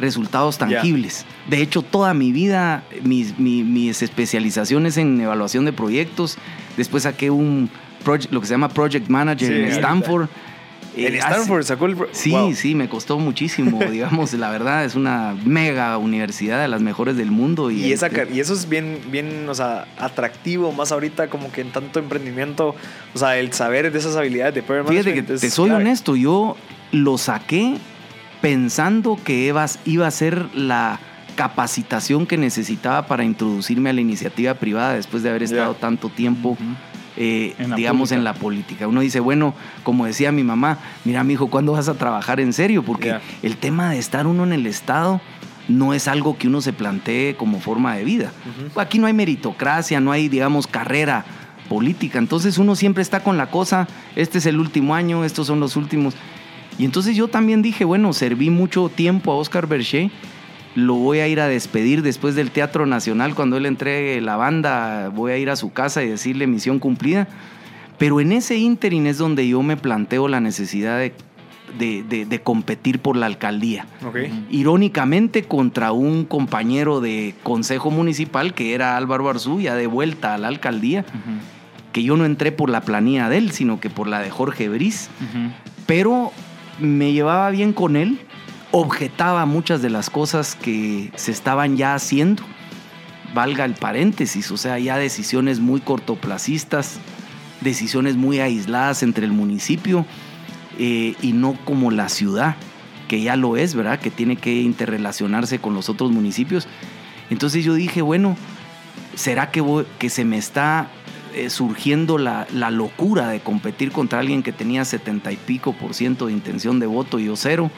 resultados 0.00 0.58
tangibles. 0.58 1.24
De 1.48 1.60
hecho, 1.62 1.82
toda 1.82 2.14
mi 2.14 2.32
vida, 2.32 2.82
mis, 3.04 3.38
mi- 3.38 3.62
mis 3.64 4.02
especializaciones 4.02 4.96
en 4.96 5.20
evaluación 5.20 5.64
de 5.64 5.72
proyectos, 5.72 6.38
después 6.76 7.02
saqué 7.04 7.30
un, 7.30 7.70
proye- 8.04 8.28
lo 8.30 8.40
que 8.40 8.46
se 8.46 8.54
llama 8.54 8.68
Project 8.68 9.08
Manager 9.08 9.48
Sí, 9.48 9.54
en. 9.54 9.64
Stanford. 9.70 10.28
En 10.96 11.14
Eh, 11.14 11.20
hace- 11.20 11.34
Stanford 11.34 11.62
sacó 11.62 11.86
el... 11.86 11.96
Sí, 12.10 12.32
Wow. 12.32 12.52
sí, 12.52 12.74
me 12.74 12.88
costó 12.88 13.16
muchísimo, 13.20 13.78
digamos, 13.90 14.32
la 14.34 14.50
verdad, 14.50 14.84
es 14.84 14.96
una 14.96 15.36
mega 15.44 15.96
universidad 15.98 16.60
de 16.60 16.66
las 16.66 16.80
mejores 16.82 17.16
del 17.16 17.30
mundo. 17.30 17.70
Y, 17.70 17.84
Y, 17.84 17.92
esa, 17.92 18.08
este, 18.08 18.28
y 18.34 18.40
eso 18.40 18.54
es 18.54 18.68
bien, 18.68 18.98
bien, 19.08 19.48
o 19.48 19.54
sea, 19.54 19.86
atractivo, 19.98 20.72
más 20.72 20.90
ahorita 20.90 21.28
como 21.30 21.52
que 21.52 21.60
en 21.60 21.70
tanto 21.70 22.00
emprendimiento, 22.00 22.74
o 23.14 23.18
sea, 23.18 23.38
el 23.38 23.52
saber 23.52 23.92
de 23.92 23.98
esas 23.98 24.16
habilidades 24.16 24.54
de 24.56 24.62
Project 24.64 24.88
Fíjate 24.88 25.14
que 25.14 25.22
te 25.22 25.50
soy 25.50 25.68
clave. 25.68 25.84
honesto, 25.84 26.16
yo 26.16 26.56
lo 26.90 27.18
saqué 27.18 27.76
pensando 28.40 29.18
que 29.22 29.46
iba, 29.46 29.66
iba 29.84 30.06
a 30.06 30.10
ser 30.10 30.48
la 30.54 30.98
capacitación 31.36 32.26
que 32.26 32.36
necesitaba 32.36 33.06
para 33.06 33.24
introducirme 33.24 33.90
a 33.90 33.92
la 33.92 34.00
iniciativa 34.00 34.54
privada 34.54 34.94
después 34.94 35.22
de 35.22 35.30
haber 35.30 35.42
estado 35.42 35.74
tanto 35.74 36.08
tiempo, 36.08 36.56
eh, 37.16 37.54
En 37.58 37.70
la 37.70 37.76
digamos, 37.76 38.12
en 38.12 38.24
la 38.24 38.34
política. 38.34 38.86
Uno 38.86 39.00
dice, 39.00 39.20
bueno, 39.20 39.54
como 39.82 40.06
decía 40.06 40.32
mi 40.32 40.44
mamá, 40.44 40.78
mira, 41.04 41.24
mi 41.24 41.34
hijo, 41.34 41.48
¿cuándo 41.48 41.72
vas 41.72 41.88
a 41.88 41.94
trabajar 41.94 42.40
en 42.40 42.52
serio? 42.52 42.82
Porque 42.82 43.16
el 43.42 43.56
tema 43.56 43.90
de 43.90 43.98
estar 43.98 44.26
uno 44.26 44.44
en 44.44 44.52
el 44.52 44.66
Estado 44.66 45.20
no 45.68 45.94
es 45.94 46.08
algo 46.08 46.36
que 46.36 46.48
uno 46.48 46.60
se 46.60 46.72
plantee 46.72 47.36
como 47.36 47.60
forma 47.60 47.94
de 47.94 48.04
vida. 48.04 48.32
Aquí 48.76 48.98
no 48.98 49.06
hay 49.06 49.12
meritocracia, 49.12 50.00
no 50.00 50.12
hay, 50.12 50.28
digamos, 50.28 50.66
carrera 50.66 51.24
política. 51.68 52.18
Entonces 52.18 52.58
uno 52.58 52.74
siempre 52.74 53.02
está 53.02 53.22
con 53.22 53.38
la 53.38 53.50
cosa, 53.50 53.86
este 54.16 54.38
es 54.38 54.46
el 54.46 54.58
último 54.58 54.94
año, 54.94 55.24
estos 55.24 55.46
son 55.46 55.60
los 55.60 55.76
últimos. 55.76 56.14
Y 56.80 56.84
entonces 56.86 57.14
yo 57.14 57.28
también 57.28 57.60
dije, 57.62 57.84
bueno, 57.84 58.12
serví 58.12 58.48
mucho 58.48 58.88
tiempo 58.88 59.32
a 59.32 59.36
Oscar 59.36 59.66
Berché, 59.66 60.10
lo 60.74 60.94
voy 60.94 61.18
a 61.18 61.28
ir 61.28 61.40
a 61.40 61.46
despedir 61.48 62.00
después 62.02 62.34
del 62.34 62.50
Teatro 62.50 62.86
Nacional, 62.86 63.34
cuando 63.34 63.56
él 63.58 63.66
entregue 63.66 64.20
la 64.20 64.36
banda, 64.36 65.10
voy 65.14 65.32
a 65.32 65.36
ir 65.36 65.50
a 65.50 65.56
su 65.56 65.72
casa 65.72 66.02
y 66.02 66.08
decirle 66.08 66.46
misión 66.46 66.78
cumplida. 66.78 67.28
Pero 67.98 68.20
en 68.20 68.32
ese 68.32 68.56
ínterin 68.56 69.06
es 69.06 69.18
donde 69.18 69.46
yo 69.46 69.62
me 69.62 69.76
planteo 69.76 70.26
la 70.28 70.40
necesidad 70.40 70.98
de, 70.98 71.12
de- 71.78 72.02
de- 72.02 72.24
de 72.24 72.40
competir 72.40 72.98
por 73.00 73.16
la 73.16 73.26
alcaldía. 73.26 73.86
Irónicamente 74.50 75.42
contra 75.42 75.92
un 75.92 76.24
compañero 76.24 77.00
de 77.02 77.34
consejo 77.42 77.90
municipal 77.90 78.54
que 78.54 78.72
era 78.74 78.96
Álvaro 78.96 79.28
Arzú, 79.28 79.60
ya 79.60 79.74
de 79.74 79.86
vuelta 79.86 80.34
a 80.34 80.38
la 80.38 80.48
alcaldía, 80.48 81.04
que 81.92 82.02
yo 82.04 82.16
no 82.16 82.24
entré 82.24 82.52
por 82.52 82.70
la 82.70 82.80
planilla 82.82 83.28
de 83.28 83.36
él, 83.38 83.50
sino 83.50 83.80
que 83.80 83.90
por 83.90 84.06
la 84.06 84.20
de 84.20 84.30
Jorge 84.30 84.68
Briz, 84.68 85.10
pero 85.86 86.32
me 86.80 87.12
llevaba 87.12 87.50
bien 87.50 87.72
con 87.72 87.96
él, 87.96 88.18
objetaba 88.72 89.46
muchas 89.46 89.82
de 89.82 89.90
las 89.90 90.10
cosas 90.10 90.54
que 90.54 91.10
se 91.16 91.32
estaban 91.32 91.76
ya 91.76 91.94
haciendo, 91.94 92.42
valga 93.34 93.64
el 93.64 93.74
paréntesis, 93.74 94.50
o 94.50 94.56
sea, 94.56 94.78
ya 94.78 94.96
decisiones 94.96 95.60
muy 95.60 95.80
cortoplacistas, 95.80 96.98
decisiones 97.60 98.16
muy 98.16 98.40
aisladas 98.40 99.02
entre 99.02 99.26
el 99.26 99.32
municipio 99.32 100.06
eh, 100.78 101.14
y 101.20 101.32
no 101.32 101.54
como 101.64 101.90
la 101.90 102.08
ciudad, 102.08 102.56
que 103.08 103.20
ya 103.20 103.36
lo 103.36 103.56
es, 103.56 103.74
¿verdad? 103.74 103.98
Que 104.00 104.10
tiene 104.10 104.36
que 104.36 104.60
interrelacionarse 104.62 105.58
con 105.58 105.74
los 105.74 105.88
otros 105.88 106.10
municipios. 106.12 106.66
Entonces 107.28 107.64
yo 107.64 107.74
dije, 107.74 108.02
bueno, 108.02 108.36
¿será 109.14 109.50
que, 109.50 109.60
voy- 109.60 109.86
que 109.98 110.10
se 110.10 110.24
me 110.24 110.38
está 110.38 110.88
eh, 111.34 111.50
surgiendo 111.50 112.18
la, 112.18 112.46
la 112.52 112.70
locura 112.70 113.28
de 113.28 113.40
competir 113.40 113.92
contra 113.92 114.20
alguien 114.20 114.42
que 114.42 114.52
tenía 114.52 114.84
setenta 114.84 115.32
y 115.32 115.36
pico 115.36 115.72
por 115.72 115.94
ciento 115.94 116.26
de 116.26 116.32
intención 116.32 116.80
de 116.80 116.86
voto 116.86 117.18
y 117.18 117.26
yo 117.26 117.36
cero. 117.36 117.70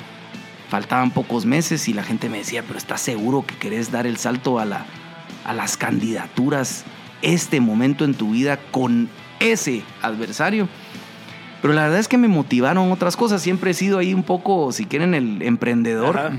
Faltaban 0.69 1.11
pocos 1.11 1.45
meses 1.45 1.89
y 1.89 1.93
la 1.93 2.03
gente 2.03 2.29
me 2.29 2.39
decía, 2.39 2.63
pero 2.67 2.79
¿estás 2.79 3.01
seguro 3.03 3.45
que 3.47 3.57
querés 3.57 3.93
dar 3.93 4.07
el 4.07 4.17
salto 4.17 4.59
a, 4.59 4.65
la, 4.65 4.87
a 5.45 5.53
las 5.53 5.77
candidaturas 5.77 6.85
este 7.21 7.61
momento 7.61 8.05
en 8.05 8.15
tu 8.15 8.31
vida 8.31 8.59
con 8.71 9.11
ese 9.39 9.83
adversario? 10.01 10.69
Pero 11.61 11.75
la 11.75 11.83
verdad 11.83 12.01
es 12.01 12.09
que 12.09 12.19
me 12.19 12.27
motivaron 12.29 12.91
otras 12.91 13.17
cosas. 13.17 13.43
Siempre 13.43 13.71
he 13.71 13.75
sido 13.75 13.99
ahí 13.99 14.15
un 14.15 14.23
poco, 14.23 14.73
si 14.73 14.87
quieren, 14.87 15.15
el 15.15 15.43
emprendedor, 15.43 16.19
Ajá. 16.19 16.33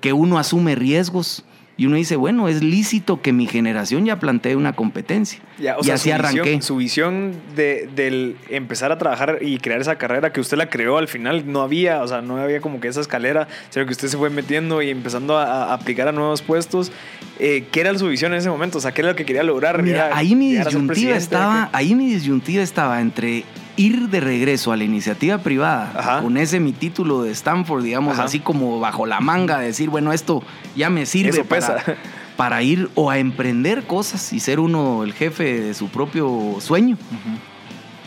que 0.00 0.12
uno 0.12 0.38
asume 0.38 0.74
riesgos. 0.74 1.44
Y 1.76 1.86
uno 1.86 1.96
dice, 1.96 2.14
bueno, 2.14 2.48
es 2.48 2.62
lícito 2.62 3.20
que 3.20 3.32
mi 3.32 3.46
generación 3.46 4.04
ya 4.04 4.20
plantee 4.20 4.54
una 4.54 4.74
competencia. 4.74 5.40
Ya, 5.58 5.76
o 5.76 5.80
y 5.80 5.84
sea, 5.84 5.94
así 5.94 6.08
su 6.10 6.14
arranqué. 6.14 6.42
Visión, 6.42 6.62
su 6.62 6.76
visión 6.76 7.32
de, 7.56 7.88
del 7.96 8.36
empezar 8.48 8.92
a 8.92 8.98
trabajar 8.98 9.38
y 9.40 9.58
crear 9.58 9.80
esa 9.80 9.96
carrera 9.96 10.32
que 10.32 10.40
usted 10.40 10.56
la 10.56 10.70
creó 10.70 10.98
al 10.98 11.08
final, 11.08 11.50
no 11.50 11.62
había, 11.62 12.02
o 12.02 12.06
sea, 12.06 12.22
no 12.22 12.36
había 12.36 12.60
como 12.60 12.80
que 12.80 12.86
esa 12.86 13.00
escalera, 13.00 13.48
sino 13.70 13.86
que 13.86 13.92
usted 13.92 14.06
se 14.06 14.16
fue 14.16 14.30
metiendo 14.30 14.82
y 14.82 14.90
empezando 14.90 15.36
a, 15.36 15.64
a 15.64 15.74
aplicar 15.74 16.06
a 16.06 16.12
nuevos 16.12 16.42
puestos. 16.42 16.92
Eh, 17.40 17.64
¿Qué 17.72 17.80
era 17.80 17.98
su 17.98 18.06
visión 18.08 18.32
en 18.32 18.38
ese 18.38 18.48
momento? 18.48 18.78
O 18.78 18.80
sea, 18.80 18.92
¿qué 18.92 19.00
era 19.00 19.10
lo 19.10 19.16
que 19.16 19.24
quería 19.24 19.42
lograr? 19.42 19.82
Mira, 19.82 20.06
¿Era 20.06 20.16
ahí 20.16 20.36
mi 20.36 20.54
disyuntiva 20.54 21.16
estaba, 21.16 21.70
ahí 21.72 21.96
mi 21.96 22.06
disyuntiva 22.06 22.62
estaba 22.62 23.00
entre 23.00 23.44
ir 23.76 24.08
de 24.08 24.20
regreso 24.20 24.72
a 24.72 24.76
la 24.76 24.84
iniciativa 24.84 25.38
privada 25.38 25.92
Ajá. 25.96 26.20
con 26.22 26.36
ese 26.36 26.60
mi 26.60 26.72
título 26.72 27.22
de 27.22 27.32
Stanford, 27.32 27.82
digamos, 27.82 28.14
Ajá. 28.14 28.24
así 28.24 28.40
como 28.40 28.78
bajo 28.80 29.06
la 29.06 29.20
manga, 29.20 29.58
de 29.58 29.66
decir, 29.66 29.90
bueno, 29.90 30.12
esto 30.12 30.42
ya 30.76 30.90
me 30.90 31.06
sirve 31.06 31.30
Eso 31.30 31.44
para, 31.44 31.76
pesa. 31.76 31.96
para 32.36 32.62
ir 32.62 32.88
o 32.94 33.10
a 33.10 33.18
emprender 33.18 33.84
cosas 33.86 34.32
y 34.32 34.40
ser 34.40 34.60
uno 34.60 35.02
el 35.04 35.12
jefe 35.12 35.60
de 35.60 35.74
su 35.74 35.88
propio 35.88 36.56
sueño, 36.60 36.96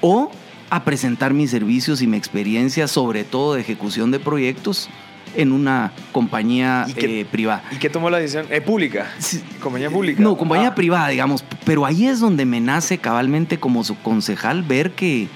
o 0.01 0.32
a 0.70 0.84
presentar 0.84 1.34
mis 1.34 1.51
servicios 1.51 2.01
y 2.01 2.07
mi 2.07 2.18
experiencia, 2.18 2.88
sobre 2.88 3.24
todo 3.24 3.53
de 3.55 3.61
ejecución 3.61 4.11
de 4.11 4.20
proyectos, 4.20 4.89
en 5.36 5.51
una 5.51 5.91
compañía 6.13 6.86
¿Y 6.88 6.93
qué- 6.93 7.22
eh, 7.22 7.26
privada. 7.26 7.63
¿Y 7.72 7.76
qué 7.76 7.89
tomó 7.89 8.09
la 8.09 8.18
decisión? 8.18 8.47
Eh, 8.49 8.61
pública. 8.61 9.07
Sí. 9.20 9.41
Compañía 9.61 9.89
pública. 9.89 10.22
No, 10.22 10.36
compañía 10.38 10.70
Ah, 10.70 10.76
privada, 10.76 11.09
digamos. 11.09 11.43
Pero 11.65 11.86
ahí 11.86 12.07
es 12.07 12.20
donde 12.20 12.45
me 12.45 12.59
nace 12.59 12.97
cabalmente 12.97 13.59
como 13.59 13.84
su 13.84 13.97
concejal 13.99 14.63
ver 14.63 14.91
que, 14.91 15.28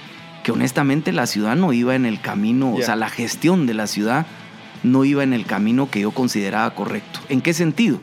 que 0.42 0.52
honestamente 0.52 1.12
la 1.12 1.26
ciudad 1.26 1.56
no 1.56 1.72
iba 1.72 1.94
en 1.94 2.06
el 2.06 2.20
camino, 2.20 2.74
o 2.74 2.82
sea, 2.82 2.96
la 2.96 3.08
gestión 3.08 3.66
de 3.66 3.74
la 3.74 3.86
ciudad 3.86 4.26
no 4.82 5.04
iba 5.04 5.22
en 5.22 5.32
el 5.32 5.46
camino 5.46 5.90
que 5.90 6.00
yo 6.00 6.10
consideraba 6.10 6.74
correcto. 6.74 7.20
¿En 7.28 7.40
qué 7.40 7.54
sentido? 7.54 8.00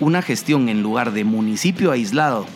Una 0.00 0.22
gestión 0.22 0.68
en 0.68 0.82
lugar 0.82 1.12
de 1.12 1.24
municipio 1.24 1.92
aislado 1.92 2.46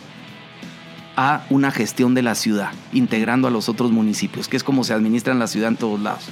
a 1.15 1.45
una 1.49 1.71
gestión 1.71 2.13
de 2.15 2.23
la 2.23 2.35
ciudad, 2.35 2.71
integrando 2.91 3.47
a 3.47 3.51
los 3.51 3.69
otros 3.69 3.91
municipios, 3.91 4.47
que 4.47 4.57
es 4.57 4.63
como 4.63 4.83
se 4.83 4.93
administra 4.93 5.33
en 5.33 5.39
la 5.39 5.47
ciudad 5.47 5.69
en 5.69 5.77
todos 5.77 5.99
lados. 5.99 6.29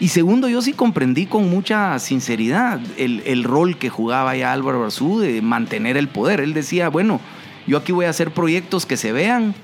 Y 0.00 0.08
segundo, 0.08 0.48
yo 0.48 0.62
sí 0.62 0.74
comprendí 0.74 1.26
con 1.26 1.50
mucha 1.50 1.98
sinceridad 1.98 2.80
el, 2.96 3.22
el 3.26 3.44
rol 3.44 3.78
que 3.78 3.88
jugaba 3.88 4.36
ya 4.36 4.52
Álvaro 4.52 4.84
Arzú 4.84 5.18
de 5.18 5.42
mantener 5.42 5.96
el 5.96 6.08
poder. 6.08 6.40
Él 6.40 6.54
decía, 6.54 6.88
bueno, 6.88 7.20
yo 7.66 7.78
aquí 7.78 7.92
voy 7.92 8.06
a 8.06 8.10
hacer 8.10 8.30
proyectos 8.32 8.86
que 8.86 8.96
se 8.96 9.12
vean, 9.12 9.54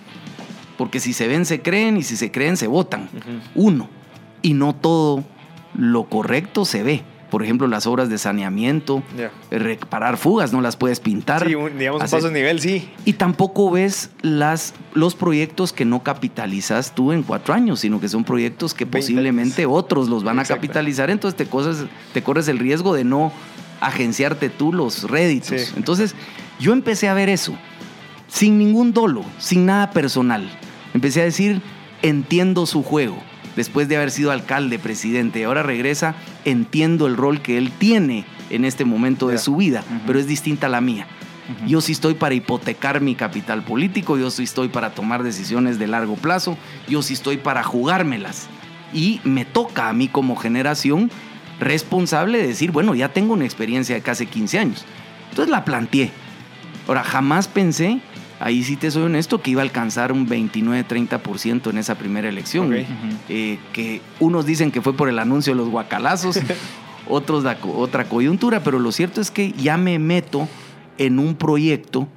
porque 0.77 1.01
si 1.01 1.12
se 1.12 1.29
ven 1.29 1.45
se 1.45 1.61
creen 1.62 1.97
y 1.97 2.03
si 2.03 2.16
se 2.16 2.31
creen 2.31 2.57
se 2.57 2.66
votan. 2.66 3.09
Uno, 3.55 3.89
y 4.43 4.55
no 4.55 4.75
todo 4.75 5.25
lo 5.77 6.05
correcto 6.05 6.64
se 6.64 6.83
ve. 6.83 7.03
Por 7.31 7.43
ejemplo, 7.43 7.66
las 7.66 7.85
obras 7.89 8.09
de 8.09 8.16
saneamiento, 8.18 9.03
Ya. 9.18 9.33
reparar 9.51 10.18
fugas, 10.18 10.53
no 10.53 10.61
las 10.61 10.77
puedes 10.77 11.01
pintar. 11.01 11.45
Sí, 11.45 11.57
un- 11.57 11.77
digamos 11.77 12.01
un 12.01 12.05
hacer- 12.05 12.18
paso 12.18 12.29
de 12.29 12.35
nivel, 12.35 12.61
sí. 12.61 12.89
y 13.05 13.14
tampoco 13.14 13.72
ves 13.72 14.11
las, 14.22 14.72
los 14.93 15.16
proyectos 15.16 15.72
que 15.72 15.85
no 15.85 16.05
capitalizas 16.05 16.95
tú 16.95 17.11
en 17.11 17.25
cuatro 17.25 17.53
años, 17.53 17.81
sino 17.81 17.99
que 18.01 18.09
son 18.09 18.22
proyectos 18.22 18.72
que 18.72 18.85
20 18.85 18.99
posiblemente 18.99 19.66
otros 19.66 20.09
los 20.09 20.22
van 20.22 20.39
a 20.39 20.45
capitalizar, 20.45 21.11
entonces 21.11 21.37
te, 21.37 21.47
cosas, 21.47 21.87
te 22.12 22.22
corres 22.22 22.47
el 22.47 22.61
riesgo 22.61 22.95
de 22.95 23.03
no 23.03 23.33
agenciarte 23.81 24.49
tú 24.49 24.72
los 24.72 25.11
réditos. 25.11 25.61
Sí. 25.61 25.72
Entonces 25.77 26.14
yo 26.61 26.72
empecé 26.72 27.09
a 27.09 27.14
ver 27.14 27.29
eso, 27.31 27.55
sin 28.29 28.59
ningún 28.59 28.93
dolo, 28.93 29.25
sin 29.39 29.66
nada 29.66 29.91
personal. 29.91 30.49
Empecé 30.95 31.21
a 31.21 31.25
decir, 31.25 31.61
entiendo 32.03 32.67
su 32.67 32.83
juego. 32.83 33.19
Después 33.57 33.89
de 33.89 33.97
haber 33.97 34.11
sido 34.11 34.31
alcalde, 34.31 34.79
presidente, 34.79 35.41
y 35.41 35.43
ahora 35.43 35.63
regresa, 35.63 36.15
entiendo 36.45 37.07
el 37.07 37.17
rol 37.17 37.41
que 37.41 37.59
él 37.59 37.71
tiene 37.71 38.25
en 38.51 38.65
este 38.65 38.85
momento 38.85 39.29
de 39.29 39.39
su 39.39 39.57
vida, 39.57 39.85
pero 40.07 40.19
es 40.19 40.27
distinta 40.27 40.67
a 40.67 40.71
la 40.71 40.81
mía. 40.81 41.07
Yo 41.67 41.81
sí 41.81 41.93
estoy 41.93 42.15
para 42.15 42.35
hipotecar 42.35 43.01
mi 43.01 43.15
capital 43.15 43.63
político, 43.65 44.17
yo 44.17 44.31
sí 44.31 44.45
estoy 44.45 44.69
para 44.69 44.95
tomar 44.95 45.23
decisiones 45.23 45.79
de 45.79 45.87
largo 45.87 46.15
plazo, 46.17 46.57
yo 46.89 47.03
sí 47.03 47.15
estoy 47.15 47.37
para 47.37 47.63
jugármelas. 47.63 48.49
Y 48.93 49.21
me 49.25 49.45
toca 49.45 49.89
a 49.89 49.93
mí 49.93 50.09
como 50.09 50.37
generación 50.37 51.11
responsable 51.61 52.39
de 52.39 52.47
decir, 52.47 52.71
bueno, 52.71 52.95
ya 52.95 53.13
tengo 53.13 53.35
una 53.35 53.45
experiencia 53.45 53.95
de 53.95 54.03
casi 54.03 54.27
15 54.27 54.59
años. 54.59 54.85
Entonces 55.31 55.51
la 55.51 55.65
planteé. 55.65 56.11
Ahora, 56.87 57.03
jamás 57.03 57.49
pensé, 57.49 58.01
ahí 58.41 58.62
sí 58.64 58.76
te 58.76 58.91
soy 58.91 59.03
honesto, 59.05 59.41
que 59.43 59.51
iba 59.51 59.61
a 59.62 59.64
alcanzar 59.64 60.12
un 60.12 60.26
29-30% 60.28 61.70
en 61.70 61.78
esa 61.78 61.95
primera 61.97 62.28
elección. 62.28 62.74
Eh, 63.28 63.59
que 63.72 64.01
unos 64.20 64.47
dicen 64.47 64.70
que 64.70 64.80
fue 64.82 64.95
por 64.97 65.09
el 65.09 65.18
anuncio 65.18 65.53
de 65.53 65.59
los 65.59 65.68
guacalazos, 65.68 66.39
otros 67.09 67.43
da 67.43 67.59
otra 67.76 68.05
coyuntura, 68.09 68.61
pero 68.62 68.78
lo 68.78 68.93
cierto 68.93 69.20
es 69.20 69.30
que 69.30 69.53
ya 69.53 69.76
me 69.76 69.99
meto 69.99 70.49
en 70.99 71.18
un 71.18 71.35
proyecto 71.35 72.09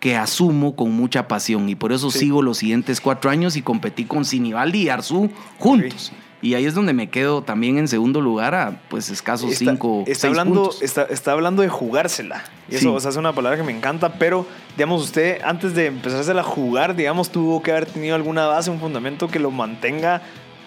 que 0.00 0.16
asumo 0.16 0.74
con 0.74 0.90
mucha 0.92 1.28
pasión 1.28 1.68
y 1.68 1.76
por 1.76 1.92
eso 1.92 2.10
Sí. 2.10 2.20
sigo 2.20 2.42
los 2.42 2.58
siguientes 2.58 3.00
cuatro 3.00 3.30
años 3.30 3.56
y 3.56 3.62
competí 3.62 4.04
con 4.04 4.24
Sinibaldi 4.24 4.82
y 4.82 4.88
Arzú 4.88 5.30
juntos. 5.58 6.12
Y 6.42 6.54
ahí 6.54 6.66
es 6.66 6.74
donde 6.74 6.92
me 6.92 7.08
quedo 7.08 7.42
también 7.42 7.78
en 7.78 7.86
segundo 7.86 8.20
lugar 8.20 8.54
a 8.56 8.80
pues 8.90 9.08
escasos 9.10 9.52
Está- 9.52 9.70
cinco, 9.70 10.00
está, 10.06 10.20
seis 10.22 10.24
hablando, 10.32 10.62
puntos. 10.64 10.82
está, 10.82 11.02
está 11.04 11.32
hablando 11.32 11.62
de 11.62 11.68
jugársela. 11.68 12.42
Y 12.68 12.74
eso 12.74 12.80
Sí. 12.82 12.86
o 12.88 13.00
sea, 13.00 13.10
es 13.12 13.16
una 13.16 13.32
palabra 13.32 13.56
que 13.56 13.62
me 13.64 13.70
encanta, 13.70 14.14
pero, 14.14 14.44
digamos, 14.76 15.02
usted 15.04 15.40
antes 15.44 15.74
de 15.74 15.86
empezársela 15.86 16.40
a 16.40 16.44
jugar, 16.44 16.96
digamos, 16.96 17.30
tuvo 17.30 17.62
que 17.62 17.70
haber 17.70 17.86
tenido 17.86 18.16
alguna 18.16 18.46
base, 18.46 18.70
un 18.70 18.80
fundamento 18.80 19.28
que 19.28 19.38
lo 19.38 19.52
mantenga 19.52 20.20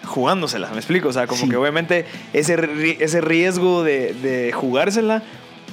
jugándosela. 0.04 0.70
¿Me 0.70 0.76
explico? 0.76 1.08
O 1.08 1.12
sea, 1.12 1.26
como 1.26 1.42
Sí. 1.42 1.48
que 1.50 1.56
obviamente 1.56 2.06
ese, 2.32 2.56
ese 3.00 3.20
riesgo 3.20 3.82
de, 3.82 4.14
de 4.14 4.52
jugársela, 4.52 5.22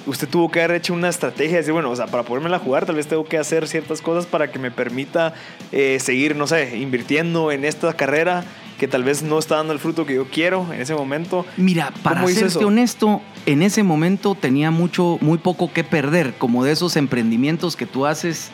usted 0.05 0.27
tuvo 0.27 0.51
que 0.51 0.61
haber 0.61 0.77
hecho 0.77 0.93
una 0.93 1.07
estrategia 1.07 1.51
de 1.53 1.57
decir, 1.59 1.71
bueno, 1.73 1.89
o 1.91 1.95
sea, 1.95 2.07
para 2.07 2.23
podérmela 2.23 2.59
jugar, 2.59 2.85
tal 2.85 2.95
vez 2.95 3.07
tengo 3.07 3.23
que 3.25 3.37
hacer 3.37 3.67
ciertas 3.69 4.01
cosas 4.01 4.25
para 4.25 4.51
que 4.51 4.59
me 4.59 4.69
permita 4.71 5.33
eh, 5.71 5.97
seguir, 6.01 6.35
no 6.35 6.45
sé, 6.47 6.75
invirtiendo 6.77 7.51
en 7.53 7.63
esta 7.63 7.93
carrera 7.93 8.43
que 8.83 8.89
tal 8.89 9.05
vez 9.05 9.23
no 9.23 9.39
está 9.39 9.55
dando 9.55 9.71
el 9.71 9.79
fruto 9.79 10.05
que 10.05 10.15
yo 10.15 10.25
quiero 10.25 10.67
en 10.73 10.81
ese 10.81 10.93
momento. 10.93 11.45
Mira, 11.55 11.93
para 12.03 12.17
¿Cómo 12.17 12.29
hizo 12.29 12.41
serte 12.41 12.59
eso? 12.59 12.67
honesto, 12.67 13.21
en 13.45 13.61
ese 13.61 13.81
momento 13.81 14.35
tenía 14.35 14.71
mucho, 14.71 15.17
muy 15.21 15.37
poco 15.37 15.71
que 15.71 15.85
perder, 15.85 16.33
como 16.33 16.65
de 16.65 16.73
esos 16.73 16.97
emprendimientos 16.97 17.77
que 17.77 17.85
tú 17.85 18.05
haces 18.05 18.51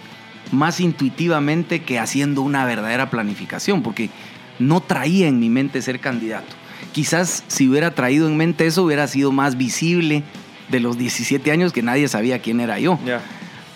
más 0.52 0.82
intuitivamente 0.82 1.82
que 1.82 1.98
haciendo 1.98 2.44
una 2.44 2.64
verdadera 2.64 3.10
planificación, 3.10 3.82
porque 3.82 4.12
no 4.60 4.82
traía 4.82 5.28
en 5.28 5.40
mi 5.40 5.50
mente 5.50 5.82
ser 5.82 6.00
candidato. 6.00 6.56
Quizás 6.92 7.44
si 7.48 7.68
hubiera 7.68 7.96
traído 7.96 8.28
en 8.28 8.38
mente 8.38 8.68
eso 8.68 8.84
hubiera 8.84 9.08
sido 9.08 9.32
más 9.32 9.58
visible 9.58 10.22
de 10.70 10.80
los 10.80 10.96
17 11.00 11.52
años 11.52 11.74
que 11.74 11.82
nadie 11.82 12.08
sabía 12.08 12.38
quién 12.38 12.60
era 12.60 12.78
yo. 12.78 13.00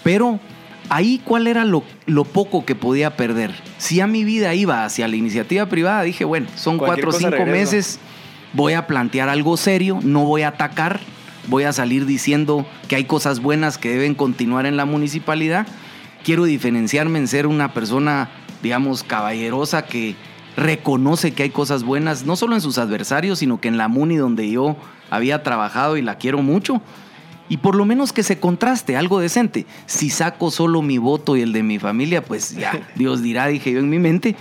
Pero 0.03 0.39
ahí 0.93 1.19
cuál 1.23 1.47
era 1.47 1.65
lo, 1.65 1.83
lo 2.05 2.23
poco 2.23 2.65
que 2.65 2.75
podía 2.75 3.17
perder. 3.17 3.51
Si 3.79 3.99
a 3.99 4.05
mi 4.05 4.23
vida 4.23 4.53
iba 4.53 4.85
hacia 4.85 5.07
la 5.07 5.15
iniciativa 5.15 5.65
privada, 5.65 6.03
dije, 6.03 6.23
bueno, 6.23 6.47
son 6.55 6.77
Cualquier 6.77 7.05
cuatro 7.05 7.17
o 7.17 7.19
cinco 7.19 7.43
regreso. 7.43 7.51
meses, 7.51 7.99
voy 8.53 8.73
a 8.73 8.85
plantear 8.85 9.27
algo 9.27 9.57
serio, 9.57 9.99
no 10.03 10.25
voy 10.25 10.43
a 10.43 10.49
atacar, 10.49 10.99
voy 11.47 11.63
a 11.63 11.73
salir 11.73 12.05
diciendo 12.05 12.67
que 12.87 12.95
hay 12.95 13.05
cosas 13.05 13.39
buenas 13.39 13.79
que 13.79 13.89
deben 13.89 14.13
continuar 14.13 14.67
en 14.67 14.77
la 14.77 14.85
municipalidad. 14.85 15.65
Quiero 16.23 16.43
diferenciarme 16.43 17.17
en 17.17 17.27
ser 17.27 17.47
una 17.47 17.73
persona, 17.73 18.29
digamos, 18.61 19.03
caballerosa 19.03 19.85
que 19.85 20.15
reconoce 20.55 21.31
que 21.31 21.41
hay 21.41 21.49
cosas 21.49 21.83
buenas, 21.83 22.23
no 22.25 22.35
solo 22.35 22.53
en 22.53 22.61
sus 22.61 22.77
adversarios, 22.77 23.39
sino 23.39 23.59
que 23.59 23.67
en 23.67 23.77
la 23.77 23.87
MUNI 23.87 24.17
donde 24.17 24.49
yo 24.49 24.77
había 25.09 25.41
trabajado 25.41 25.97
y 25.97 26.03
la 26.03 26.19
quiero 26.19 26.43
mucho. 26.43 26.81
Y 27.49 27.57
por 27.57 27.75
lo 27.75 27.85
menos 27.85 28.13
que 28.13 28.23
se 28.23 28.39
contraste, 28.39 28.95
algo 28.95 29.19
decente. 29.19 29.65
Si 29.85 30.09
saco 30.09 30.49
solo 30.49 30.81
mi 30.81 30.97
voto 30.97 31.35
y 31.35 31.41
el 31.41 31.51
de 31.53 31.61
mi 31.63 31.77
familia, 31.79 32.23
pues 32.23 32.55
ya, 32.55 32.87
Dios 32.95 33.21
dirá, 33.21 33.47
dije 33.47 33.71
yo 33.71 33.79
en 33.79 33.89
mi 33.89 33.99
mente. 33.99 34.35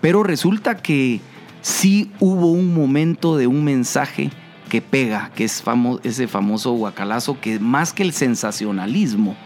Pero 0.00 0.22
resulta 0.22 0.76
que 0.76 1.20
sí 1.60 2.10
hubo 2.18 2.50
un 2.50 2.74
momento 2.74 3.36
de 3.36 3.46
un 3.46 3.62
mensaje 3.64 4.30
que 4.68 4.82
pega, 4.82 5.30
que 5.34 5.44
es 5.44 5.64
famo- 5.64 6.00
ese 6.02 6.26
famoso 6.28 6.72
guacalazo, 6.72 7.38
que 7.40 7.60
más 7.60 7.92
que 7.92 8.02
el 8.02 8.12
sensacionalismo, 8.12 9.36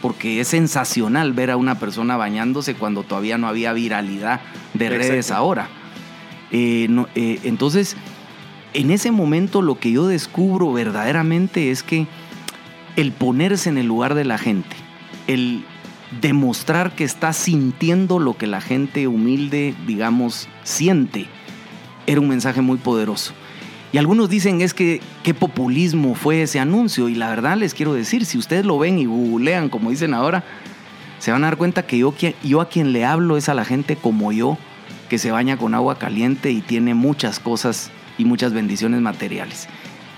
porque 0.00 0.40
es 0.40 0.48
sensacional 0.48 1.32
ver 1.32 1.50
a 1.52 1.56
una 1.56 1.78
persona 1.78 2.16
bañándose 2.16 2.74
cuando 2.74 3.04
todavía 3.04 3.38
no 3.38 3.46
había 3.46 3.72
viralidad 3.72 4.40
de 4.74 4.86
Exacto. 4.86 5.08
redes 5.08 5.30
ahora. 5.30 5.68
Eh, 6.50 6.86
no- 6.90 7.06
eh, 7.14 7.38
entonces, 7.44 7.96
en 8.74 8.90
ese 8.90 9.10
momento 9.12 9.62
lo 9.62 9.78
que 9.78 9.92
yo 9.92 10.06
descubro 10.08 10.72
verdaderamente 10.72 11.70
es 11.70 11.82
que 11.82 12.06
el 12.96 13.12
ponerse 13.12 13.68
en 13.68 13.78
el 13.78 13.86
lugar 13.86 14.14
de 14.14 14.24
la 14.24 14.38
gente, 14.38 14.76
el 15.26 15.64
demostrar 16.20 16.94
que 16.94 17.04
estás 17.04 17.36
sintiendo 17.36 18.18
lo 18.18 18.36
que 18.36 18.46
la 18.46 18.60
gente 18.60 19.08
humilde, 19.08 19.74
digamos, 19.86 20.48
siente, 20.62 21.26
era 22.06 22.20
un 22.20 22.28
mensaje 22.28 22.60
muy 22.60 22.78
poderoso. 22.78 23.32
Y 23.92 23.98
algunos 23.98 24.30
dicen 24.30 24.62
es 24.62 24.72
que 24.72 25.00
qué 25.22 25.34
populismo 25.34 26.14
fue 26.14 26.42
ese 26.42 26.58
anuncio. 26.58 27.08
Y 27.08 27.14
la 27.14 27.28
verdad 27.28 27.58
les 27.58 27.74
quiero 27.74 27.92
decir, 27.92 28.24
si 28.24 28.38
ustedes 28.38 28.64
lo 28.64 28.78
ven 28.78 28.98
y 28.98 29.04
googlean, 29.04 29.68
como 29.68 29.90
dicen 29.90 30.14
ahora, 30.14 30.44
se 31.18 31.30
van 31.30 31.44
a 31.44 31.48
dar 31.48 31.58
cuenta 31.58 31.86
que 31.86 31.98
yo, 31.98 32.14
yo 32.42 32.60
a 32.62 32.68
quien 32.68 32.92
le 32.92 33.04
hablo 33.04 33.36
es 33.36 33.48
a 33.50 33.54
la 33.54 33.66
gente 33.66 33.96
como 33.96 34.32
yo, 34.32 34.56
que 35.10 35.18
se 35.18 35.30
baña 35.30 35.58
con 35.58 35.74
agua 35.74 35.98
caliente 35.98 36.50
y 36.50 36.62
tiene 36.62 36.94
muchas 36.94 37.38
cosas 37.38 37.90
y 38.16 38.24
muchas 38.24 38.54
bendiciones 38.54 39.02
materiales. 39.02 39.68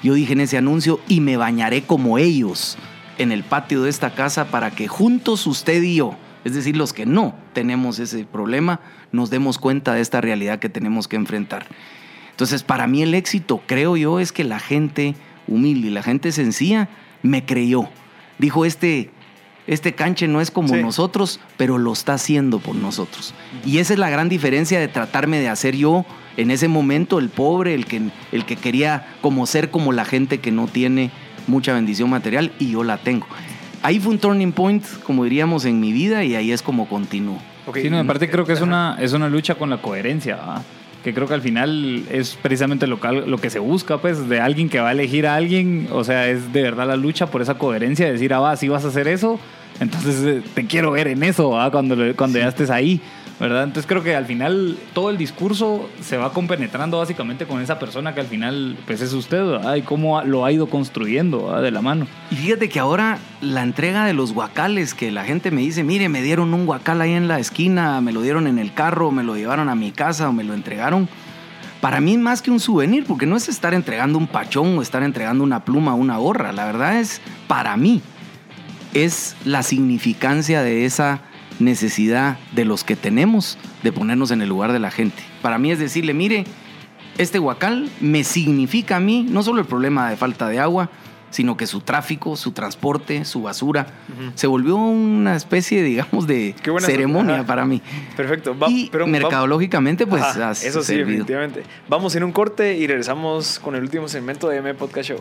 Yo 0.05 0.13
dije 0.13 0.35
en 0.35 0.41
ese 0.41 0.59
anuncio, 0.59 1.01
y 1.09 1.21
me 1.21 1.39
bañaré 1.39 1.83
como 1.83 2.19
ellos 2.19 2.77
en 3.17 3.33
el 3.33 3.43
patio 3.43 3.83
de 3.83 3.89
esta 3.89 4.15
casa 4.15 4.51
para 4.51 4.71
que 4.71 4.87
juntos 4.87 5.47
usted 5.47 5.83
y 5.83 5.97
yo, 5.97 6.15
es 6.45 6.55
decir, 6.55 6.77
los 6.77 6.93
que 6.93 7.07
no 7.07 7.35
tenemos 7.55 7.99
ese 7.99 8.27
problema, 8.27 8.81
nos 9.13 9.31
demos 9.31 9.57
cuenta 9.57 9.95
de 9.95 10.03
esta 10.03 10.21
realidad 10.21 10.59
que 10.59 10.69
tenemos 10.69 11.09
que 11.09 11.17
enfrentar. 11.17 11.67
Entonces, 12.33 12.63
para 12.63 12.87
mí 12.87 13.03
el 13.03 13.15
éxito, 13.15 13.63
creo 13.67 13.97
yo, 13.97 14.21
es 14.21 14.31
que 14.31 14.45
la 14.45 14.59
gente 14.59 15.15
humilde 15.49 15.89
y 15.89 15.91
la 15.91 16.03
gente 16.03 16.33
sencilla 16.33 16.91
me 17.23 17.47
creyó. 17.47 17.89
Dijo, 18.39 18.67
este, 18.67 19.11
este 19.67 19.95
canche 19.95 20.29
no 20.29 20.41
es 20.41 20.51
como 20.51 20.77
nosotros, 20.77 21.41
pero 21.57 21.79
lo 21.79 21.93
está 21.93 22.15
haciendo 22.15 22.59
por 22.59 22.75
nosotros. 22.77 23.35
Y 23.65 23.79
esa 23.79 23.95
es 23.95 23.99
la 23.99 24.11
gran 24.11 24.29
diferencia 24.29 24.79
de 24.79 24.89
tratarme 24.89 25.41
de 25.41 25.49
hacer 25.49 25.77
yo 25.77 26.05
en 26.37 26.51
ese 26.51 26.69
momento 26.69 27.19
el 27.19 27.29
pobre, 27.29 27.75
el 27.75 27.87
que, 27.87 28.11
el 28.33 28.45
que 28.45 28.57
quería 28.57 29.07
como 29.21 29.47
ser 29.47 29.71
como 29.71 29.93
la 29.93 30.05
gente 30.05 30.39
que 30.39 30.51
no 30.51 30.67
tiene 30.67 31.11
mucha 31.47 31.73
bendición 31.73 32.11
material 32.11 32.53
y 32.59 32.71
yo 32.71 32.85
la 32.85 32.99
tengo. 32.99 33.27
Ahí 33.83 34.01
fue 34.01 34.13
un 34.13 34.19
turning 34.19 34.53
point, 34.53 34.85
como 35.05 35.25
diríamos, 35.25 35.65
en 35.65 35.81
mi 35.81 35.93
vida 35.93 36.25
y 36.25 36.35
ahí 36.35 36.53
es 36.53 36.63
como 36.63 36.89
continúo. 36.89 37.39
Sí, 37.75 37.89
no, 37.89 37.99
aparte 37.99 38.31
creo 38.31 38.45
que 38.45 38.53
es 38.53 38.61
una, 38.61 38.97
es 39.01 39.13
una 39.13 39.29
lucha 39.29 39.55
con 39.55 39.71
la 39.71 39.81
coherencia, 39.81 40.39
que 41.05 41.13
creo 41.13 41.29
que 41.29 41.35
al 41.35 41.43
final 41.43 42.03
es 42.11 42.37
precisamente 42.41 42.87
lo, 42.87 42.99
lo 43.27 43.39
que 43.39 43.51
se 43.51 43.59
busca, 43.59 43.99
pues, 43.99 44.27
de 44.27 44.41
alguien 44.41 44.71
que 44.71 44.81
va 44.81 44.89
a 44.89 44.93
elegir 44.93 45.27
a 45.27 45.35
alguien, 45.35 45.87
o 45.93 46.03
sea, 46.03 46.29
es 46.29 46.51
de 46.55 46.63
verdad 46.63 46.87
la 46.87 46.97
lucha 46.97 47.27
por 47.27 47.43
esa 47.43 47.59
coherencia, 47.59 48.07
de 48.07 48.13
decir, 48.13 48.33
ah, 48.33 48.41
va, 48.41 48.57
si 48.57 48.69
vas 48.69 48.87
a 48.87 48.89
hacer 48.89 49.07
eso, 49.07 49.39
entonces 49.81 50.25
eh, 50.25 50.43
te 50.55 50.67
quiero 50.67 50.93
ver 50.93 51.09
en 51.09 51.23
eso, 51.23 51.51
cuando, 51.71 51.97
cuando 52.17 52.39
ya 52.39 52.49
estés 52.49 52.71
ahí. 52.71 53.03
¿Verdad? 53.41 53.65
Entonces 53.65 53.87
creo 53.87 54.03
que 54.03 54.15
al 54.15 54.27
final 54.27 54.79
todo 54.93 55.11
el 55.11 55.19
discurso 55.19 55.89
se 56.01 56.17
va 56.17 56.33
compenetrando 56.33 56.99
básicamente 56.99 57.47
con 57.47 57.61
esa 57.61 57.79
persona 57.79 58.15
que 58.15 58.21
al 58.21 58.27
final 58.27 58.77
pues 58.87 59.01
es 59.01 59.13
usted, 59.13 59.45
¿verdad? 59.45 59.75
Y 59.75 59.83
cómo 59.83 60.23
lo 60.23 60.45
ha 60.45 60.53
ido 60.53 60.69
construyendo 60.69 61.61
de 61.61 61.71
la 61.71 61.83
mano. 61.83 62.07
Y 62.31 62.37
fíjate 62.37 62.69
que 62.69 62.79
ahora 62.79 63.19
la 63.41 63.63
entrega 63.63 64.07
de 64.07 64.15
los 64.15 64.33
guacales, 64.33 64.95
que 64.95 65.11
la 65.11 65.25
gente 65.25 65.51
me 65.51 65.63
dice, 65.63 65.83
mire, 65.83 66.09
me 66.09 66.23
dieron 66.23 66.55
un 66.55 66.67
guacal 66.67 67.01
ahí 67.01 67.13
en 67.13 67.29
la 67.29 67.41
esquina, 67.41 68.01
me 68.01 68.13
lo 68.13 68.23
dieron 68.23 68.47
en 68.47 68.59
el 68.59 68.73
carro, 68.73 69.11
me 69.11 69.25
lo 69.25 69.37
llevaron 69.37 69.69
a 69.69 69.75
mi 69.75 69.91
casa 69.91 70.29
o 70.29 70.33
me 70.33 70.45
lo 70.45 70.55
entregaron. 70.55 71.09
Para 71.81 72.01
mí 72.01 72.17
más 72.17 72.41
que 72.41 72.51
un 72.51 72.61
souvenir, 72.61 73.05
porque 73.05 73.27
no 73.27 73.37
es 73.37 73.49
estar 73.49 73.75
entregando 73.75 74.17
un 74.17 74.27
pachón 74.27 74.79
o 74.79 74.83
estar 74.83 75.03
entregando 75.03 75.45
una 75.45 75.65
pluma 75.65 75.95
o 75.95 75.97
una 75.97 76.17
gorra, 76.17 76.53
la 76.53 76.65
verdad 76.65 76.99
es 76.99 77.21
para 77.47 77.77
mí, 77.77 78.01
es 78.95 79.37
la 79.45 79.63
significancia 79.63 80.63
de 80.63 80.87
esa 80.87 81.21
necesidad 81.59 82.39
de 82.53 82.65
los 82.65 82.85
que 82.85 82.97
tenemos 82.97 83.59
de 83.83 83.93
ponernos 83.93 84.31
en 84.31 84.43
el 84.43 84.49
lugar 84.49 84.73
de 84.73 84.79
la 84.79 84.91
gente. 84.91 85.23
Para 85.43 85.59
mí 85.59 85.71
es 85.71 85.79
decirle, 85.79 86.15
mire, 86.15 86.45
este 87.19 87.39
huacal 87.39 87.91
me 88.01 88.25
significa 88.25 88.97
a 88.97 89.01
mí 89.01 89.27
no 89.29 89.43
solo 89.43 89.61
el 89.61 89.67
problema 89.67 90.11
de 90.11 90.17
falta 90.17 90.49
de 90.49 90.59
agua, 90.59 90.91
sino 91.35 91.57
que 91.57 91.67
su 91.67 91.81
tráfico, 91.81 92.37
su 92.37 92.53
transporte, 92.53 93.25
su 93.25 93.43
basura, 93.43 93.89
se 94.37 94.47
volvió 94.47 94.77
una 94.77 95.35
especie, 95.35 95.83
digamos, 95.83 96.29
de 96.29 96.55
ceremonia 96.79 97.45
para 97.45 97.65
mí. 97.65 97.83
Perfecto. 98.17 98.57
y 98.69 98.89
mercadológicamente, 99.07 100.07
pues, 100.07 100.23
eso 100.63 100.83
sí, 100.83 100.97
definitivamente. 100.97 101.65
Vamos 101.89 102.15
en 102.15 102.23
un 102.23 102.31
corte 102.31 102.77
y 102.77 102.87
regresamos 102.87 103.59
con 103.59 103.75
el 103.75 103.83
último 103.83 104.07
segmento 104.07 104.49
de 104.49 104.59
M 104.59 104.75
Podcast 104.75 105.09
Show. 105.09 105.21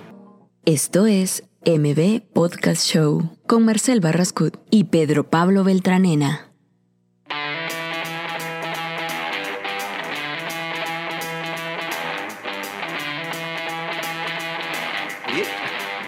Esto 0.65 1.07
es 1.07 1.43
MB 1.66 2.22
Podcast 2.34 2.86
Show 2.86 3.38
con 3.47 3.64
Marcel 3.64 4.01
Barrascut 4.01 4.57
y 4.70 4.86
Pedro 4.86 5.30
Pablo 5.30 5.64
Beltranena. 5.64 6.52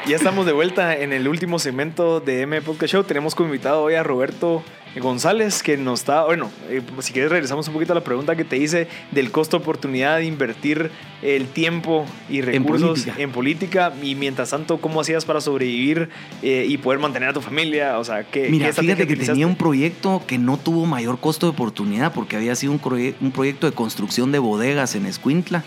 Ya 0.08 0.18
estamos 0.18 0.46
de 0.46 0.52
vuelta 0.52 0.96
en 0.96 1.14
el 1.14 1.28
último 1.28 1.58
segmento 1.58 2.20
de 2.20 2.42
M 2.42 2.62
Podcast 2.62 2.94
Show. 2.94 3.04
Tenemos 3.06 3.34
como 3.34 3.50
invitado 3.50 3.82
hoy 3.82 3.96
a 3.96 4.04
Roberto 4.04 4.64
González, 5.02 5.64
que 5.64 5.78
nos 5.78 6.02
está, 6.02 6.26
bueno, 6.26 6.52
eh, 6.70 6.84
si 7.00 7.12
quieres 7.12 7.32
regresamos 7.32 7.68
un 7.70 7.74
poquito 7.74 7.94
a 7.94 7.96
la 7.96 8.04
pregunta 8.04 8.36
que 8.36 8.44
te 8.44 8.56
hice 8.58 8.88
del 9.10 9.32
costo 9.32 9.58
oportunidad 9.58 10.18
de 10.18 10.26
invertir 10.26 10.92
el 11.24 11.48
tiempo 11.48 12.06
y 12.30 12.42
recursos 12.42 13.08
en 13.18 13.32
política, 13.32 13.94
y 14.04 14.14
mientras 14.14 14.52
tanto, 14.52 14.78
¿cómo 14.78 15.02
hacías 15.02 15.26
para 15.26 15.42
sobrevivir 15.42 16.10
eh, 16.44 16.68
y 16.70 16.78
poder 16.78 17.00
mantener 17.00 17.30
a 17.30 17.34
tu 17.34 17.42
familia? 17.42 17.98
O 17.98 18.04
sea, 18.04 18.26
¿qué, 18.26 18.50
Mira, 18.50 18.72
fíjate 18.74 19.08
que 19.08 19.16
tenía 19.16 19.48
un 19.48 19.56
proyecto 19.56 20.22
que 20.28 20.38
no 20.38 20.58
tuvo 20.58 20.86
mayor 20.86 21.20
costo 21.20 21.48
de 21.48 21.54
oportunidad 21.54 22.14
porque 22.14 22.36
había 22.36 22.54
sido 22.56 22.74
un, 22.74 23.14
un 23.22 23.32
proyecto 23.32 23.66
de 23.66 23.74
construcción 23.74 24.32
de 24.32 24.38
bodegas 24.38 24.94
en 24.94 25.08
Escuintla 25.08 25.64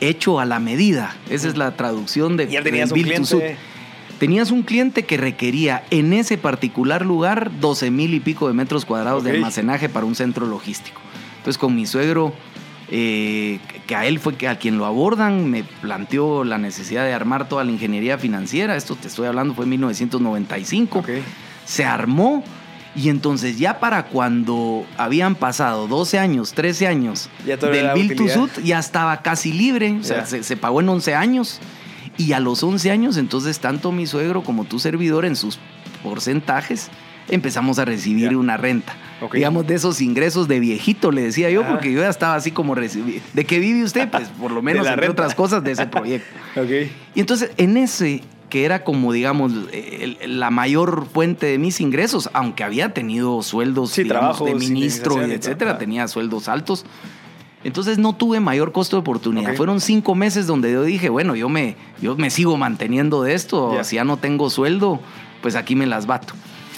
hecho 0.00 0.40
a 0.40 0.44
la 0.44 0.58
medida. 0.58 1.16
Esa 1.28 1.48
es 1.48 1.56
la 1.56 1.76
traducción 1.76 2.36
de, 2.36 2.48
ya 2.48 2.62
tenías 2.62 2.90
un 2.92 3.02
cliente. 3.02 3.56
Tenías 4.18 4.50
un 4.50 4.62
cliente 4.64 5.04
que 5.04 5.16
requería 5.16 5.82
en 5.90 6.12
ese 6.12 6.36
particular 6.36 7.06
lugar 7.06 7.50
12 7.58 7.90
mil 7.90 8.12
y 8.12 8.20
pico 8.20 8.48
de 8.48 8.52
metros 8.52 8.84
cuadrados 8.84 9.24
de 9.24 9.30
almacenaje 9.30 9.88
para 9.88 10.04
un 10.04 10.14
centro 10.14 10.46
logístico. 10.46 11.00
Entonces 11.38 11.56
con 11.56 11.74
mi 11.74 11.86
suegro, 11.86 12.34
eh, 12.90 13.60
que 13.86 13.96
a 13.96 14.04
él 14.04 14.18
fue 14.18 14.34
a 14.46 14.58
quien 14.58 14.76
lo 14.76 14.84
abordan, 14.84 15.48
me 15.48 15.64
planteó 15.64 16.44
la 16.44 16.58
necesidad 16.58 17.06
de 17.06 17.14
armar 17.14 17.48
toda 17.48 17.64
la 17.64 17.70
ingeniería 17.70 18.18
financiera. 18.18 18.76
Esto 18.76 18.94
te 18.94 19.08
estoy 19.08 19.26
hablando 19.26 19.54
fue 19.54 19.64
en 19.64 19.70
1995. 19.70 21.02
Se 21.64 21.86
armó 21.86 22.44
y 22.94 23.08
entonces 23.08 23.58
ya 23.58 23.78
para 23.78 24.06
cuando 24.06 24.84
habían 24.96 25.36
pasado 25.36 25.86
12 25.86 26.18
años, 26.18 26.52
13 26.52 26.86
años 26.88 27.30
del 27.44 27.90
Bill 27.94 28.16
to 28.16 28.28
Suit, 28.28 28.64
ya 28.64 28.78
estaba 28.78 29.22
casi 29.22 29.52
libre, 29.52 29.98
o 30.00 30.02
sea, 30.02 30.26
se, 30.26 30.56
pagó 30.56 30.80
en 30.80 30.88
11 30.88 31.14
años. 31.14 31.60
Y 32.16 32.32
a 32.32 32.40
los 32.40 32.62
11 32.62 32.90
años, 32.90 33.16
entonces 33.16 33.60
tanto 33.60 33.92
mi 33.92 34.06
suegro 34.06 34.42
como 34.42 34.64
tu 34.64 34.78
servidor 34.78 35.24
en 35.24 35.36
sus 35.36 35.58
porcentajes 36.02 36.90
empezamos 37.30 37.78
a 37.78 37.84
recibir 37.84 38.36
una 38.36 38.56
renta. 38.56 38.94
Digamos, 39.32 39.66
de 39.66 39.74
esos 39.74 40.00
ingresos 40.00 40.48
de 40.48 40.60
viejito, 40.60 41.12
le 41.12 41.22
decía 41.22 41.50
yo, 41.50 41.66
porque 41.66 41.92
yo 41.92 42.00
ya 42.00 42.08
estaba 42.08 42.34
así 42.34 42.50
como 42.50 42.74
recibir. 42.74 43.22
¿De 43.32 43.44
qué 43.44 43.58
vive 43.58 43.84
usted? 43.84 44.08
Pues 44.10 44.28
por 44.28 44.50
lo 44.50 44.60
menos, 44.62 44.86
entre 44.86 45.08
otras 45.08 45.34
cosas, 45.34 45.62
de 45.62 45.72
ese 45.72 45.86
proyecto. 45.86 46.28
Y 47.14 47.20
entonces, 47.20 47.52
en 47.56 47.76
ese 47.76 48.22
que 48.50 48.64
era 48.64 48.84
como, 48.84 49.12
digamos, 49.12 49.52
la 50.26 50.50
mayor 50.50 51.06
fuente 51.06 51.46
de 51.46 51.58
mis 51.58 51.80
ingresos, 51.80 52.28
aunque 52.34 52.64
había 52.64 52.92
tenido 52.92 53.42
sueldos 53.42 53.96
de 53.96 54.54
ministro 54.58 55.26
y 55.26 55.30
etcétera, 55.30 55.78
tenía 55.78 56.06
sueldos 56.08 56.48
altos. 56.48 56.84
Entonces 57.62 57.98
no 57.98 58.14
tuve 58.14 58.40
mayor 58.40 58.72
costo 58.72 58.96
de 58.96 59.00
oportunidad. 59.00 59.54
Fueron 59.54 59.80
cinco 59.80 60.14
meses 60.14 60.46
donde 60.46 60.72
yo 60.72 60.82
dije, 60.82 61.08
bueno, 61.08 61.36
yo 61.36 61.48
me, 61.48 61.76
yo 62.02 62.16
me 62.16 62.30
sigo 62.30 62.56
manteniendo 62.56 63.22
de 63.22 63.34
esto, 63.34 63.82
si 63.84 63.96
ya 63.96 64.04
no 64.04 64.18
tengo 64.18 64.50
sueldo, 64.50 65.00
pues 65.40 65.56
aquí 65.56 65.74
me 65.74 65.86
las 65.86 66.06
bato. 66.06 66.34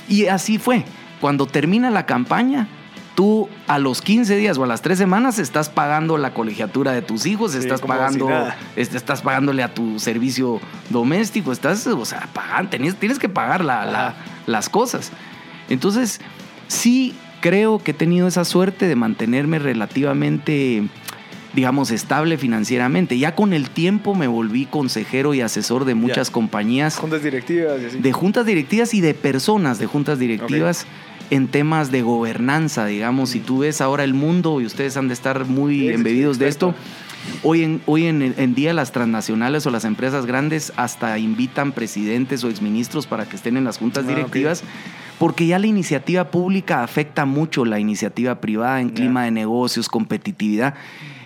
Y 0.08 0.26
así 0.26 0.58
fue. 0.58 0.84
Cuando 1.20 1.46
termina 1.46 1.90
la 1.90 2.04
campaña, 2.04 2.68
tú 3.14 3.48
a 3.66 3.78
los 3.78 4.02
15 4.02 4.36
días 4.36 4.58
o 4.58 4.64
a 4.64 4.66
las 4.66 4.82
3 4.82 4.98
semanas 4.98 5.38
estás 5.38 5.68
pagando 5.68 6.18
la 6.18 6.34
colegiatura 6.34 6.92
de 6.92 7.02
tus 7.02 7.26
hijos, 7.26 7.54
estás 7.54 7.80
pagando 7.80 8.28
estás 8.76 9.22
pagándole 9.22 9.62
a 9.62 9.74
tu 9.74 9.98
servicio 9.98 10.60
doméstico, 10.90 11.52
estás, 11.52 11.86
o 11.86 12.04
sea, 12.04 12.28
pagando, 12.32 12.70
tienes, 12.70 12.96
tienes 12.96 13.18
que 13.18 13.28
pagar 13.28 13.64
las 13.64 14.68
cosas. 14.68 15.12
Entonces, 15.68 16.20
sí 16.68 17.14
creo 17.40 17.78
que 17.78 17.90
he 17.90 17.94
tenido 17.94 18.28
esa 18.28 18.44
suerte 18.44 18.86
de 18.86 18.96
mantenerme 18.96 19.58
relativamente 19.58 20.84
digamos, 21.54 21.90
estable 21.90 22.38
financieramente. 22.38 23.18
Ya 23.18 23.34
con 23.34 23.52
el 23.52 23.68
tiempo 23.68 24.14
me 24.14 24.26
volví 24.26 24.64
consejero 24.64 25.34
y 25.34 25.42
asesor 25.42 25.84
de 25.84 25.94
muchas 25.94 26.30
compañías. 26.30 26.96
Juntas 26.96 27.22
directivas. 27.22 28.02
De 28.02 28.12
juntas 28.12 28.46
directivas 28.46 28.94
y 28.94 29.02
de 29.02 29.12
personas 29.12 29.78
de 29.78 29.84
juntas 29.84 30.18
directivas 30.18 30.86
en 31.32 31.48
temas 31.48 31.90
de 31.90 32.02
gobernanza, 32.02 32.84
digamos. 32.84 33.30
Si 33.30 33.40
tú 33.40 33.60
ves 33.60 33.80
ahora 33.80 34.04
el 34.04 34.12
mundo 34.12 34.60
y 34.60 34.66
ustedes 34.66 34.98
han 34.98 35.08
de 35.08 35.14
estar 35.14 35.46
muy 35.46 35.88
embebidos 35.88 36.38
de 36.38 36.46
esto. 36.46 36.74
Hoy, 37.42 37.62
en, 37.62 37.80
hoy 37.86 38.04
en, 38.04 38.54
día 38.54 38.74
las 38.74 38.92
transnacionales 38.92 39.64
o 39.64 39.70
las 39.70 39.86
empresas 39.86 40.26
grandes 40.26 40.74
hasta 40.76 41.18
invitan 41.18 41.72
presidentes 41.72 42.44
o 42.44 42.50
exministros 42.50 43.06
para 43.06 43.26
que 43.26 43.36
estén 43.36 43.56
en 43.56 43.64
las 43.64 43.78
juntas 43.78 44.04
ah, 44.04 44.08
directivas, 44.08 44.62
porque 45.18 45.46
ya 45.46 45.58
la 45.58 45.68
iniciativa 45.68 46.30
pública 46.30 46.82
afecta 46.82 47.24
mucho 47.24 47.64
la 47.64 47.78
iniciativa 47.78 48.40
privada 48.42 48.82
en 48.82 48.90
clima 48.90 49.24
de 49.24 49.30
negocios, 49.30 49.88
competitividad. 49.88 50.74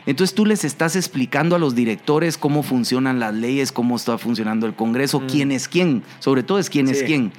Entonces 0.06 0.36
tú 0.36 0.46
les 0.46 0.64
estás 0.64 0.94
explicando 0.94 1.56
a 1.56 1.58
los 1.58 1.74
directores 1.74 2.38
cómo 2.38 2.62
funcionan 2.62 3.18
las 3.18 3.34
leyes, 3.34 3.72
cómo 3.72 3.96
está 3.96 4.18
funcionando 4.18 4.66
el 4.66 4.74
Congreso, 4.74 5.18
mm. 5.18 5.26
quién 5.26 5.50
es 5.50 5.66
quién, 5.66 6.04
sobre 6.20 6.44
todo 6.44 6.60
es 6.60 6.70
quién 6.70 6.86
es 6.88 7.02
quién. 7.02 7.32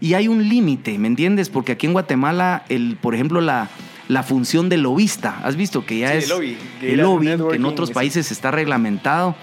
Y 0.00 0.14
hay 0.14 0.28
un 0.28 0.48
límite, 0.48 0.98
¿me 0.98 1.08
entiendes? 1.08 1.48
Porque 1.48 1.72
aquí 1.72 1.86
en 1.86 1.92
Guatemala, 1.92 2.64
el, 2.68 2.96
por 3.00 3.14
ejemplo, 3.14 3.40
la, 3.40 3.68
la 4.08 4.22
función 4.22 4.68
del 4.68 4.82
lobista, 4.82 5.40
has 5.42 5.56
visto 5.56 5.84
que 5.86 5.98
ya 6.00 6.12
Sí, 6.12 6.18
es 6.18 6.24
el 6.24 6.30
lobby, 6.30 6.56
que 6.80 6.86
el 6.86 6.92
ir 6.94 7.00
al 7.00 7.06
lobby, 7.06 7.48
que 7.50 7.56
en 7.56 7.64
otros 7.64 7.90
países 7.90 8.30
está 8.30 8.50
reglamentado. 8.50 9.34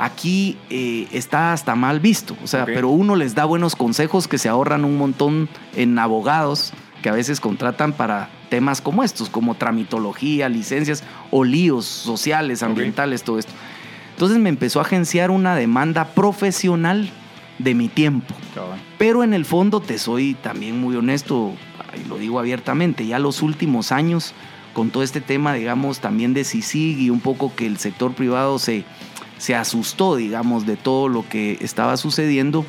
Aquí 0.00 0.56
eh, 0.70 1.08
está 1.12 1.52
hasta 1.52 1.74
mal 1.74 1.98
visto, 1.98 2.36
o 2.44 2.46
sea, 2.46 2.64
pero 2.64 2.88
uno 2.88 3.16
les 3.16 3.34
da 3.34 3.44
buenos 3.44 3.74
consejos 3.74 4.28
que 4.28 4.38
se 4.38 4.48
ahorran 4.48 4.84
un 4.84 4.96
montón 4.96 5.48
en 5.74 5.98
abogados 5.98 6.72
que 7.02 7.08
a 7.08 7.12
veces 7.12 7.40
contratan 7.40 7.92
para 7.92 8.30
temas 8.48 8.80
como 8.80 9.02
estos, 9.02 9.28
como 9.28 9.56
tramitología, 9.56 10.48
licencias 10.48 11.02
o 11.32 11.44
líos 11.44 11.84
sociales, 11.84 12.62
ambientales, 12.62 13.22
todo 13.22 13.38
esto. 13.40 13.52
Entonces 14.12 14.38
me 14.38 14.48
empezó 14.48 14.80
a 14.80 14.82
agenciar 14.82 15.30
una 15.30 15.54
demanda 15.54 16.06
profesional 16.08 17.10
de 17.58 17.74
mi 17.74 17.88
tiempo. 17.88 18.34
Pero 18.98 19.22
en 19.22 19.34
el 19.34 19.44
fondo 19.44 19.80
te 19.80 19.98
soy 19.98 20.34
también 20.34 20.80
muy 20.80 20.96
honesto, 20.96 21.52
y 21.94 22.08
lo 22.08 22.18
digo 22.18 22.38
abiertamente, 22.38 23.06
ya 23.06 23.18
los 23.18 23.42
últimos 23.42 23.92
años, 23.92 24.34
con 24.72 24.90
todo 24.90 25.02
este 25.02 25.20
tema, 25.20 25.54
digamos, 25.54 26.00
también 26.00 26.34
de 26.34 26.44
CICIG 26.44 27.00
y 27.00 27.10
un 27.10 27.20
poco 27.20 27.54
que 27.54 27.66
el 27.66 27.78
sector 27.78 28.14
privado 28.14 28.58
se, 28.58 28.84
se 29.38 29.54
asustó, 29.54 30.16
digamos, 30.16 30.66
de 30.66 30.76
todo 30.76 31.08
lo 31.08 31.28
que 31.28 31.58
estaba 31.60 31.96
sucediendo, 31.96 32.64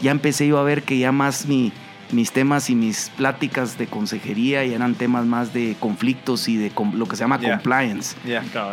ya 0.00 0.10
empecé 0.10 0.46
yo 0.46 0.58
a 0.58 0.62
ver 0.62 0.82
que 0.82 0.98
ya 0.98 1.12
más 1.12 1.46
mi, 1.46 1.72
mis 2.12 2.30
temas 2.30 2.68
y 2.70 2.74
mis 2.74 3.10
pláticas 3.16 3.78
de 3.78 3.86
consejería 3.86 4.64
ya 4.64 4.76
eran 4.76 4.94
temas 4.94 5.24
más 5.26 5.52
de 5.54 5.76
conflictos 5.80 6.48
y 6.48 6.56
de 6.56 6.70
com- 6.70 6.94
lo 6.94 7.06
que 7.06 7.16
se 7.16 7.24
llama 7.24 7.38
compliance. 7.38 8.14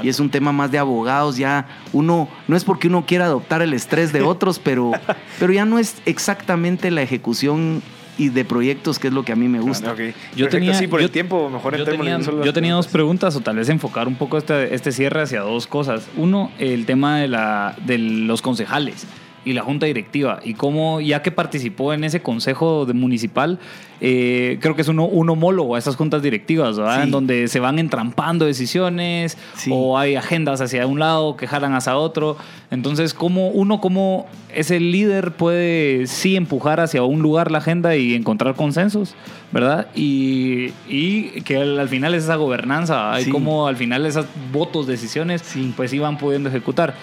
Y 0.03 0.09
es 0.09 0.19
un 0.19 0.29
tema 0.29 0.51
más 0.51 0.71
de 0.71 0.77
abogados, 0.77 1.37
ya 1.37 1.65
uno, 1.93 2.27
no 2.47 2.55
es 2.55 2.63
porque 2.65 2.87
uno 2.87 3.05
quiera 3.05 3.25
adoptar 3.25 3.61
el 3.61 3.73
estrés 3.73 4.11
de 4.13 4.21
otros, 4.23 4.59
pero, 4.59 4.91
pero 5.39 5.53
ya 5.53 5.65
no 5.65 5.79
es 5.79 5.95
exactamente 6.05 6.91
la 6.91 7.01
ejecución 7.01 7.81
y 8.17 8.27
de 8.27 8.43
proyectos 8.43 8.99
que 8.99 9.07
es 9.07 9.13
lo 9.13 9.23
que 9.23 9.31
a 9.31 9.37
mí 9.37 9.47
me 9.47 9.61
gusta. 9.61 9.91
Yo 9.91 9.95
Perfecto, 9.95 10.49
tenía- 10.49 10.73
sí, 10.73 10.87
por 10.87 10.99
yo- 10.99 11.05
el 11.05 11.11
tiempo, 11.11 11.49
mejor 11.49 11.71
Yo 11.73 11.79
entremos 11.79 12.03
tenía, 12.05 12.15
en 12.17 12.23
solo 12.25 12.39
yo 12.39 12.45
las 12.47 12.53
tenía 12.53 12.73
dos 12.73 12.87
preguntas. 12.87 13.31
preguntas, 13.31 13.35
o 13.37 13.39
tal 13.39 13.55
vez 13.55 13.69
enfocar 13.69 14.09
un 14.09 14.15
poco 14.15 14.37
este, 14.37 14.75
este 14.75 14.91
cierre 14.91 15.21
hacia 15.21 15.39
dos 15.39 15.67
cosas. 15.67 16.05
Uno, 16.17 16.51
el 16.59 16.85
tema 16.85 17.17
de, 17.19 17.29
la, 17.29 17.77
de 17.85 17.97
los 17.97 18.41
concejales 18.41 19.05
y 19.49 19.53
la 19.53 19.63
junta 19.63 19.85
directiva 19.87 20.39
y 20.43 20.53
cómo, 20.53 21.01
ya 21.01 21.21
que 21.23 21.31
participó 21.31 21.91
en 21.93 22.03
ese 22.03 22.21
consejo 22.21 22.85
de 22.85 22.93
municipal, 22.93 23.57
eh, 24.01 24.59
creo 24.61 24.75
que 24.75 24.81
es 24.83 24.87
uno, 24.87 25.05
un 25.05 25.29
homólogo 25.29 25.75
a 25.75 25.79
esas 25.79 25.95
juntas 25.95 26.21
directivas, 26.21 26.77
¿verdad? 26.77 26.97
Sí. 26.97 27.01
En 27.03 27.11
donde 27.11 27.47
se 27.47 27.59
van 27.59 27.79
entrampando 27.79 28.45
decisiones 28.45 29.37
Sí. 29.55 29.71
o 29.73 29.97
hay 29.97 30.15
agendas 30.15 30.61
hacia 30.61 30.85
un 30.87 30.99
lado 30.99 31.35
que 31.35 31.47
jalan 31.47 31.73
hacia 31.73 31.97
otro. 31.97 32.37
Entonces, 32.71 33.13
¿cómo 33.13 33.47
uno 33.49 33.81
como 33.81 34.27
ese 34.53 34.79
líder 34.79 35.31
puede 35.31 36.05
sí 36.07 36.35
empujar 36.35 36.79
hacia 36.79 37.03
un 37.03 37.21
lugar 37.21 37.51
la 37.51 37.57
agenda 37.57 37.95
y 37.95 38.13
encontrar 38.13 38.55
consensos, 38.55 39.15
¿verdad? 39.51 39.87
Y, 39.95 40.71
y 40.87 41.41
que 41.43 41.57
al, 41.57 41.79
al 41.79 41.89
final 41.89 42.13
es 42.13 42.23
esa 42.25 42.35
gobernanza, 42.35 43.11
hay 43.13 43.25
Sí. 43.25 43.31
como 43.31 43.67
al 43.67 43.75
final 43.75 44.05
esas 44.05 44.27
votos, 44.53 44.85
decisiones, 44.87 45.41
Sí. 45.41 45.73
pues 45.75 45.91
iban 45.93 46.17
pudiendo 46.19 46.49
ejecutar. 46.49 46.93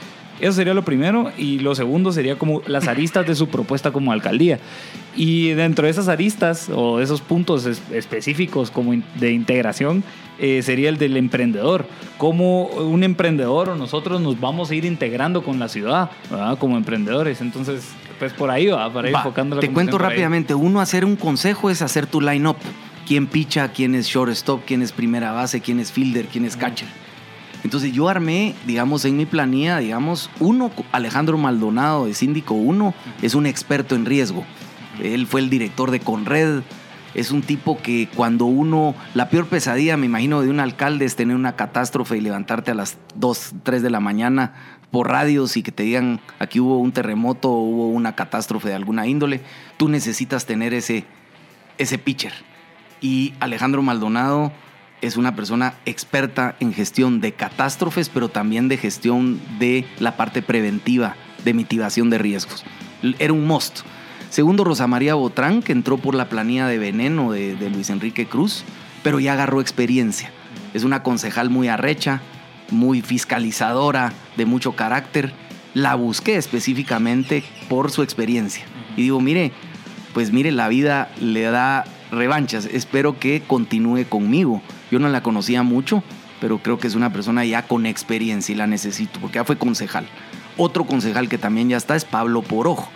Eso 0.40 0.52
sería 0.52 0.74
lo 0.74 0.84
primero. 0.84 1.30
Y 1.38 1.58
lo 1.60 1.74
segundo 1.74 2.12
sería 2.12 2.36
como 2.36 2.62
las 2.66 2.88
aristas 2.88 3.26
de 3.26 3.34
su 3.34 3.48
propuesta 3.48 3.90
como 3.90 4.12
alcaldía. 4.12 4.58
Y 5.16 5.48
dentro 5.50 5.84
de 5.86 5.90
esas 5.90 6.08
aristas 6.08 6.68
o 6.74 6.98
de 6.98 7.04
esos 7.04 7.20
puntos 7.22 7.64
es- 7.66 7.80
específicos 7.92 8.70
como 8.70 8.92
de 9.18 9.32
integración 9.32 10.04
eh, 10.38 10.60
sería 10.62 10.90
el 10.90 10.98
del 10.98 11.16
emprendedor. 11.16 11.86
Como 12.18 12.64
un 12.66 13.02
emprendedor 13.04 13.70
o 13.70 13.76
nosotros 13.76 14.20
nos 14.20 14.38
vamos 14.38 14.70
a 14.70 14.74
ir 14.74 14.84
integrando 14.84 15.42
con 15.42 15.58
la 15.58 15.68
ciudad, 15.68 16.10
¿verdad? 16.30 16.58
Como 16.58 16.76
emprendedores. 16.76 17.40
Entonces, 17.40 17.88
pues 18.18 18.34
por 18.34 18.50
ahí 18.50 18.66
va, 18.66 18.92
para 18.92 19.08
ir 19.08 19.14
Va, 19.14 19.20
enfocando 19.20 19.56
la 19.56 19.60
te 19.62 19.70
cuento 19.70 19.96
ahí. 19.96 20.02
rápidamente, 20.02 20.54
uno 20.54 20.80
hacer 20.82 21.06
un 21.06 21.16
consejo 21.16 21.70
es 21.70 21.80
hacer 21.80 22.06
tu 22.06 22.20
line-up. 22.20 22.56
¿Quién 23.06 23.26
picha? 23.28 23.68
¿Quién 23.72 23.94
es 23.94 24.06
shortstop? 24.08 24.62
¿Quién 24.66 24.82
es 24.82 24.92
primera 24.92 25.32
base? 25.32 25.60
¿Quién 25.62 25.80
es 25.80 25.90
fielder? 25.92 26.26
¿Quién 26.26 26.44
es 26.44 26.56
catcher? 26.56 26.88
Entonces 27.66 27.90
yo 27.90 28.08
armé, 28.08 28.54
digamos, 28.64 29.04
en 29.06 29.16
mi 29.16 29.26
planilla, 29.26 29.78
digamos, 29.78 30.30
uno, 30.38 30.70
Alejandro 30.92 31.36
Maldonado 31.36 32.06
de 32.06 32.14
Síndico 32.14 32.54
1, 32.54 32.94
es 33.22 33.34
un 33.34 33.44
experto 33.44 33.96
en 33.96 34.06
riesgo. 34.06 34.44
Él 35.02 35.26
fue 35.26 35.40
el 35.40 35.50
director 35.50 35.90
de 35.90 35.98
Conred. 35.98 36.62
Es 37.14 37.32
un 37.32 37.42
tipo 37.42 37.82
que 37.82 38.08
cuando 38.14 38.44
uno, 38.44 38.94
la 39.14 39.30
peor 39.30 39.48
pesadilla, 39.48 39.96
me 39.96 40.06
imagino, 40.06 40.42
de 40.42 40.48
un 40.48 40.60
alcalde 40.60 41.06
es 41.06 41.16
tener 41.16 41.34
una 41.34 41.56
catástrofe 41.56 42.16
y 42.16 42.20
levantarte 42.20 42.70
a 42.70 42.74
las 42.74 42.98
2, 43.16 43.54
3 43.64 43.82
de 43.82 43.90
la 43.90 43.98
mañana 43.98 44.78
por 44.92 45.08
radios 45.08 45.56
y 45.56 45.64
que 45.64 45.72
te 45.72 45.82
digan 45.82 46.20
aquí 46.38 46.60
hubo 46.60 46.78
un 46.78 46.92
terremoto 46.92 47.50
o 47.50 47.64
hubo 47.64 47.88
una 47.88 48.14
catástrofe 48.14 48.68
de 48.68 48.76
alguna 48.76 49.08
índole. 49.08 49.40
Tú 49.76 49.88
necesitas 49.88 50.46
tener 50.46 50.72
ese, 50.72 51.04
ese 51.78 51.98
pitcher. 51.98 52.32
Y 53.00 53.34
Alejandro 53.40 53.82
Maldonado 53.82 54.52
es 55.06 55.16
una 55.16 55.36
persona 55.36 55.74
experta 55.86 56.56
en 56.60 56.72
gestión 56.72 57.20
de 57.20 57.32
catástrofes, 57.32 58.08
pero 58.08 58.28
también 58.28 58.68
de 58.68 58.76
gestión 58.76 59.40
de 59.58 59.86
la 59.98 60.16
parte 60.16 60.42
preventiva, 60.42 61.16
de 61.44 61.54
mitigación 61.54 62.10
de 62.10 62.18
riesgos. 62.18 62.64
Era 63.18 63.32
un 63.32 63.46
must. 63.46 63.80
Segundo, 64.30 64.64
Rosa 64.64 64.86
María 64.86 65.14
Botrán, 65.14 65.62
que 65.62 65.72
entró 65.72 65.98
por 65.98 66.14
la 66.14 66.28
planilla 66.28 66.66
de 66.66 66.78
veneno 66.78 67.32
de, 67.32 67.56
de 67.56 67.70
Luis 67.70 67.90
Enrique 67.90 68.26
Cruz, 68.26 68.64
pero 69.02 69.20
ya 69.20 69.34
agarró 69.34 69.60
experiencia. 69.60 70.30
Es 70.74 70.84
una 70.84 71.02
concejal 71.02 71.48
muy 71.50 71.68
arrecha, 71.68 72.20
muy 72.70 73.02
fiscalizadora, 73.02 74.12
de 74.36 74.46
mucho 74.46 74.72
carácter. 74.72 75.32
La 75.74 75.94
busqué 75.94 76.36
específicamente 76.36 77.44
por 77.68 77.90
su 77.90 78.02
experiencia. 78.02 78.64
Y 78.96 79.02
digo, 79.02 79.20
mire, 79.20 79.52
pues 80.14 80.32
mire, 80.32 80.50
la 80.50 80.68
vida 80.68 81.10
le 81.20 81.42
da 81.42 81.84
revanchas. 82.10 82.66
Espero 82.66 83.18
que 83.18 83.42
continúe 83.46 84.04
conmigo. 84.08 84.62
Yo 84.90 84.98
no 84.98 85.08
la 85.08 85.22
conocía 85.22 85.62
mucho, 85.62 86.02
pero 86.40 86.58
creo 86.58 86.78
que 86.78 86.86
es 86.86 86.94
una 86.94 87.12
persona 87.12 87.44
ya 87.44 87.66
con 87.66 87.86
experiencia 87.86 88.52
y 88.52 88.56
la 88.56 88.66
necesito, 88.66 89.20
porque 89.20 89.36
ya 89.36 89.44
fue 89.44 89.58
concejal. 89.58 90.06
Otro 90.56 90.84
concejal 90.84 91.28
que 91.28 91.38
también 91.38 91.68
ya 91.68 91.76
está 91.76 91.96
es 91.96 92.04
Pablo 92.04 92.42
Porojo. 92.42 92.88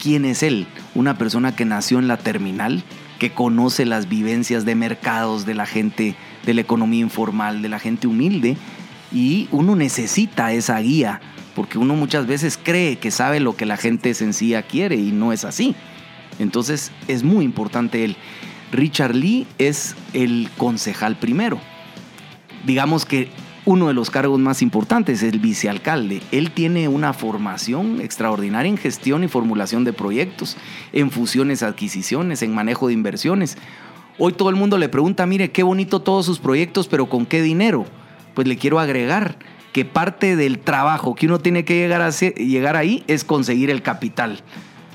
¿Quién 0.00 0.24
es 0.24 0.42
él? 0.42 0.66
Una 0.94 1.18
persona 1.18 1.56
que 1.56 1.64
nació 1.64 1.98
en 1.98 2.08
la 2.08 2.18
terminal, 2.18 2.84
que 3.18 3.32
conoce 3.32 3.84
las 3.84 4.08
vivencias 4.08 4.64
de 4.64 4.74
mercados 4.74 5.44
de 5.44 5.54
la 5.54 5.66
gente, 5.66 6.14
de 6.44 6.54
la 6.54 6.60
economía 6.60 7.00
informal, 7.00 7.62
de 7.62 7.68
la 7.68 7.80
gente 7.80 8.06
humilde, 8.06 8.56
y 9.10 9.48
uno 9.50 9.74
necesita 9.74 10.52
esa 10.52 10.78
guía, 10.78 11.20
porque 11.56 11.78
uno 11.78 11.96
muchas 11.96 12.26
veces 12.26 12.58
cree 12.62 12.98
que 12.98 13.10
sabe 13.10 13.40
lo 13.40 13.56
que 13.56 13.66
la 13.66 13.76
gente 13.76 14.14
sencilla 14.14 14.62
quiere 14.62 14.96
y 14.96 15.10
no 15.10 15.32
es 15.32 15.44
así. 15.44 15.74
Entonces 16.38 16.92
es 17.08 17.24
muy 17.24 17.44
importante 17.44 18.04
él. 18.04 18.16
Richard 18.72 19.14
Lee 19.14 19.46
es 19.58 19.94
el 20.12 20.48
concejal 20.56 21.16
primero. 21.16 21.58
Digamos 22.66 23.04
que 23.04 23.30
uno 23.64 23.88
de 23.88 23.94
los 23.94 24.10
cargos 24.10 24.38
más 24.40 24.62
importantes 24.62 25.22
es 25.22 25.32
el 25.32 25.40
vicealcalde. 25.40 26.22
Él 26.32 26.52
tiene 26.52 26.88
una 26.88 27.12
formación 27.12 28.00
extraordinaria 28.00 28.70
en 28.70 28.78
gestión 28.78 29.24
y 29.24 29.28
formulación 29.28 29.84
de 29.84 29.92
proyectos, 29.92 30.56
en 30.92 31.10
fusiones, 31.10 31.62
adquisiciones, 31.62 32.42
en 32.42 32.54
manejo 32.54 32.88
de 32.88 32.94
inversiones. 32.94 33.58
Hoy 34.18 34.32
todo 34.32 34.50
el 34.50 34.56
mundo 34.56 34.78
le 34.78 34.88
pregunta, 34.88 35.26
mire, 35.26 35.50
qué 35.50 35.62
bonito 35.62 36.00
todos 36.00 36.26
sus 36.26 36.38
proyectos, 36.38 36.88
pero 36.88 37.08
¿con 37.08 37.26
qué 37.26 37.42
dinero? 37.42 37.86
Pues 38.34 38.48
le 38.48 38.56
quiero 38.56 38.80
agregar 38.80 39.38
que 39.72 39.84
parte 39.84 40.34
del 40.34 40.58
trabajo 40.58 41.14
que 41.14 41.26
uno 41.26 41.38
tiene 41.38 41.64
que 41.64 41.74
llegar, 41.74 42.00
a 42.00 42.10
llegar 42.10 42.76
ahí 42.76 43.04
es 43.06 43.22
conseguir 43.22 43.70
el 43.70 43.82
capital. 43.82 44.40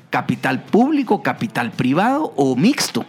Capital 0.10 0.64
público, 0.64 1.24
capital 1.24 1.72
privado 1.72 2.34
o 2.36 2.56
mixto. 2.56 3.06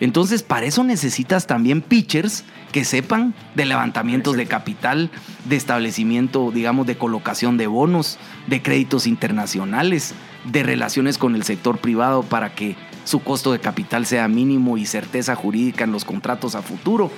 Entonces, 0.00 0.42
para 0.42 0.66
eso 0.66 0.82
necesitas 0.82 1.46
también 1.46 1.82
pitchers 1.82 2.44
que 2.72 2.84
sepan 2.84 3.34
de 3.54 3.66
levantamientos 3.66 4.36
de 4.36 4.46
capital, 4.46 5.10
de 5.44 5.56
establecimiento, 5.56 6.50
digamos, 6.50 6.86
de 6.86 6.96
colocación 6.96 7.58
de 7.58 7.66
bonos, 7.66 8.18
de 8.46 8.62
créditos 8.62 9.06
internacionales, 9.06 10.14
de 10.44 10.62
relaciones 10.62 11.18
con 11.18 11.34
el 11.34 11.44
sector 11.44 11.78
privado 11.78 12.22
para 12.22 12.54
que 12.54 12.76
su 13.04 13.20
costo 13.20 13.52
de 13.52 13.60
capital 13.60 14.06
sea 14.06 14.26
mínimo 14.28 14.78
y 14.78 14.86
certeza 14.86 15.34
jurídica 15.34 15.84
en 15.84 15.92
los 15.92 16.04
contratos 16.04 16.54
a 16.54 16.62
futuro. 16.62 17.10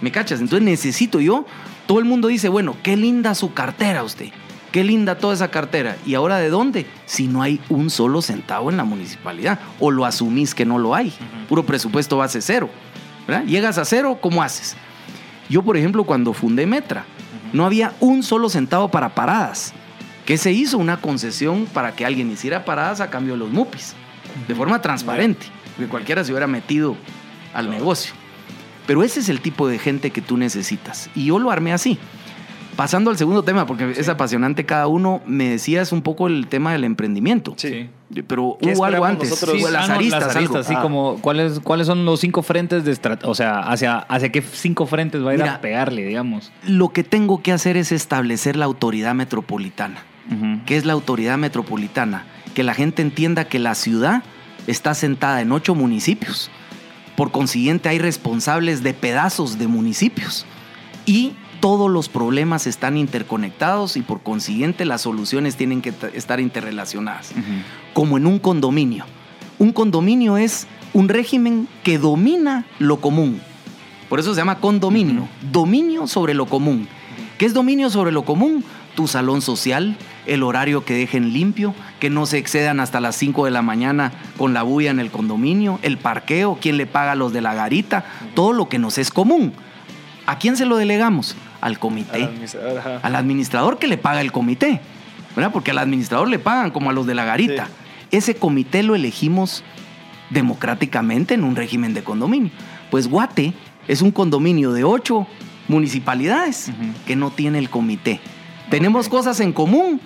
¿Me 0.00 0.12
cachas? 0.12 0.40
Entonces 0.40 0.64
necesito 0.64 1.20
yo, 1.20 1.44
todo 1.86 1.98
el 1.98 2.04
mundo 2.04 2.28
dice, 2.28 2.48
bueno, 2.48 2.76
qué 2.84 2.96
linda 2.96 3.34
su 3.34 3.52
cartera 3.52 4.04
usted. 4.04 4.30
Qué 4.72 4.84
linda 4.84 5.16
toda 5.16 5.34
esa 5.34 5.50
cartera. 5.50 5.96
¿Y 6.04 6.14
ahora 6.14 6.38
de 6.38 6.50
dónde? 6.50 6.86
Si 7.06 7.26
no 7.26 7.42
hay 7.42 7.60
un 7.68 7.90
solo 7.90 8.20
centavo 8.20 8.70
en 8.70 8.76
la 8.76 8.84
municipalidad. 8.84 9.58
O 9.80 9.90
lo 9.90 10.04
asumís 10.04 10.54
que 10.54 10.66
no 10.66 10.78
lo 10.78 10.94
hay. 10.94 11.12
Puro 11.48 11.64
presupuesto 11.64 12.18
base 12.18 12.42
cero. 12.42 12.68
¿verdad? 13.26 13.44
Llegas 13.44 13.78
a 13.78 13.84
cero, 13.84 14.18
¿cómo 14.20 14.42
haces? 14.42 14.76
Yo, 15.48 15.62
por 15.62 15.76
ejemplo, 15.76 16.04
cuando 16.04 16.32
fundé 16.32 16.66
Metra, 16.66 17.04
no 17.52 17.64
había 17.64 17.94
un 18.00 18.22
solo 18.22 18.48
centavo 18.48 18.90
para 18.90 19.14
paradas. 19.14 19.72
¿Qué 20.26 20.36
se 20.36 20.52
hizo? 20.52 20.76
Una 20.76 21.00
concesión 21.00 21.66
para 21.66 21.94
que 21.94 22.04
alguien 22.04 22.30
hiciera 22.30 22.64
paradas 22.64 23.00
a 23.00 23.08
cambio 23.08 23.34
de 23.34 23.38
los 23.38 23.50
MUPIs. 23.50 23.94
De 24.46 24.54
forma 24.54 24.82
transparente. 24.82 25.46
Que 25.78 25.86
cualquiera 25.86 26.22
se 26.22 26.32
hubiera 26.32 26.46
metido 26.46 26.96
al 27.54 27.70
negocio. 27.70 28.12
Pero 28.86 29.02
ese 29.02 29.20
es 29.20 29.28
el 29.28 29.40
tipo 29.40 29.68
de 29.68 29.78
gente 29.78 30.10
que 30.10 30.20
tú 30.20 30.36
necesitas. 30.36 31.08
Y 31.14 31.26
yo 31.26 31.38
lo 31.38 31.50
armé 31.50 31.72
así. 31.72 31.98
Pasando 32.78 33.10
al 33.10 33.18
segundo 33.18 33.42
tema, 33.42 33.66
porque 33.66 33.90
es 33.96 34.08
apasionante 34.08 34.64
cada 34.64 34.86
uno, 34.86 35.20
me 35.26 35.48
decías 35.48 35.90
un 35.90 36.00
poco 36.00 36.28
el 36.28 36.46
tema 36.46 36.70
del 36.70 36.84
emprendimiento. 36.84 37.54
Sí. 37.56 37.90
Pero 38.28 38.56
¿Qué 38.62 38.72
hubo 38.72 38.84
algo 38.84 39.04
antes. 39.04 39.30
nosotros? 39.30 39.60
Las 39.68 39.86
Ah, 39.86 39.88
no, 39.88 39.94
aristas, 39.94 40.20
las 40.20 40.36
algo. 40.36 40.38
aristas, 40.38 40.66
sí, 40.68 40.74
Ah. 40.76 40.80
como 40.82 41.16
¿cuáles, 41.20 41.58
cuáles 41.58 41.88
son 41.88 42.04
los 42.04 42.20
cinco 42.20 42.44
frentes 42.44 42.84
de 42.84 42.96
o 43.24 43.34
sea, 43.34 43.58
hacia, 43.62 43.98
hacia 43.98 44.30
qué 44.30 44.42
cinco 44.42 44.86
frentes 44.86 45.26
va 45.26 45.30
a 45.32 45.34
ir 45.34 45.40
Mira. 45.40 45.54
a 45.54 45.60
pegarle, 45.60 46.06
digamos. 46.06 46.52
Lo 46.68 46.90
que 46.90 47.02
tengo 47.02 47.42
que 47.42 47.50
hacer 47.50 47.76
es 47.76 47.90
establecer 47.90 48.54
la 48.54 48.66
autoridad 48.66 49.12
metropolitana. 49.12 50.04
Ujú. 50.30 50.60
¿Qué 50.64 50.76
es 50.76 50.84
la 50.84 50.92
autoridad 50.92 51.36
metropolitana? 51.36 52.26
Que 52.54 52.62
la 52.62 52.74
gente 52.74 53.02
entienda 53.02 53.46
que 53.48 53.58
la 53.58 53.74
ciudad 53.74 54.22
está 54.68 54.94
sentada 54.94 55.40
en 55.40 55.50
ocho 55.50 55.74
municipios. 55.74 56.48
Por 57.16 57.32
consiguiente, 57.32 57.88
hay 57.88 57.98
responsables 57.98 58.84
de 58.84 58.94
pedazos 58.94 59.58
de 59.58 59.66
municipios. 59.66 60.46
Y 61.06 61.32
todos 61.60 61.90
los 61.90 62.08
problemas 62.08 62.66
están 62.66 62.96
interconectados 62.96 63.96
y 63.96 64.02
por 64.02 64.22
consiguiente 64.22 64.84
las 64.84 65.02
soluciones 65.02 65.56
tienen 65.56 65.82
que 65.82 65.92
estar 66.14 66.40
interrelacionadas. 66.40 67.32
Como 67.94 68.16
en 68.16 68.26
un 68.26 68.38
condominio. 68.38 69.04
Un 69.58 69.72
condominio 69.72 70.36
es 70.36 70.66
un 70.92 71.08
régimen 71.08 71.68
que 71.82 71.98
domina 71.98 72.64
lo 72.78 73.00
común. 73.00 73.40
Por 74.08 74.20
eso 74.20 74.32
se 74.34 74.40
llama 74.40 74.60
condominio. 74.60 75.28
Dominio 75.52 76.06
sobre 76.06 76.34
lo 76.34 76.46
común. 76.46 76.88
¿Qué 77.38 77.46
es 77.46 77.54
dominio 77.54 77.90
sobre 77.90 78.12
lo 78.12 78.24
común? 78.24 78.64
Tu 78.94 79.06
salón 79.06 79.42
social, 79.42 79.96
el 80.26 80.42
horario 80.42 80.84
que 80.84 80.94
dejen 80.94 81.32
limpio, 81.32 81.74
que 82.00 82.10
no 82.10 82.26
se 82.26 82.38
excedan 82.38 82.80
hasta 82.80 83.00
las 83.00 83.16
5 83.16 83.44
de 83.44 83.50
la 83.52 83.62
mañana 83.62 84.12
con 84.36 84.54
la 84.54 84.62
bulla 84.62 84.90
en 84.90 84.98
el 84.98 85.10
condominio, 85.10 85.78
el 85.82 85.98
parqueo, 85.98 86.58
quién 86.60 86.76
le 86.76 86.86
paga 86.86 87.12
a 87.12 87.16
los 87.16 87.32
de 87.32 87.40
la 87.40 87.54
garita, 87.54 88.04
todo 88.34 88.52
lo 88.52 88.68
que 88.68 88.78
nos 88.78 88.98
es 88.98 89.10
común. 89.10 89.52
¿A 90.26 90.38
quién 90.38 90.56
se 90.56 90.66
lo 90.66 90.76
delegamos? 90.76 91.36
Al 91.60 91.78
comité 91.78 92.22
Al 92.22 92.28
administrador, 92.28 92.78
ajá. 92.78 93.00
al 93.02 93.16
administrador 93.16 93.78
que 93.78 93.88
le 93.88 93.98
paga 93.98 94.20
el 94.20 94.30
comité, 94.32 94.80
¿verdad? 95.34 95.52
Porque 95.52 95.72
al 95.72 95.78
administrador 95.78 96.28
le 96.28 96.38
pagan 96.38 96.70
como 96.70 96.90
a 96.90 96.92
los 96.92 97.06
de 97.06 97.14
la 97.14 97.24
garita. 97.24 97.66
Sí. 97.66 98.16
Ese 98.16 98.34
comité 98.36 98.82
lo 98.82 98.94
elegimos 98.94 99.64
democráticamente 100.30 101.34
en 101.34 101.44
un 101.44 101.56
régimen 101.56 101.94
de 101.94 102.02
condominio. 102.02 102.50
Pues 102.90 103.08
Guate 103.08 103.52
es 103.86 104.02
un 104.02 104.10
condominio 104.10 104.72
de 104.72 104.84
ocho 104.84 105.26
municipalidades 105.68 106.70
que 107.06 107.16
no 107.16 107.30
tiene 107.30 107.58
el 107.58 107.70
comité. 107.70 108.20
Tenemos 108.70 109.08
cosas 109.08 109.40
en 109.40 109.52
común 109.52 110.00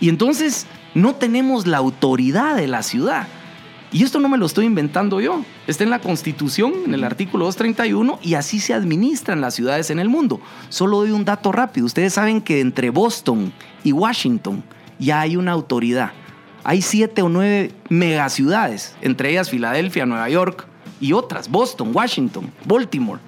y 0.00 0.08
entonces 0.08 0.66
no 0.94 1.14
tenemos 1.14 1.66
la 1.66 1.78
autoridad 1.78 2.56
de 2.56 2.66
la 2.68 2.82
ciudad. 2.82 3.26
Y 3.92 4.04
esto 4.04 4.20
no 4.20 4.28
me 4.28 4.38
lo 4.38 4.46
estoy 4.46 4.66
inventando 4.66 5.20
yo. 5.20 5.44
Está 5.66 5.82
en 5.82 5.90
la 5.90 5.98
Constitución, 5.98 6.72
en 6.86 6.94
el 6.94 7.02
artículo 7.02 7.46
231, 7.46 8.20
y 8.22 8.34
así 8.34 8.60
se 8.60 8.72
administran 8.72 9.40
las 9.40 9.54
ciudades 9.54 9.90
en 9.90 9.98
el 9.98 10.08
mundo. 10.08 10.40
Solo 10.68 10.98
doy 10.98 11.10
un 11.10 11.24
dato 11.24 11.50
rápido. 11.50 11.86
Ustedes 11.86 12.12
saben 12.12 12.40
que 12.40 12.60
entre 12.60 12.90
Boston 12.90 13.52
y 13.82 13.92
Washington 13.92 14.62
ya 15.00 15.20
hay 15.20 15.36
una 15.36 15.52
autoridad. 15.52 16.12
Hay 16.62 16.82
siete 16.82 17.22
o 17.22 17.28
nueve 17.28 17.72
megaciudades, 17.88 18.94
entre 19.00 19.30
ellas 19.30 19.50
Filadelfia, 19.50 20.06
Nueva 20.06 20.28
York 20.28 20.66
y 21.00 21.14
otras, 21.14 21.50
Boston, 21.50 21.90
Washington, 21.92 22.52
Baltimore. 22.66 23.20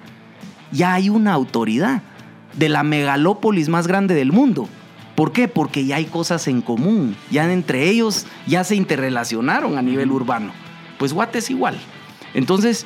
Ya 0.71 0.93
hay 0.93 1.09
una 1.09 1.33
autoridad 1.33 2.03
de 2.55 2.69
la 2.69 2.83
megalópolis 2.83 3.67
más 3.69 3.87
grande 3.87 4.13
del 4.13 4.31
mundo. 4.31 4.69
¿Por 5.15 5.31
qué? 5.31 5.47
Porque 5.47 5.85
ya 5.85 5.97
hay 5.97 6.05
cosas 6.05 6.47
en 6.47 6.61
común. 6.61 7.15
Ya 7.29 7.51
entre 7.51 7.89
ellos 7.89 8.25
ya 8.47 8.63
se 8.63 8.75
interrelacionaron 8.75 9.77
a 9.77 9.81
nivel 9.81 10.11
urbano. 10.11 10.51
Pues 10.97 11.13
Guate 11.13 11.39
es 11.39 11.49
igual. 11.49 11.77
Entonces, 12.33 12.85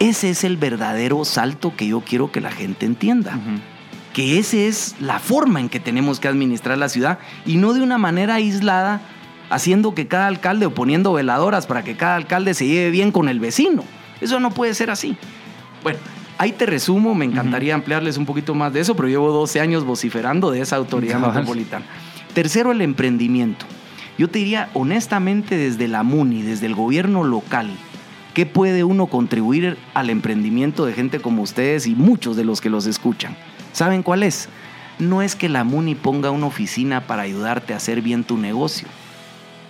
ese 0.00 0.30
es 0.30 0.44
el 0.44 0.56
verdadero 0.56 1.24
salto 1.24 1.74
que 1.76 1.86
yo 1.86 2.00
quiero 2.00 2.32
que 2.32 2.40
la 2.40 2.50
gente 2.50 2.86
entienda. 2.86 3.38
Que 4.12 4.38
esa 4.38 4.56
es 4.56 4.96
la 4.98 5.20
forma 5.20 5.60
en 5.60 5.68
que 5.68 5.78
tenemos 5.78 6.18
que 6.18 6.26
administrar 6.28 6.76
la 6.78 6.88
ciudad 6.88 7.18
y 7.46 7.56
no 7.56 7.72
de 7.72 7.82
una 7.82 7.98
manera 7.98 8.34
aislada, 8.34 9.00
haciendo 9.50 9.94
que 9.94 10.08
cada 10.08 10.26
alcalde 10.26 10.66
o 10.66 10.74
poniendo 10.74 11.12
veladoras 11.12 11.66
para 11.66 11.84
que 11.84 11.96
cada 11.96 12.16
alcalde 12.16 12.54
se 12.54 12.66
lleve 12.66 12.90
bien 12.90 13.12
con 13.12 13.28
el 13.28 13.38
vecino. 13.38 13.84
Eso 14.20 14.40
no 14.40 14.50
puede 14.50 14.74
ser 14.74 14.90
así. 14.90 15.16
Bueno, 15.82 15.98
ahí 16.40 16.52
te 16.52 16.64
resumo, 16.64 17.14
me 17.14 17.26
encantaría 17.26 17.74
ampliarles 17.74 18.16
un 18.16 18.24
poquito 18.24 18.54
más 18.54 18.72
de 18.72 18.80
eso, 18.80 18.96
pero 18.96 19.08
llevo 19.08 19.30
12 19.30 19.60
años 19.60 19.84
vociferando 19.84 20.50
de 20.50 20.62
esa 20.62 20.76
autoridad 20.76 21.20
Cabal. 21.20 21.34
metropolitana. 21.34 21.84
Tercero, 22.32 22.72
el 22.72 22.80
emprendimiento. 22.80 23.66
Yo 24.16 24.26
te 24.28 24.38
diría 24.38 24.70
honestamente 24.72 25.58
desde 25.58 25.86
la 25.86 26.02
MUNI, 26.02 26.40
desde 26.40 26.64
el 26.64 26.74
gobierno 26.74 27.24
local, 27.24 27.68
¿qué 28.32 28.46
puede 28.46 28.84
uno 28.84 29.08
contribuir 29.08 29.76
al 29.92 30.08
emprendimiento 30.08 30.86
de 30.86 30.94
gente 30.94 31.20
como 31.20 31.42
ustedes 31.42 31.86
y 31.86 31.94
muchos 31.94 32.36
de 32.36 32.44
los 32.44 32.62
que 32.62 32.70
los 32.70 32.86
escuchan? 32.86 33.36
¿Saben 33.72 34.02
cuál 34.02 34.22
es? 34.22 34.48
No 34.98 35.20
es 35.20 35.36
que 35.36 35.50
la 35.50 35.62
MUNI 35.62 35.94
ponga 35.94 36.30
una 36.30 36.46
oficina 36.46 37.06
para 37.06 37.20
ayudarte 37.20 37.74
a 37.74 37.76
hacer 37.76 38.00
bien 38.00 38.24
tu 38.24 38.38
negocio, 38.38 38.88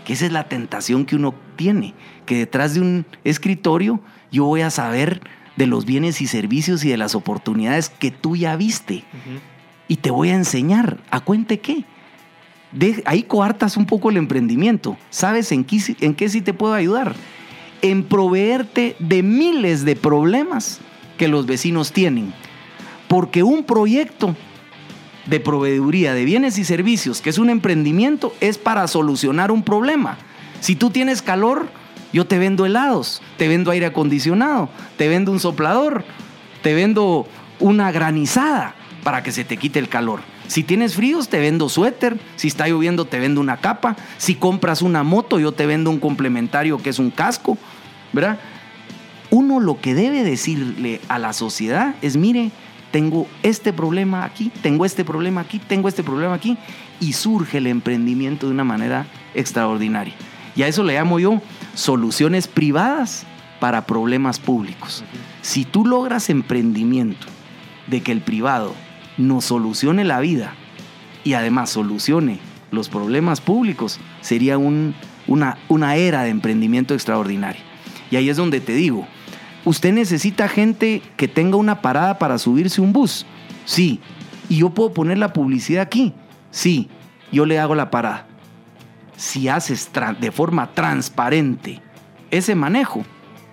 que 0.04 0.12
esa 0.12 0.24
es 0.24 0.30
la 0.30 0.44
tentación 0.44 1.04
que 1.04 1.16
uno 1.16 1.34
tiene, 1.56 1.94
que 2.26 2.36
detrás 2.36 2.74
de 2.74 2.80
un 2.80 3.06
escritorio 3.24 3.98
yo 4.30 4.44
voy 4.44 4.60
a 4.60 4.70
saber 4.70 5.20
de 5.56 5.66
los 5.66 5.84
bienes 5.84 6.20
y 6.20 6.26
servicios 6.26 6.84
y 6.84 6.88
de 6.88 6.96
las 6.96 7.14
oportunidades 7.14 7.88
que 7.90 8.10
tú 8.10 8.36
ya 8.36 8.56
viste 8.56 9.04
y 9.88 9.96
te 9.96 10.10
voy 10.10 10.30
a 10.30 10.34
enseñar. 10.34 10.98
¿A 11.10 11.20
cuente 11.20 11.60
qué? 11.60 11.84
De- 12.72 13.02
ahí 13.04 13.24
coartas 13.24 13.76
un 13.76 13.86
poco 13.86 14.10
el 14.10 14.16
emprendimiento. 14.16 14.96
¿Sabes 15.10 15.50
en 15.52 15.64
qué, 15.64 15.80
en 16.00 16.14
qué 16.14 16.28
sí 16.28 16.40
te 16.40 16.54
puedo 16.54 16.74
ayudar? 16.74 17.14
En 17.82 18.04
proveerte 18.04 18.94
de 18.98 19.22
miles 19.22 19.84
de 19.84 19.96
problemas 19.96 20.80
que 21.18 21.28
los 21.28 21.46
vecinos 21.46 21.92
tienen. 21.92 22.32
Porque 23.08 23.42
un 23.42 23.64
proyecto 23.64 24.36
de 25.26 25.40
proveeduría 25.40 26.14
de 26.14 26.24
bienes 26.24 26.58
y 26.58 26.64
servicios, 26.64 27.20
que 27.20 27.30
es 27.30 27.38
un 27.38 27.50
emprendimiento, 27.50 28.32
es 28.40 28.56
para 28.56 28.86
solucionar 28.86 29.50
un 29.50 29.62
problema. 29.64 30.16
Si 30.60 30.76
tú 30.76 30.90
tienes 30.90 31.22
calor, 31.22 31.68
yo 32.12 32.26
te 32.26 32.38
vendo 32.38 32.66
helados, 32.66 33.22
te 33.36 33.48
vendo 33.48 33.70
aire 33.70 33.86
acondicionado, 33.86 34.68
te 34.96 35.08
vendo 35.08 35.32
un 35.32 35.40
soplador, 35.40 36.04
te 36.62 36.74
vendo 36.74 37.26
una 37.58 37.92
granizada 37.92 38.74
para 39.02 39.22
que 39.22 39.32
se 39.32 39.44
te 39.44 39.56
quite 39.56 39.78
el 39.78 39.88
calor. 39.88 40.20
Si 40.46 40.64
tienes 40.64 40.96
fríos, 40.96 41.28
te 41.28 41.38
vendo 41.38 41.68
suéter. 41.68 42.18
Si 42.34 42.48
está 42.48 42.66
lloviendo, 42.66 43.04
te 43.04 43.20
vendo 43.20 43.40
una 43.40 43.58
capa. 43.58 43.94
Si 44.18 44.34
compras 44.34 44.82
una 44.82 45.04
moto, 45.04 45.38
yo 45.38 45.52
te 45.52 45.64
vendo 45.64 45.90
un 45.90 46.00
complementario 46.00 46.78
que 46.78 46.90
es 46.90 46.98
un 46.98 47.10
casco. 47.10 47.56
¿Verdad? 48.12 48.40
Uno 49.30 49.60
lo 49.60 49.80
que 49.80 49.94
debe 49.94 50.24
decirle 50.24 51.00
a 51.08 51.20
la 51.20 51.32
sociedad 51.32 51.94
es, 52.02 52.16
mire, 52.16 52.50
tengo 52.90 53.28
este 53.44 53.72
problema 53.72 54.24
aquí, 54.24 54.50
tengo 54.60 54.84
este 54.84 55.04
problema 55.04 55.42
aquí, 55.42 55.60
tengo 55.60 55.88
este 55.88 56.02
problema 56.02 56.34
aquí, 56.34 56.58
y 56.98 57.12
surge 57.12 57.58
el 57.58 57.68
emprendimiento 57.68 58.46
de 58.46 58.52
una 58.52 58.64
manera 58.64 59.06
extraordinaria. 59.34 60.14
Y 60.60 60.62
a 60.62 60.68
eso 60.68 60.84
le 60.84 60.92
llamo 60.92 61.18
yo 61.18 61.40
soluciones 61.72 62.46
privadas 62.46 63.24
para 63.60 63.86
problemas 63.86 64.38
públicos. 64.38 65.02
Si 65.40 65.64
tú 65.64 65.86
logras 65.86 66.28
emprendimiento 66.28 67.26
de 67.86 68.02
que 68.02 68.12
el 68.12 68.20
privado 68.20 68.74
nos 69.16 69.46
solucione 69.46 70.04
la 70.04 70.20
vida 70.20 70.52
y 71.24 71.32
además 71.32 71.70
solucione 71.70 72.40
los 72.72 72.90
problemas 72.90 73.40
públicos, 73.40 73.98
sería 74.20 74.58
un- 74.58 74.94
una, 75.26 75.56
una 75.68 75.96
era 75.96 76.24
de 76.24 76.28
emprendimiento 76.28 76.92
extraordinaria. 76.92 77.62
Y 78.10 78.16
ahí 78.16 78.28
es 78.28 78.36
donde 78.36 78.60
te 78.60 78.74
digo, 78.74 79.06
¿usted 79.64 79.94
necesita 79.94 80.46
gente 80.46 81.00
que 81.16 81.26
tenga 81.26 81.56
una 81.56 81.80
parada 81.80 82.18
para 82.18 82.36
subirse 82.36 82.82
un 82.82 82.92
bus? 82.92 83.24
Sí. 83.64 83.98
¿Y 84.50 84.56
yo 84.58 84.68
puedo 84.68 84.92
poner 84.92 85.16
la 85.16 85.32
publicidad 85.32 85.80
aquí? 85.80 86.12
Sí. 86.50 86.90
Yo 87.32 87.46
le 87.46 87.58
hago 87.58 87.74
la 87.74 87.90
parada. 87.90 88.26
Si 89.20 89.48
haces 89.48 89.90
de 90.18 90.30
forma 90.32 90.72
transparente 90.72 91.82
ese 92.30 92.54
manejo, 92.54 93.04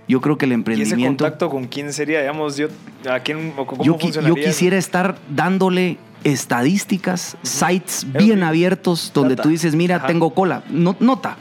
yo 0.08 0.22
creo 0.22 0.38
que 0.38 0.46
el 0.46 0.52
¿Y 0.52 0.54
ese 0.54 0.60
emprendimiento... 0.60 1.26
contacto 1.26 1.50
con 1.50 1.66
quién 1.66 1.92
sería? 1.92 2.22
Digamos, 2.22 2.56
yo, 2.56 2.70
¿a 3.12 3.20
quién 3.20 3.52
cómo 3.52 3.84
yo, 3.84 3.98
quisiera 3.98 4.78
estar 4.78 5.18
dándole 5.30 5.98
estadísticas, 6.24 7.36
sites 7.42 8.08
bien 8.14 8.44
abiertos 8.44 9.12
donde 9.14 9.36
tú 9.36 9.50
dices, 9.50 9.76
mira, 9.76 9.98
Ajá. 9.98 10.08
tengo 10.08 10.30
cola. 10.34 10.64
No- 10.70 10.96
nota, 11.02 11.36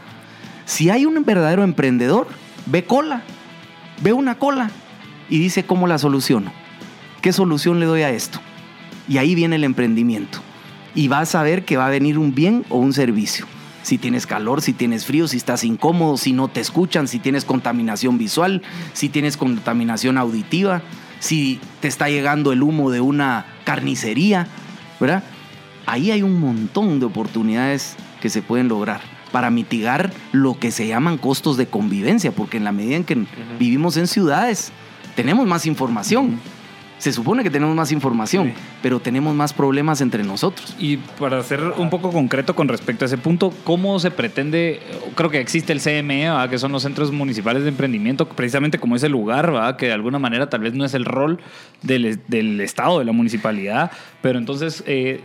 si 0.65 0.91
hay 0.91 1.07
un 1.07 1.25
verdadero 1.25 1.63
emprendedor, 1.63 2.27
ve 2.67 2.85
cola, 2.85 3.23
ve 4.03 4.13
una 4.13 4.41
cola 4.41 4.73
y 5.31 5.39
dice 5.39 5.65
cómo 5.65 5.87
la 5.87 5.99
soluciono. 5.99 6.53
¿Qué 7.23 7.33
solución 7.33 7.79
le 7.79 7.87
doy 7.87 8.03
a 8.03 8.11
esto? 8.11 8.41
Y 9.09 9.19
ahí 9.19 9.37
viene 9.37 9.55
el 9.55 9.63
emprendimiento. 9.63 10.41
Y 10.97 11.07
vas 11.07 11.37
a 11.37 11.45
ver 11.45 11.65
que 11.65 11.77
va 11.77 11.87
a 11.87 11.91
venir 11.91 12.19
un 12.19 12.35
bien 12.35 12.65
o 12.71 12.79
un 12.79 12.93
servicio. 12.93 13.47
Si 13.87 13.99
tienes 13.99 14.27
calor, 14.27 14.63
si 14.63 14.73
tienes 14.73 15.07
frío, 15.07 15.29
si 15.29 15.37
estás 15.37 15.63
incómodo, 15.63 16.17
si 16.17 16.33
no 16.33 16.49
te 16.49 16.59
escuchan, 16.59 17.07
si 17.07 17.21
tienes 17.21 17.45
contaminación 17.45 18.19
visual, 18.19 18.63
si 18.95 19.09
tienes 19.09 19.37
contaminación 19.37 20.19
auditiva, 20.19 20.83
si 21.21 21.61
te 21.79 21.87
está 21.87 22.09
llegando 22.09 22.51
el 22.51 22.65
humo 22.65 22.91
de 22.91 23.01
una 23.01 23.47
carnicería, 23.63 24.49
¿verdad? 24.99 25.23
Ahí 25.87 26.11
hay 26.11 26.25
un 26.25 26.41
montón 26.41 26.99
de 26.99 27.07
oportunidades 27.07 27.95
que 28.21 28.29
se 28.29 28.43
pueden 28.43 28.67
lograr 28.67 29.03
para 29.31 29.51
mitigar 29.51 30.13
lo 30.33 30.59
que 30.59 30.73
se 30.73 30.89
llaman 30.89 31.17
costos 31.17 31.57
de 31.57 31.69
convivencia, 31.69 32.33
porque 32.33 32.57
en 32.57 32.65
la 32.65 32.73
medida 32.73 32.97
en 32.97 33.05
que 33.05 33.25
vivimos 33.61 33.97
en 33.99 34.09
ciudades, 34.09 34.73
tenemos 35.15 35.47
más 35.47 35.65
información. 35.65 36.41
Se 36.99 37.13
supone 37.13 37.43
que 37.43 37.51
tenemos 37.51 37.77
más 37.77 37.93
información, 37.93 38.47
Sí. 38.49 38.53
pero 38.83 39.01
tenemos 39.01 39.35
más 39.35 39.53
problemas 39.53 40.01
entre 40.01 40.25
nosotros. 40.25 40.75
Y 40.79 40.97
para 40.97 41.43
ser 41.43 41.61
un 41.77 41.91
poco 41.91 42.11
concreto 42.11 42.57
con 42.57 42.69
respecto 42.69 43.05
a 43.05 43.07
ese 43.07 43.19
punto, 43.19 43.53
¿cómo 43.65 43.99
se 44.01 44.11
pretende? 44.11 44.81
Creo 45.15 45.29
que 45.29 45.39
existe 45.41 45.75
el 45.75 45.81
CME, 45.81 46.31
¿verdad? 46.31 46.49
que 46.49 46.59
son 46.59 46.73
los 46.73 46.83
centros 46.83 47.13
municipales 47.13 47.65
de 47.65 47.69
emprendimiento, 47.69 48.27
precisamente 48.29 48.79
como 48.79 48.97
ese 48.97 49.11
lugar, 49.11 49.53
¿verdad? 49.53 49.77
que 49.77 49.87
de 49.87 49.93
alguna 49.93 50.19
manera 50.19 50.49
tal 50.49 50.61
vez 50.63 50.73
no 50.73 50.87
es 50.87 50.95
el 50.95 51.05
rol 51.05 51.39
del, 51.83 52.19
del 52.29 52.61
Estado, 52.63 52.99
de 53.01 53.05
la 53.05 53.13
municipalidad, 53.13 53.91
pero 54.23 54.39
entonces, 54.39 54.83
eh, 54.87 55.21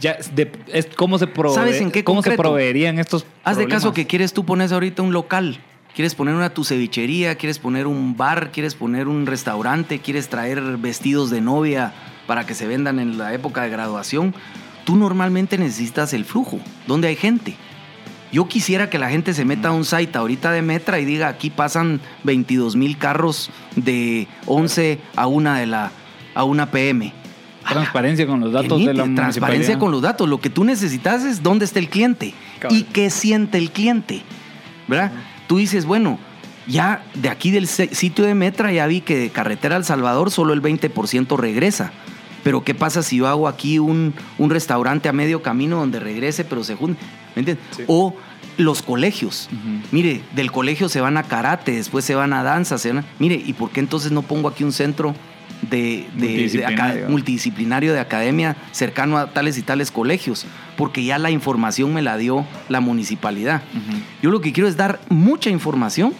ya, 0.00 0.16
de- 0.34 0.50
es, 0.72 0.86
¿cómo, 0.96 1.18
se 1.18 1.26
prove- 1.28 1.54
¿Sabes 1.54 1.80
en 1.82 1.90
qué 1.90 2.02
¿cómo 2.02 2.22
se 2.22 2.30
proveerían 2.36 2.98
estos 2.98 3.26
Haz 3.44 3.58
de 3.58 3.66
caso 3.68 3.92
que 3.92 4.06
quieres 4.06 4.32
tú 4.32 4.46
pones 4.46 4.72
ahorita 4.72 5.02
un 5.02 5.12
local. 5.12 5.60
Quieres 5.94 6.14
poner 6.14 6.34
una 6.34 6.50
tu 6.50 6.64
cevichería, 6.64 7.34
quieres 7.34 7.58
poner 7.58 7.86
un 7.86 8.16
bar, 8.16 8.52
quieres 8.52 8.74
poner 8.74 9.08
un 9.08 9.26
restaurante, 9.26 9.98
quieres 9.98 10.28
traer 10.28 10.60
vestidos 10.78 11.30
de 11.30 11.40
novia 11.40 11.92
para 12.26 12.46
que 12.46 12.54
se 12.54 12.66
vendan 12.66 12.98
en 13.00 13.18
la 13.18 13.34
época 13.34 13.62
de 13.62 13.70
graduación. 13.70 14.34
Tú 14.84 14.96
normalmente 14.96 15.58
necesitas 15.58 16.12
el 16.12 16.24
flujo, 16.24 16.60
donde 16.86 17.08
hay 17.08 17.16
gente. 17.16 17.56
Yo 18.32 18.46
quisiera 18.46 18.88
que 18.88 18.98
la 18.98 19.10
gente 19.10 19.34
se 19.34 19.44
meta 19.44 19.68
a 19.68 19.72
un 19.72 19.84
site 19.84 20.16
ahorita 20.16 20.52
de 20.52 20.62
Metra 20.62 21.00
y 21.00 21.04
diga, 21.04 21.28
aquí 21.28 21.50
pasan 21.50 22.00
22 22.22 22.76
mil 22.76 22.96
carros 22.96 23.50
de 23.74 24.28
11 24.46 25.00
a 25.16 25.26
1 25.26 25.54
de 25.54 25.66
la 25.66 25.90
a 26.34 26.44
1 26.44 26.70
pm. 26.70 27.12
Transparencia 27.68 28.26
con 28.26 28.40
los 28.40 28.52
datos 28.52 28.84
de 28.84 28.94
la 28.94 29.14
Transparencia 29.14 29.78
con 29.78 29.90
los 29.90 30.02
datos. 30.02 30.28
Lo 30.28 30.40
que 30.40 30.50
tú 30.50 30.64
necesitas 30.64 31.24
es 31.24 31.42
dónde 31.42 31.64
está 31.64 31.80
el 31.80 31.88
cliente 31.88 32.34
y 32.70 32.84
qué 32.84 33.10
siente 33.10 33.58
el 33.58 33.70
cliente. 33.70 34.22
¿Verdad? 34.86 35.12
Tú 35.50 35.56
dices, 35.56 35.84
bueno, 35.84 36.16
ya 36.68 37.02
de 37.14 37.28
aquí 37.28 37.50
del 37.50 37.66
sitio 37.66 38.24
de 38.24 38.36
Metra 38.36 38.70
ya 38.70 38.86
vi 38.86 39.00
que 39.00 39.16
de 39.18 39.30
carretera 39.30 39.74
al 39.74 39.84
Salvador 39.84 40.30
solo 40.30 40.52
el 40.52 40.62
20% 40.62 41.36
regresa. 41.36 41.90
Pero 42.44 42.62
¿qué 42.62 42.72
pasa 42.72 43.02
si 43.02 43.16
yo 43.16 43.26
hago 43.26 43.48
aquí 43.48 43.80
un, 43.80 44.14
un 44.38 44.50
restaurante 44.50 45.08
a 45.08 45.12
medio 45.12 45.42
camino 45.42 45.78
donde 45.80 45.98
regrese 45.98 46.44
pero 46.44 46.62
se 46.62 46.76
junte? 46.76 47.02
¿Me 47.34 47.40
entiendes? 47.40 47.64
Sí. 47.76 47.82
O 47.88 48.14
los 48.58 48.82
colegios. 48.82 49.48
Mire, 49.90 50.20
del 50.36 50.52
colegio 50.52 50.88
se 50.88 51.00
van 51.00 51.16
a 51.16 51.24
karate, 51.24 51.72
después 51.72 52.04
se 52.04 52.14
van 52.14 52.32
a 52.32 52.44
danza, 52.44 52.78
se 52.78 52.90
van 52.92 52.98
a- 52.98 53.04
Mire, 53.18 53.34
¿y 53.44 53.52
por 53.54 53.70
qué 53.70 53.80
entonces 53.80 54.12
no 54.12 54.22
pongo 54.22 54.46
aquí 54.46 54.62
un 54.62 54.72
centro 54.72 55.16
de, 55.70 56.06
de- 56.16 56.48
de 56.48 56.66
aca- 56.66 56.96
Multidisciplinario. 57.08 57.92
de 57.92 58.00
academia 58.00 58.56
cercano 58.72 59.18
a 59.18 59.32
tales 59.32 59.58
y 59.58 59.62
tales 59.62 59.90
colegios? 59.90 60.46
Porque 60.76 61.04
ya 61.04 61.18
la 61.18 61.30
información 61.30 61.92
me 61.94 62.02
la 62.02 62.16
dio 62.16 62.46
la 62.68 62.80
municipalidad. 62.80 63.62
Yo 64.22 64.30
lo 64.30 64.40
que 64.40 64.52
quiero 64.52 64.68
es 64.68 64.76
dar 64.76 65.00
mucha 65.08 65.50
información 65.50 66.12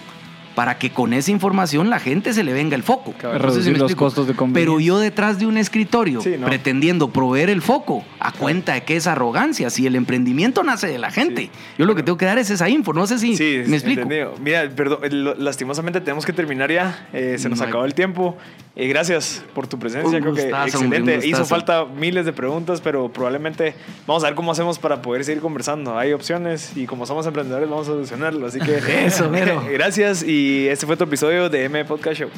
para 0.55 0.79
que 0.79 0.91
con 0.91 1.13
esa 1.15 1.31
información 1.31 1.89
la 1.91 2.01
gente 2.01 2.35
se 2.35 2.43
le 2.43 2.53
venga 2.53 2.75
el 2.75 2.83
foco. 2.83 3.15
No 3.23 3.51
sé 3.53 3.71
los 3.71 3.95
costos 3.95 4.27
de. 4.27 4.35
Pero 4.53 4.81
yo 4.81 4.99
detrás 4.99 5.39
de 5.39 5.47
un 5.47 5.57
escritorio, 5.57 6.21
Sí, 6.21 6.35
no. 6.39 6.45
pretendiendo 6.47 7.11
proveer 7.11 7.49
el 7.51 7.63
foco, 7.63 8.05
a 8.19 8.33
cuenta 8.33 8.75
de 8.75 8.83
que 8.83 8.97
es 8.97 9.07
arrogancia, 9.07 9.71
si 9.71 9.87
el 9.87 9.95
emprendimiento 9.95 10.63
nace 10.65 10.89
de 10.89 10.99
la 10.99 11.11
gente. 11.13 11.43
Sí. 11.43 11.51
Yo 11.79 11.87
lo 11.87 11.95
que 11.95 12.03
tengo 12.03 12.19
que 12.19 12.27
dar 12.27 12.37
es 12.39 12.51
esa 12.51 12.69
info, 12.69 12.93
no 12.93 13.07
sé 13.07 13.19
si 13.19 13.37
Sí, 13.37 13.63
me 13.69 13.77
explico. 13.77 14.03
entendido. 14.03 14.35
Mira, 14.43 14.69
perdón, 14.69 14.99
eh, 15.05 15.35
lastimosamente 15.39 16.01
tenemos 16.01 16.27
que 16.27 16.33
terminar 16.33 16.71
ya. 16.71 17.09
eh, 17.13 17.37
se 17.39 17.49
nos 17.49 17.61
No 17.61 17.65
hay- 17.65 17.69
acabó 17.71 17.85
el 17.87 17.95
tiempo. 17.95 18.37
Eh, 18.77 18.87
gracias 18.87 19.45
por 19.55 19.67
tu 19.67 19.79
presencia. 19.79 20.17
Un 20.19 20.23
Creo 20.23 20.35
que 20.35 20.43
gustazo, 20.43 20.79
excelente. 20.79 21.27
Hizo 21.27 21.45
falta 21.45 21.85
miles 21.85 22.25
de 22.25 22.33
preguntas, 22.33 22.81
pero 22.81 23.13
probablemente 23.13 23.75
vamos 24.07 24.23
a 24.23 24.29
ver 24.29 24.37
cómo 24.37 24.53
hacemos 24.53 24.79
para 24.79 25.03
poder 25.03 25.25
seguir 25.25 25.43
conversando. 25.43 25.99
Hay 25.99 26.13
opciones 26.13 26.77
y 26.77 26.87
como 26.87 27.05
somos 27.05 27.27
emprendedores 27.27 27.69
vamos 27.69 27.89
a 27.89 27.93
solucionarlo. 27.93 28.47
Así 28.47 28.61
que 28.61 28.77
Eso, 29.07 29.29
mero. 29.29 29.63
gracias 29.71 30.23
y 30.23 30.69
este 30.69 30.87
fue 30.87 30.97
tu 30.97 31.05
episodio 31.05 31.49
de 31.49 31.65
M 31.65 31.85
Podcast 31.85 32.21
Show. 32.21 32.31